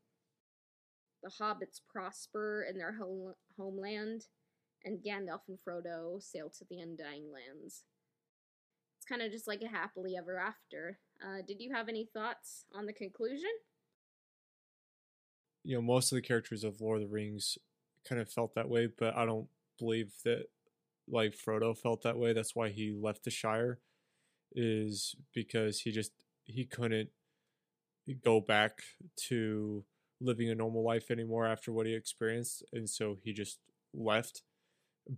the 1.22 1.30
hobbits 1.30 1.80
prosper 1.90 2.66
in 2.68 2.78
their 2.78 2.92
home- 2.92 3.34
homeland, 3.56 4.26
and 4.84 5.02
Gandalf 5.02 5.48
and 5.48 5.58
Frodo 5.58 6.22
sail 6.22 6.50
to 6.50 6.64
the 6.64 6.78
Undying 6.78 7.30
Lands. 7.32 7.84
It's 8.96 9.06
kind 9.06 9.22
of 9.22 9.32
just 9.32 9.48
like 9.48 9.62
a 9.62 9.68
happily 9.68 10.16
ever 10.16 10.38
after. 10.38 10.98
Uh, 11.22 11.42
did 11.46 11.60
you 11.60 11.72
have 11.74 11.88
any 11.88 12.04
thoughts 12.04 12.64
on 12.72 12.86
the 12.86 12.92
conclusion? 12.92 13.50
You 15.64 15.76
know, 15.76 15.82
most 15.82 16.12
of 16.12 16.16
the 16.16 16.22
characters 16.22 16.64
of 16.64 16.80
Lord 16.80 17.02
of 17.02 17.08
the 17.08 17.12
Rings 17.12 17.58
kind 18.08 18.20
of 18.20 18.30
felt 18.30 18.54
that 18.54 18.68
way, 18.68 18.86
but 18.86 19.16
I 19.16 19.24
don't 19.26 19.48
believe 19.78 20.12
that 20.24 20.46
like 21.08 21.34
Frodo 21.34 21.76
felt 21.76 22.02
that 22.02 22.18
way. 22.18 22.32
That's 22.32 22.54
why 22.54 22.68
he 22.70 22.92
left 22.92 23.24
the 23.24 23.30
Shire, 23.30 23.80
is 24.52 25.16
because 25.34 25.80
he 25.80 25.90
just 25.90 26.12
he 26.44 26.64
couldn't 26.64 27.10
go 28.24 28.40
back 28.40 28.80
to 29.28 29.84
living 30.20 30.50
a 30.50 30.54
normal 30.54 30.84
life 30.84 31.10
anymore 31.10 31.46
after 31.46 31.72
what 31.72 31.86
he 31.86 31.94
experienced, 31.94 32.64
and 32.72 32.88
so 32.88 33.18
he 33.22 33.32
just 33.32 33.58
left. 33.94 34.42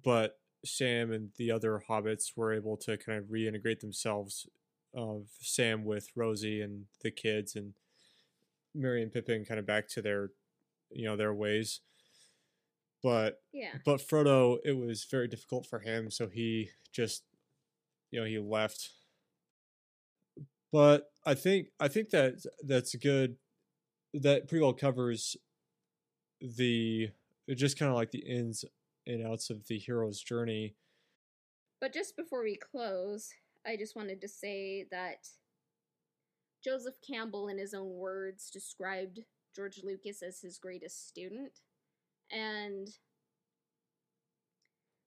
But 0.05 0.39
Sam 0.65 1.13
and 1.13 1.31
the 1.37 1.51
other 1.51 1.83
hobbits 1.89 2.37
were 2.37 2.53
able 2.53 2.77
to 2.79 2.97
kind 2.97 3.19
of 3.19 3.27
reintegrate 3.27 3.81
themselves 3.81 4.47
of 4.95 5.29
Sam 5.41 5.85
with 5.85 6.09
Rosie 6.17 6.61
and 6.61 6.87
the 7.03 7.11
kids 7.11 7.57
and 7.57 7.75
Merry 8.75 9.03
and 9.03 9.13
Pippin 9.13 9.45
kind 9.45 9.59
of 9.59 9.67
back 9.67 9.89
to 9.89 10.03
their 10.03 10.31
you 10.91 11.05
know 11.07 11.17
their 11.17 11.35
ways. 11.35 11.81
But 13.03 13.43
Yeah. 13.53 13.79
but 13.85 14.01
Frodo, 14.01 14.59
it 14.65 14.73
was 14.73 15.05
very 15.05 15.29
difficult 15.29 15.67
for 15.67 15.79
him, 15.81 16.11
so 16.11 16.29
he 16.29 16.71
just 16.93 17.23
you 18.11 18.21
know 18.21 18.27
he 18.27 18.39
left. 18.39 18.91
But 20.73 21.11
I 21.25 21.35
think 21.35 21.69
I 21.81 21.89
think 21.89 22.11
that 22.11 22.45
that's 22.63 22.95
a 22.95 22.99
good. 22.99 23.37
That 24.15 24.49
pretty 24.49 24.63
well 24.63 24.73
covers 24.73 25.37
the 26.41 27.11
just 27.55 27.79
kind 27.79 27.91
of 27.91 27.97
like 27.97 28.11
the 28.11 28.19
ins 28.19 28.65
and 29.07 29.27
outs 29.27 29.51
of 29.51 29.67
the 29.67 29.79
hero's 29.79 30.21
journey. 30.21 30.75
But 31.81 31.93
just 31.93 32.17
before 32.17 32.43
we 32.43 32.57
close, 32.57 33.31
I 33.67 33.77
just 33.77 33.97
wanted 33.97 34.21
to 34.21 34.29
say 34.29 34.87
that 34.91 35.29
Joseph 36.63 36.95
Campbell, 37.07 37.49
in 37.49 37.59
his 37.59 37.73
own 37.73 37.95
words, 37.95 38.51
described 38.51 39.21
George 39.57 39.81
Lucas 39.83 40.23
as 40.23 40.41
his 40.41 40.59
greatest 40.59 41.09
student. 41.09 41.61
And 42.31 42.89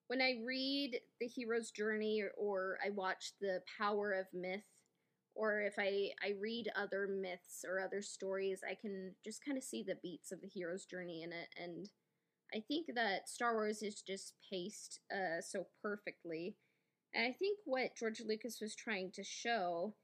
when 0.08 0.22
I 0.22 0.42
read 0.46 1.00
The 1.20 1.28
Hero's 1.28 1.72
Journey 1.72 2.24
or, 2.38 2.78
I 2.86 2.90
watch 2.90 3.34
The 3.40 3.62
Power 3.78 4.14
of 4.14 4.26
Myth, 4.34 4.66
or 5.36 5.62
if 5.62 5.76
I, 5.80 6.12
I 6.24 6.34
read 6.40 6.72
other 6.76 7.08
myths 7.08 7.66
or 7.68 7.80
other 7.80 8.02
stories, 8.02 8.62
I 8.68 8.76
can 8.76 9.16
just 9.24 9.44
kind 9.44 9.58
of 9.58 9.64
see 9.64 9.84
the 9.84 9.98
beats 10.02 10.32
of 10.32 10.42
the 10.42 10.48
hero's 10.48 10.86
journey 10.86 11.24
in 11.24 11.32
it. 11.32 11.48
And 11.58 11.90
I 12.54 12.60
think 12.68 12.88
that 12.94 13.30
Star 13.30 13.54
Wars 13.54 13.82
is 13.82 14.02
just 14.02 14.34
paced 14.50 15.00
uh, 15.12 15.42
so 15.42 15.68
perfectly. 15.82 16.56
And 17.14 17.26
I 17.26 17.32
think 17.32 17.60
what 17.66 17.96
George 17.98 18.22
Lucas 18.28 18.60
was 18.62 18.76
trying 18.76 19.12
to 19.12 19.24
show 19.24 19.96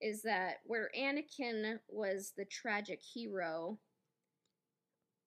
is 0.00 0.22
that 0.22 0.60
where 0.64 0.90
Anakin 0.98 1.78
was 1.88 2.32
the 2.36 2.46
tragic 2.46 3.00
hero, 3.02 3.78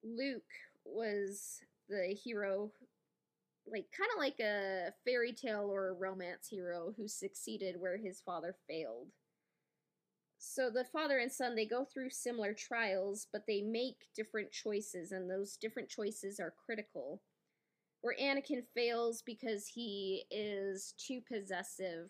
Luke 0.04 0.42
was 0.84 1.60
the 1.90 2.16
hero, 2.16 2.72
like 3.68 3.86
kind 3.96 4.10
of 4.16 4.20
like 4.20 4.40
a 4.40 4.94
fairy 5.06 5.32
tale 5.32 5.70
or 5.72 5.90
a 5.90 5.94
romance 5.94 6.48
hero 6.50 6.94
who 6.98 7.08
succeeded 7.08 7.76
where 7.80 7.98
his 7.98 8.20
father 8.20 8.56
failed. 8.68 9.10
So 10.46 10.70
the 10.70 10.84
father 10.84 11.20
and 11.20 11.32
son 11.32 11.56
they 11.56 11.66
go 11.66 11.86
through 11.86 12.10
similar 12.10 12.54
trials, 12.54 13.28
but 13.32 13.48
they 13.48 13.62
make 13.62 14.10
different 14.14 14.52
choices, 14.52 15.14
and 15.14 15.30
those 15.30 15.56
different 15.56 15.88
choices 15.88 16.38
are 16.38 16.54
critical. 16.66 17.22
Where 18.02 18.16
Anakin 18.22 18.64
fails 18.76 19.24
because 19.26 19.68
he 19.68 20.26
is 20.30 20.94
too 20.98 21.22
possessive, 21.22 22.10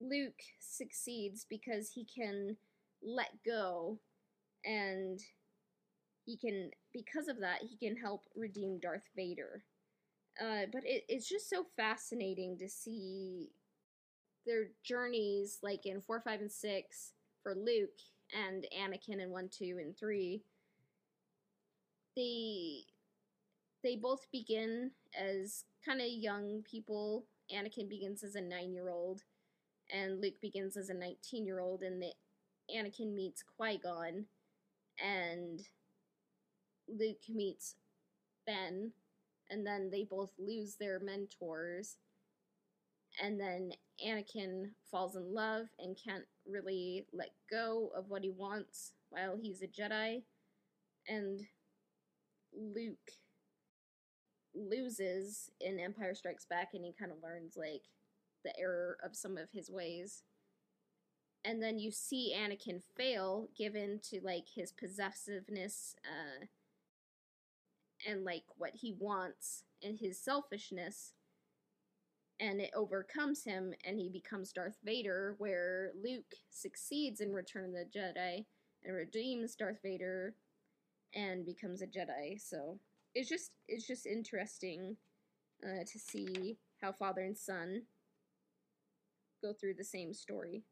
Luke 0.00 0.40
succeeds 0.60 1.44
because 1.50 1.90
he 1.90 2.04
can 2.04 2.56
let 3.02 3.42
go, 3.44 3.98
and 4.64 5.20
he 6.24 6.36
can, 6.36 6.70
because 6.92 7.26
of 7.26 7.40
that, 7.40 7.62
he 7.62 7.76
can 7.76 7.96
help 7.96 8.22
redeem 8.36 8.78
Darth 8.78 9.10
Vader. 9.16 9.64
Uh, 10.40 10.66
but 10.72 10.84
it, 10.86 11.04
it's 11.08 11.28
just 11.28 11.50
so 11.50 11.66
fascinating 11.76 12.56
to 12.58 12.68
see 12.68 13.50
their 14.46 14.68
journeys, 14.84 15.58
like 15.64 15.84
in 15.84 16.00
4, 16.00 16.20
5, 16.20 16.40
and 16.40 16.52
6 16.52 17.12
for 17.44 17.54
Luke 17.54 18.00
and 18.34 18.66
Anakin 18.76 19.22
in 19.22 19.30
1, 19.30 19.50
2, 19.56 19.78
and 19.80 19.96
3. 19.96 20.42
They 22.16 22.82
they 23.84 23.96
both 23.96 24.26
begin 24.32 24.92
as 25.16 25.64
kind 25.84 26.00
of 26.00 26.06
young 26.08 26.62
people. 26.68 27.26
Anakin 27.54 27.88
begins 27.88 28.24
as 28.24 28.34
a 28.34 28.40
9-year-old 28.40 29.20
and 29.92 30.20
Luke 30.22 30.40
begins 30.40 30.78
as 30.78 30.88
a 30.88 30.94
19-year-old 30.94 31.82
and 31.82 32.00
the 32.00 32.12
Anakin 32.74 33.14
meets 33.14 33.42
Qui-Gon 33.42 34.24
and 35.04 35.60
Luke 36.88 37.20
meets 37.28 37.74
Ben 38.46 38.92
and 39.50 39.66
then 39.66 39.90
they 39.90 40.04
both 40.04 40.30
lose 40.38 40.76
their 40.76 40.98
mentors 40.98 41.96
and 43.22 43.38
then 43.38 43.72
Anakin 44.04 44.70
falls 44.90 45.16
in 45.16 45.34
love 45.34 45.66
and 45.78 45.96
can't 46.02 46.24
really 46.46 47.06
let 47.12 47.30
go 47.50 47.90
of 47.96 48.08
what 48.08 48.22
he 48.22 48.30
wants 48.30 48.92
while 49.10 49.36
he's 49.40 49.62
a 49.62 49.66
Jedi. 49.66 50.22
And 51.08 51.40
Luke 52.52 53.12
loses 54.54 55.50
in 55.60 55.80
Empire 55.80 56.14
Strikes 56.14 56.46
Back 56.46 56.70
and 56.74 56.84
he 56.84 56.92
kind 56.98 57.10
of 57.12 57.18
learns 57.22 57.56
like 57.56 57.82
the 58.44 58.58
error 58.58 58.96
of 59.04 59.16
some 59.16 59.36
of 59.36 59.48
his 59.52 59.70
ways. 59.70 60.22
and 61.44 61.62
then 61.62 61.78
you 61.78 61.90
see 61.90 62.34
Anakin 62.36 62.82
fail 62.96 63.48
given 63.56 64.00
to 64.10 64.20
like 64.22 64.46
his 64.54 64.72
possessiveness 64.72 65.94
uh 66.04 66.46
and 68.08 68.24
like 68.24 68.44
what 68.56 68.72
he 68.74 68.94
wants 68.98 69.64
and 69.82 69.98
his 69.98 70.22
selfishness 70.22 71.12
and 72.40 72.60
it 72.60 72.70
overcomes 72.74 73.44
him 73.44 73.72
and 73.84 73.98
he 73.98 74.08
becomes 74.08 74.52
Darth 74.52 74.78
Vader 74.84 75.34
where 75.38 75.92
Luke 76.02 76.34
succeeds 76.50 77.20
in 77.20 77.32
Return 77.32 77.64
of 77.64 77.72
the 77.72 77.86
Jedi 77.98 78.44
and 78.84 78.94
redeems 78.94 79.54
Darth 79.54 79.78
Vader 79.82 80.34
and 81.14 81.46
becomes 81.46 81.82
a 81.82 81.86
Jedi. 81.86 82.40
So 82.40 82.78
it's 83.14 83.28
just 83.28 83.52
it's 83.68 83.86
just 83.86 84.06
interesting 84.06 84.96
uh, 85.64 85.84
to 85.90 85.98
see 85.98 86.58
how 86.82 86.92
father 86.92 87.22
and 87.22 87.38
son 87.38 87.82
go 89.42 89.52
through 89.52 89.74
the 89.74 89.84
same 89.84 90.12
story. 90.12 90.62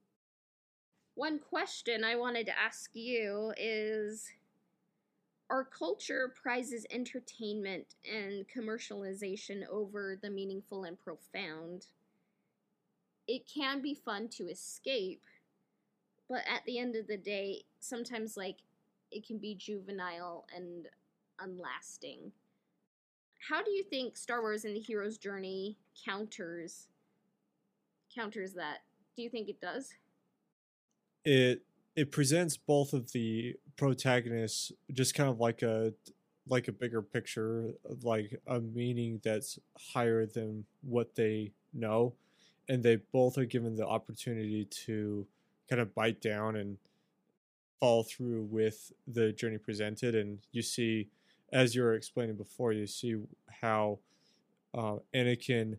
One 1.15 1.39
question 1.39 2.05
I 2.05 2.17
wanted 2.17 2.47
to 2.47 2.59
ask 2.59 2.91
you 2.95 3.53
is 3.59 4.29
our 5.51 5.65
culture 5.65 6.33
prizes 6.41 6.87
entertainment 6.91 7.95
and 8.11 8.47
commercialization 8.49 9.67
over 9.71 10.19
the 10.21 10.31
meaningful 10.31 10.85
and 10.85 10.99
profound. 10.99 11.87
It 13.29 13.43
can 13.47 13.83
be 13.83 13.95
fun 13.95 14.29
to 14.37 14.49
escape, 14.49 15.23
but 16.29 16.43
at 16.51 16.65
the 16.67 16.79
end 16.79 16.97
of 16.97 17.07
the 17.07 17.17
day, 17.17 17.65
sometimes 17.81 18.37
like 18.37 18.59
it 19.11 19.27
can 19.27 19.39
be 19.39 19.55
juvenile 19.55 20.47
and 20.55 20.87
unlasting. 21.39 22.33
How 23.49 23.63
do 23.63 23.71
you 23.71 23.83
think 23.83 24.17
Star 24.17 24.41
Wars 24.41 24.65
and 24.65 24.75
the 24.75 24.81
hero's 24.81 25.19
journey 25.19 25.77
counters 26.05 26.89
counters 28.15 28.55
that? 28.55 28.79
Do 29.17 29.23
you 29.23 29.31
think 29.31 29.49
it 29.49 29.61
does? 29.61 29.95
It 31.25 31.63
it 31.95 32.11
presents 32.11 32.57
both 32.57 32.93
of 32.93 33.13
the 33.13 33.55
protagonists 33.77 34.73
just 34.93 35.15
kind 35.15 35.29
of 35.29 35.41
like 35.41 35.63
a 35.63 35.93
like 36.49 36.67
a 36.67 36.73
bigger 36.73 37.01
picture 37.01 37.71
like 38.03 38.41
a 38.49 38.61
meaning 38.61 39.21
that's 39.23 39.59
higher 39.93 40.27
than 40.27 40.65
what 40.83 41.15
they 41.15 41.53
know. 41.73 42.15
And 42.69 42.83
they 42.83 42.97
both 42.97 43.39
are 43.39 43.45
given 43.45 43.77
the 43.77 43.87
opportunity 43.87 44.65
to 44.87 45.27
kind 45.69 45.81
of 45.81 45.95
bite 45.95 46.21
down 46.21 46.57
and 46.57 46.79
follow 47.81 48.03
through 48.03 48.43
with 48.51 48.93
the 49.07 49.33
journey 49.33 49.59
presented. 49.59 50.15
And 50.15 50.39
you 50.53 50.63
see 50.63 51.09
as 51.53 51.75
you 51.75 51.83
were 51.83 51.95
explaining 51.95 52.37
before 52.37 52.73
you 52.73 52.87
see 52.87 53.17
how 53.61 53.99
uh, 54.75 54.97
anakin 55.15 55.77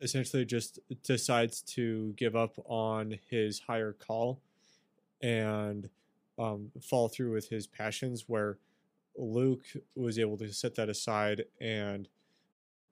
essentially 0.00 0.44
just 0.44 0.78
decides 1.02 1.62
to 1.62 2.12
give 2.16 2.36
up 2.36 2.54
on 2.66 3.18
his 3.30 3.60
higher 3.60 3.92
call. 3.92 4.40
And 5.22 5.88
um, 6.38 6.70
follow 6.80 7.08
through 7.08 7.32
with 7.32 7.48
his 7.48 7.66
passions, 7.66 8.24
where 8.26 8.58
Luke 9.16 9.64
was 9.94 10.18
able 10.18 10.36
to 10.38 10.52
set 10.52 10.74
that 10.76 10.88
aside 10.88 11.44
and 11.60 12.08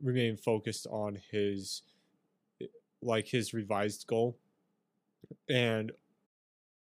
remain 0.02 0.36
focused 0.36 0.86
on 0.90 1.18
his 1.30 1.82
like 3.02 3.28
his 3.28 3.54
revised 3.54 4.06
goal. 4.06 4.36
And 5.48 5.92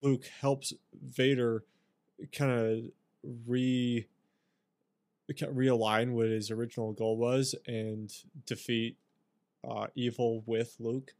Luke 0.01 0.25
helps 0.41 0.73
Vader 0.93 1.63
kind 2.31 2.51
of 2.51 2.79
re 3.47 4.07
realign 5.31 6.11
what 6.11 6.27
his 6.27 6.51
original 6.51 6.93
goal 6.93 7.17
was 7.17 7.55
and 7.67 8.11
defeat 8.45 8.97
uh, 9.67 9.87
evil 9.95 10.43
with 10.45 10.75
Luke, 10.79 11.13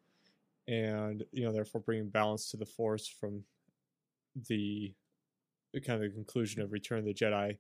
and 0.68 1.24
you 1.32 1.44
know 1.44 1.52
therefore 1.52 1.82
bringing 1.82 2.10
balance 2.10 2.52
to 2.52 2.58
the 2.58 2.66
Force 2.66 3.08
from 3.08 3.44
the 4.48 4.94
kind 5.82 6.04
of 6.04 6.10
the 6.10 6.16
conclusion 6.16 6.62
of 6.62 6.72
Return 6.72 7.00
of 7.00 7.06
the 7.06 7.14
Jedi 7.14 7.58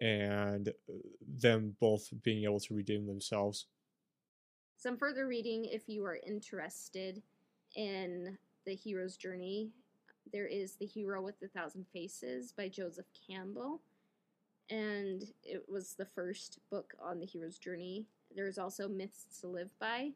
and 0.00 0.68
uh, 0.68 0.92
them 1.38 1.76
both 1.80 2.08
being 2.22 2.44
able 2.44 2.60
to 2.60 2.74
redeem 2.74 3.06
themselves. 3.06 3.66
Some 4.76 4.96
further 4.96 5.26
reading 5.26 5.66
if 5.66 5.88
you 5.88 6.04
are 6.04 6.18
interested 6.26 7.22
in 7.76 8.38
the 8.64 8.74
hero's 8.74 9.16
journey. 9.16 9.70
There 10.32 10.46
is 10.46 10.76
The 10.76 10.86
Hero 10.86 11.22
with 11.22 11.42
a 11.42 11.48
Thousand 11.48 11.86
Faces 11.92 12.52
by 12.52 12.68
Joseph 12.68 13.06
Campbell, 13.28 13.82
and 14.70 15.24
it 15.42 15.64
was 15.68 15.94
the 15.94 16.06
first 16.06 16.60
book 16.70 16.94
on 17.02 17.18
the 17.18 17.26
hero's 17.26 17.58
journey. 17.58 18.06
There's 18.34 18.58
also 18.58 18.88
Myths 18.88 19.26
to 19.40 19.48
Live 19.48 19.70
By. 19.78 20.12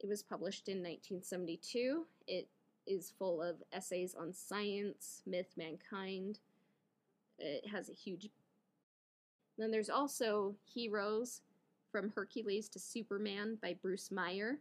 It 0.00 0.08
was 0.08 0.22
published 0.22 0.68
in 0.68 0.78
1972. 0.78 2.06
It 2.26 2.48
is 2.86 3.12
full 3.18 3.42
of 3.42 3.62
essays 3.72 4.14
on 4.18 4.32
science, 4.32 5.22
myth, 5.26 5.52
mankind. 5.56 6.38
It 7.38 7.68
has 7.68 7.88
a 7.88 7.94
huge. 7.94 8.28
Then 9.58 9.70
there's 9.70 9.90
also 9.90 10.54
Heroes 10.64 11.42
from 11.90 12.12
Hercules 12.14 12.68
to 12.70 12.78
Superman 12.78 13.58
by 13.62 13.74
Bruce 13.80 14.10
Meyer. 14.10 14.58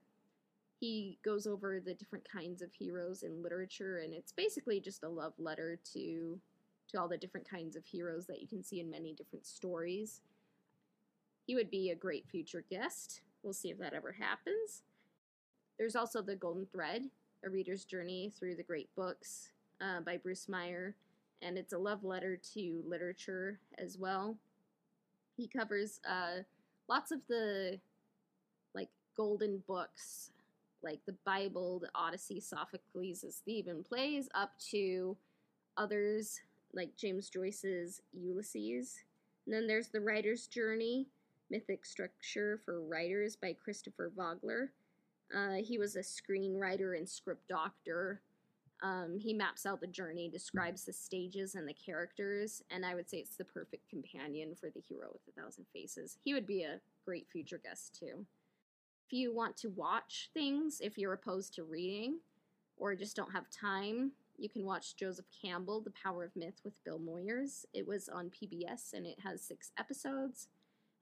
He 0.79 1.17
goes 1.25 1.45
over 1.45 1.79
the 1.79 1.93
different 1.93 2.27
kinds 2.29 2.61
of 2.61 2.73
heroes 2.73 3.23
in 3.23 3.43
literature, 3.43 3.99
and 3.99 4.13
it's 4.13 4.31
basically 4.31 4.79
just 4.79 5.03
a 5.03 5.09
love 5.09 5.33
letter 5.37 5.77
to 5.93 6.39
to 6.89 6.99
all 6.99 7.07
the 7.07 7.17
different 7.17 7.47
kinds 7.47 7.75
of 7.75 7.85
heroes 7.85 8.25
that 8.25 8.41
you 8.41 8.47
can 8.47 8.63
see 8.63 8.79
in 8.79 8.89
many 8.89 9.13
different 9.13 9.45
stories. 9.45 10.21
He 11.45 11.55
would 11.55 11.69
be 11.69 11.89
a 11.89 11.95
great 11.95 12.25
future 12.27 12.63
guest. 12.69 13.21
We'll 13.43 13.53
see 13.53 13.69
if 13.69 13.77
that 13.79 13.93
ever 13.93 14.11
happens. 14.11 14.83
There's 15.77 15.95
also 15.95 16.21
The 16.21 16.35
Golden 16.35 16.65
Thread, 16.65 17.03
a 17.45 17.49
Reader's 17.49 17.85
Journey 17.85 18.31
Through 18.37 18.55
the 18.55 18.63
Great 18.63 18.93
Books 18.95 19.49
uh, 19.81 20.01
by 20.01 20.17
Bruce 20.17 20.49
Meyer, 20.49 20.95
and 21.41 21.57
it's 21.57 21.73
a 21.73 21.77
love 21.77 22.03
letter 22.03 22.39
to 22.53 22.83
literature 22.87 23.59
as 23.77 23.97
well. 23.97 24.37
He 25.37 25.47
covers 25.47 26.01
uh, 26.07 26.43
lots 26.89 27.11
of 27.11 27.21
the 27.29 27.79
like 28.75 28.89
golden 29.15 29.63
books, 29.67 30.31
like 30.83 30.99
the 31.05 31.15
Bible, 31.25 31.79
the 31.79 31.89
Odyssey, 31.95 32.39
Sophocles' 32.39 33.41
Theban 33.45 33.83
plays, 33.83 34.27
up 34.35 34.51
to 34.71 35.15
others 35.77 36.41
like 36.73 36.97
James 36.97 37.29
Joyce's 37.29 38.01
Ulysses. 38.13 39.03
And 39.45 39.55
then 39.55 39.65
there's 39.65 39.87
The 39.87 40.01
Writer's 40.01 40.47
Journey, 40.47 41.07
Mythic 41.49 41.85
Structure 41.85 42.59
for 42.65 42.81
Writers 42.81 43.35
by 43.35 43.53
Christopher 43.53 44.11
Vogler. 44.15 44.71
Uh, 45.35 45.55
he 45.63 45.77
was 45.77 45.95
a 45.95 45.99
screenwriter 45.99 46.97
and 46.97 47.07
script 47.07 47.47
doctor. 47.47 48.21
Um, 48.81 49.17
he 49.19 49.33
maps 49.33 49.65
out 49.65 49.81
the 49.81 49.87
journey, 49.87 50.29
describes 50.29 50.85
the 50.85 50.93
stages 50.93 51.55
and 51.55 51.67
the 51.67 51.73
characters, 51.73 52.63
and 52.71 52.85
I 52.85 52.95
would 52.95 53.09
say 53.09 53.17
it's 53.17 53.35
the 53.35 53.43
perfect 53.43 53.89
companion 53.89 54.55
for 54.55 54.69
the 54.69 54.79
hero 54.79 55.09
with 55.11 55.35
a 55.35 55.39
thousand 55.39 55.65
faces. 55.73 56.17
He 56.23 56.33
would 56.33 56.47
be 56.47 56.63
a 56.63 56.79
great 57.05 57.27
future 57.29 57.59
guest 57.61 57.97
too. 57.99 58.25
If 59.05 59.13
you 59.13 59.35
want 59.35 59.57
to 59.57 59.69
watch 59.69 60.29
things, 60.33 60.79
if 60.81 60.97
you're 60.97 61.13
opposed 61.13 61.53
to 61.55 61.63
reading, 61.63 62.19
or 62.77 62.95
just 62.95 63.15
don't 63.15 63.33
have 63.33 63.49
time, 63.49 64.13
you 64.37 64.47
can 64.47 64.65
watch 64.65 64.95
Joseph 64.95 65.25
Campbell, 65.41 65.81
The 65.81 65.91
Power 65.91 66.23
of 66.23 66.35
Myth 66.35 66.61
with 66.63 66.81
Bill 66.85 66.99
Moyers. 66.99 67.65
It 67.73 67.85
was 67.85 68.07
on 68.07 68.29
PBS 68.29 68.93
and 68.93 69.05
it 69.05 69.19
has 69.21 69.41
six 69.41 69.71
episodes. 69.77 70.47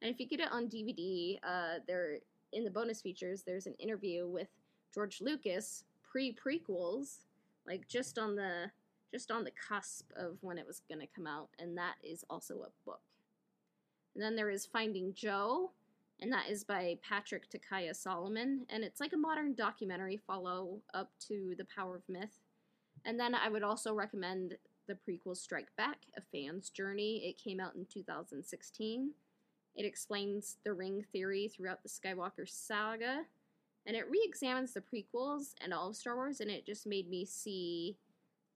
And 0.02 0.12
if 0.12 0.20
you 0.20 0.28
get 0.28 0.40
it 0.40 0.52
on 0.52 0.68
DVD, 0.68 1.38
uh, 1.44 1.80
there 1.88 2.18
in 2.54 2.64
the 2.64 2.72
bonus 2.72 3.02
features, 3.02 3.44
there's 3.44 3.68
an 3.68 3.76
interview 3.80 4.28
with 4.28 4.48
George 4.94 5.22
Lucas 5.22 5.84
pre 6.04 6.34
prequels, 6.34 7.26
like 7.66 7.88
just 7.88 8.18
on 8.18 8.36
the 8.36 8.72
just 9.12 9.32
on 9.32 9.44
the 9.44 9.52
cusp 9.52 10.12
of 10.16 10.38
when 10.42 10.58
it 10.58 10.68
was 10.68 10.82
going 10.90 11.00
to 11.00 11.08
come 11.16 11.28
out, 11.28 11.50
and 11.60 11.78
that 11.78 11.96
is 12.04 12.26
also 12.30 12.56
a 12.56 12.86
book. 12.86 13.02
And 14.16 14.24
then 14.24 14.36
there 14.36 14.50
is 14.50 14.66
Finding 14.66 15.14
Joe, 15.14 15.72
and 16.20 16.32
that 16.34 16.50
is 16.50 16.64
by 16.64 16.98
Patrick 17.08 17.44
Takaya 17.50 17.96
Solomon, 17.96 18.66
and 18.70 18.84
it's 18.84 19.00
like 19.00 19.14
a 19.14 19.18
modern 19.18 19.54
documentary 19.54 20.18
follow 20.18 20.82
up 20.94 21.12
to 21.28 21.54
The 21.58 21.68
Power 21.74 21.96
of 21.96 22.10
Myth. 22.10 22.40
And 23.06 23.20
then 23.20 23.34
I 23.34 23.48
would 23.48 23.64
also 23.64 23.94
recommend 23.94 24.58
the 24.88 24.96
prequel 25.08 25.38
Strike 25.38 25.70
Back, 25.78 26.00
A 26.18 26.22
Fan's 26.22 26.70
Journey. 26.70 27.24
It 27.26 27.38
came 27.38 27.60
out 27.60 27.76
in 27.76 27.86
2016. 27.86 29.12
It 29.78 29.86
explains 29.86 30.58
the 30.64 30.74
ring 30.74 31.06
theory 31.14 31.48
throughout 31.48 31.84
the 31.84 31.90
Skywalker 31.90 32.50
saga, 32.50 33.22
and 33.86 33.96
it 33.96 34.10
re 34.10 34.22
examines 34.26 34.74
the 34.74 34.82
prequels 34.82 35.54
and 35.64 35.72
all 35.72 35.90
of 35.90 35.96
Star 35.96 36.16
Wars, 36.16 36.42
and 36.42 36.50
it 36.50 36.66
just 36.66 36.88
made 36.88 37.08
me 37.08 37.24
see 37.24 37.96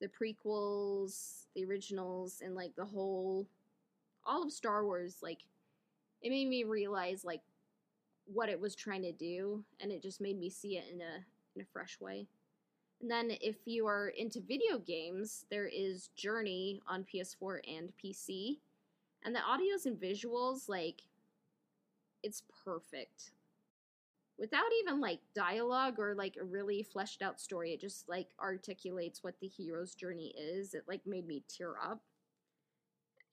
the 0.02 0.10
prequels, 0.10 1.46
the 1.56 1.64
originals, 1.64 2.42
and 2.44 2.56
like 2.56 2.76
the 2.76 2.86
whole, 2.86 3.48
all 4.26 4.44
of 4.44 4.52
Star 4.52 4.84
Wars. 4.84 5.18
Like, 5.22 5.40
it 6.24 6.32
made 6.32 6.50
me 6.50 6.64
realize 6.64 7.24
like 7.24 7.42
what 8.26 8.50
it 8.50 8.60
was 8.60 8.74
trying 8.74 9.04
to 9.04 9.12
do, 9.12 9.64
and 9.80 9.92
it 9.92 10.02
just 10.02 10.22
made 10.22 10.40
me 10.40 10.50
see 10.50 10.78
it 10.78 10.86
in 10.92 11.02
a 11.02 11.24
in 11.56 11.62
a 11.62 11.72
fresh 11.72 12.00
way. 12.02 12.26
And 13.00 13.10
then, 13.10 13.32
if 13.42 13.58
you 13.66 13.86
are 13.88 14.10
into 14.10 14.42
video 14.42 14.80
games, 14.80 15.46
there 15.50 15.68
is 15.68 16.10
Journey 16.16 16.82
on 16.88 17.04
PS4 17.04 17.60
and 17.68 17.92
PC. 18.04 18.58
And 19.24 19.36
the 19.36 19.40
audios 19.40 19.86
and 19.86 20.00
visuals, 20.00 20.68
like, 20.70 21.02
it's 22.24 22.44
perfect. 22.64 23.32
without 24.42 24.66
even 24.82 25.00
like 25.00 25.20
dialogue 25.36 26.00
or 26.00 26.16
like 26.16 26.36
a 26.42 26.44
really 26.44 26.82
fleshed 26.82 27.22
out 27.22 27.40
story. 27.40 27.74
It 27.74 27.80
just 27.80 28.10
like 28.10 28.30
articulates 28.42 29.24
what 29.24 29.36
the 29.40 29.48
hero's 29.48 29.94
journey 29.94 30.34
is. 30.36 30.74
It 30.74 30.84
like 30.88 31.02
made 31.06 31.28
me 31.28 31.44
tear 31.48 31.76
up. 31.82 32.02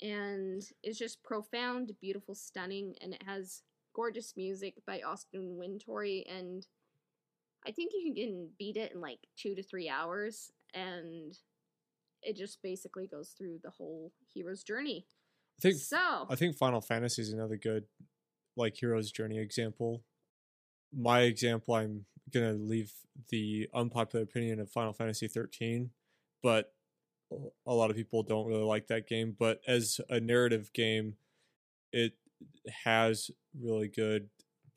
And 0.03 0.63
it's 0.83 0.99
just 0.99 1.25
profound, 1.25 1.93
beautiful, 2.01 2.35
stunning, 2.35 2.95
and 3.01 3.15
it 3.15 3.23
has 3.27 3.63
gorgeous 3.95 4.35
music 4.37 4.75
by 4.87 5.01
Austin 5.01 5.57
Wintory. 5.57 6.27
And 6.31 6.65
I 7.67 7.73
think 7.73 7.93
you 7.95 8.15
can 8.15 8.51
beat 8.59 8.77
it 8.77 8.93
in 8.93 9.01
like 9.01 9.21
two 9.37 9.55
to 9.55 9.63
three 9.63 9.89
hours. 9.89 10.53
And 10.75 11.37
it 12.23 12.37
just 12.37 12.63
basically 12.63 13.07
goes 13.07 13.31
through 13.31 13.61
the 13.65 13.71
whole 13.71 14.13
hero's 14.33 14.63
journey. 14.63 15.07
I 15.59 15.63
think 15.63 15.77
so. 15.79 16.27
I 16.29 16.37
think 16.37 16.57
Final 16.57 16.83
Fantasy 16.83 17.23
is 17.23 17.33
another 17.33 17.57
good 17.57 17.85
like 18.59 18.77
hero's 18.77 19.11
journey 19.11 19.39
example. 19.39 20.03
My 20.93 21.23
example, 21.23 21.75
I'm 21.75 22.05
gonna 22.33 22.55
leave 22.55 22.93
the 23.31 23.69
unpopular 23.75 24.23
opinion 24.23 24.61
of 24.61 24.71
Final 24.71 24.93
Fantasy 24.93 25.29
13, 25.29 25.91
but 26.43 26.73
a 27.67 27.75
lot 27.75 27.91
of 27.91 27.97
people 27.97 28.23
don't 28.23 28.47
really 28.47 28.65
like 28.65 28.87
that 28.89 29.07
game. 29.07 29.37
But 29.39 29.61
as 29.67 30.01
a 30.09 30.21
narrative 30.21 30.73
game, 30.73 31.15
it 31.93 32.15
has 32.85 33.31
really 33.59 33.89
good 33.89 34.29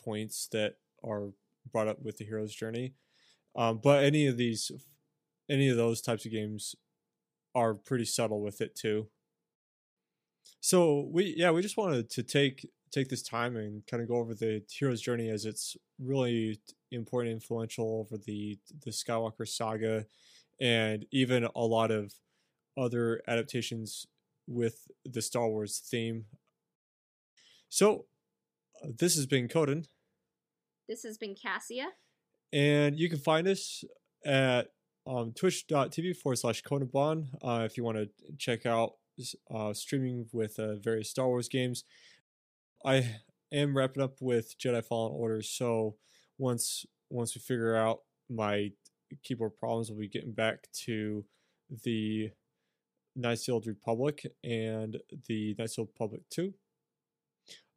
points 0.03 0.47
that 0.51 0.75
are 1.03 1.29
brought 1.71 1.87
up 1.87 2.01
with 2.01 2.17
the 2.17 2.25
hero's 2.25 2.53
journey. 2.53 2.93
Um, 3.55 3.79
but 3.83 4.03
any 4.03 4.27
of 4.27 4.37
these, 4.37 4.71
any 5.49 5.69
of 5.69 5.77
those 5.77 6.01
types 6.01 6.25
of 6.25 6.31
games 6.31 6.75
are 7.53 7.73
pretty 7.73 8.05
subtle 8.05 8.41
with 8.41 8.61
it 8.61 8.75
too. 8.75 9.07
So 10.59 11.09
we 11.11 11.33
yeah 11.37 11.51
we 11.51 11.61
just 11.61 11.77
wanted 11.77 12.09
to 12.11 12.23
take 12.23 12.69
take 12.91 13.09
this 13.09 13.21
time 13.23 13.55
and 13.55 13.85
kind 13.87 14.01
of 14.03 14.09
go 14.09 14.15
over 14.15 14.33
the 14.33 14.61
hero's 14.69 15.01
journey 15.01 15.29
as 15.29 15.45
it's 15.45 15.77
really 15.99 16.59
important 16.91 17.33
influential 17.33 17.99
over 17.99 18.21
the 18.25 18.57
the 18.83 18.91
Skywalker 18.91 19.47
saga 19.47 20.05
and 20.59 21.05
even 21.11 21.47
a 21.55 21.61
lot 21.61 21.91
of 21.91 22.13
other 22.77 23.21
adaptations 23.27 24.05
with 24.47 24.87
the 25.05 25.21
Star 25.21 25.47
Wars 25.47 25.81
theme. 25.89 26.25
So 27.69 28.05
uh, 28.83 28.89
this 28.97 29.15
has 29.15 29.25
been 29.25 29.47
Coden. 29.47 29.85
This 30.87 31.03
has 31.03 31.17
been 31.17 31.35
Cassia. 31.35 31.87
And 32.53 32.99
you 32.99 33.09
can 33.09 33.19
find 33.19 33.47
us 33.47 33.83
at 34.25 34.67
um, 35.07 35.33
twitch.tv 35.33 36.17
forward 36.17 36.35
slash 36.35 36.61
Conan 36.61 36.89
uh, 37.41 37.63
if 37.65 37.77
you 37.77 37.83
want 37.83 37.97
to 37.97 38.09
check 38.37 38.65
out 38.65 38.93
uh, 39.53 39.73
streaming 39.73 40.27
with 40.31 40.59
uh, 40.59 40.75
various 40.75 41.09
Star 41.09 41.27
Wars 41.27 41.47
games. 41.47 41.83
I 42.83 43.17
am 43.51 43.77
wrapping 43.77 44.01
up 44.01 44.15
with 44.21 44.57
Jedi 44.57 44.83
Fallen 44.83 45.13
Order, 45.13 45.41
so 45.41 45.95
once 46.37 46.85
once 47.09 47.35
we 47.35 47.41
figure 47.41 47.75
out 47.75 47.99
my 48.29 48.71
keyboard 49.23 49.57
problems, 49.57 49.89
we'll 49.89 49.99
be 49.99 50.07
getting 50.07 50.31
back 50.31 50.67
to 50.85 51.25
the 51.83 52.31
Knights 53.15 53.41
of 53.41 53.45
the 53.45 53.51
Old 53.51 53.67
Republic 53.67 54.25
and 54.43 54.97
the 55.27 55.55
Knights 55.59 55.73
of 55.73 55.75
the 55.75 55.81
Old 55.81 55.89
Republic 55.89 56.21
2. 56.31 56.53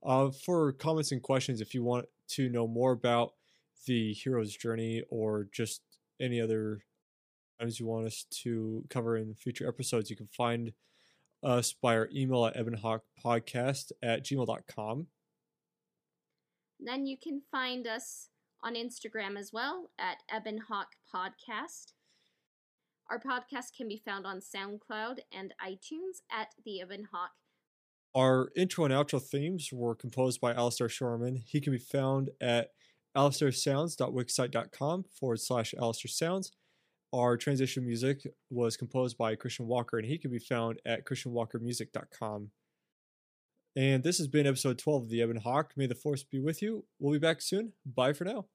Uh, 0.06 0.30
for 0.30 0.72
comments 0.72 1.12
and 1.12 1.22
questions, 1.22 1.60
if 1.60 1.74
you 1.74 1.82
want 1.82 2.06
to 2.28 2.48
know 2.48 2.66
more 2.66 2.92
about 2.92 3.32
the 3.86 4.12
hero's 4.12 4.56
journey 4.56 5.02
or 5.10 5.48
just 5.52 5.82
any 6.20 6.40
other 6.40 6.80
items 7.60 7.80
you 7.80 7.86
want 7.86 8.06
us 8.06 8.24
to 8.30 8.84
cover 8.88 9.16
in 9.16 9.34
future 9.34 9.68
episodes, 9.68 10.08
you 10.08 10.16
can 10.16 10.28
find 10.28 10.72
us 11.44 11.72
by 11.72 11.96
our 11.96 12.08
email 12.14 12.46
at 12.46 12.56
ebonhawkpodcast 12.56 13.92
at 14.02 14.24
gmail.com. 14.24 15.06
Then 16.80 17.06
you 17.06 17.16
can 17.22 17.42
find 17.50 17.86
us 17.86 18.28
on 18.62 18.74
Instagram 18.74 19.38
as 19.38 19.50
well 19.52 19.90
at 19.98 20.18
Ebonhawk 20.32 20.86
Podcast. 21.14 21.92
Our 23.10 23.20
podcast 23.20 23.76
can 23.76 23.86
be 23.88 24.00
found 24.02 24.26
on 24.26 24.40
SoundCloud 24.40 25.18
and 25.30 25.52
iTunes 25.62 26.22
at 26.32 26.48
the 26.64 26.80
Ebonhawk. 26.84 27.28
Our 28.14 28.50
intro 28.56 28.86
and 28.86 28.94
outro 28.94 29.20
themes 29.20 29.70
were 29.72 29.94
composed 29.94 30.40
by 30.40 30.54
Alistair 30.54 30.88
Shorman. 30.88 31.42
He 31.46 31.60
can 31.60 31.72
be 31.72 31.78
found 31.78 32.30
at 32.40 32.68
alistairsounds.wixsite.com 33.16 35.04
forward 35.18 35.40
slash 35.40 35.74
Alistair 35.78 36.08
Sounds. 36.08 36.52
Our 37.14 37.36
transition 37.36 37.86
music 37.86 38.26
was 38.50 38.76
composed 38.76 39.16
by 39.16 39.36
Christian 39.36 39.68
Walker, 39.68 39.98
and 39.98 40.06
he 40.06 40.18
can 40.18 40.32
be 40.32 40.40
found 40.40 40.80
at 40.84 41.06
christianwalkermusic.com. 41.06 42.50
And 43.76 44.02
this 44.02 44.18
has 44.18 44.26
been 44.26 44.48
episode 44.48 44.78
12 44.78 45.04
of 45.04 45.08
the 45.08 45.20
Ebon 45.20 45.36
Hawk. 45.36 45.74
May 45.76 45.86
the 45.86 45.94
force 45.94 46.24
be 46.24 46.40
with 46.40 46.60
you. 46.60 46.86
We'll 46.98 47.12
be 47.12 47.20
back 47.20 47.40
soon. 47.40 47.72
Bye 47.86 48.14
for 48.14 48.24
now. 48.24 48.46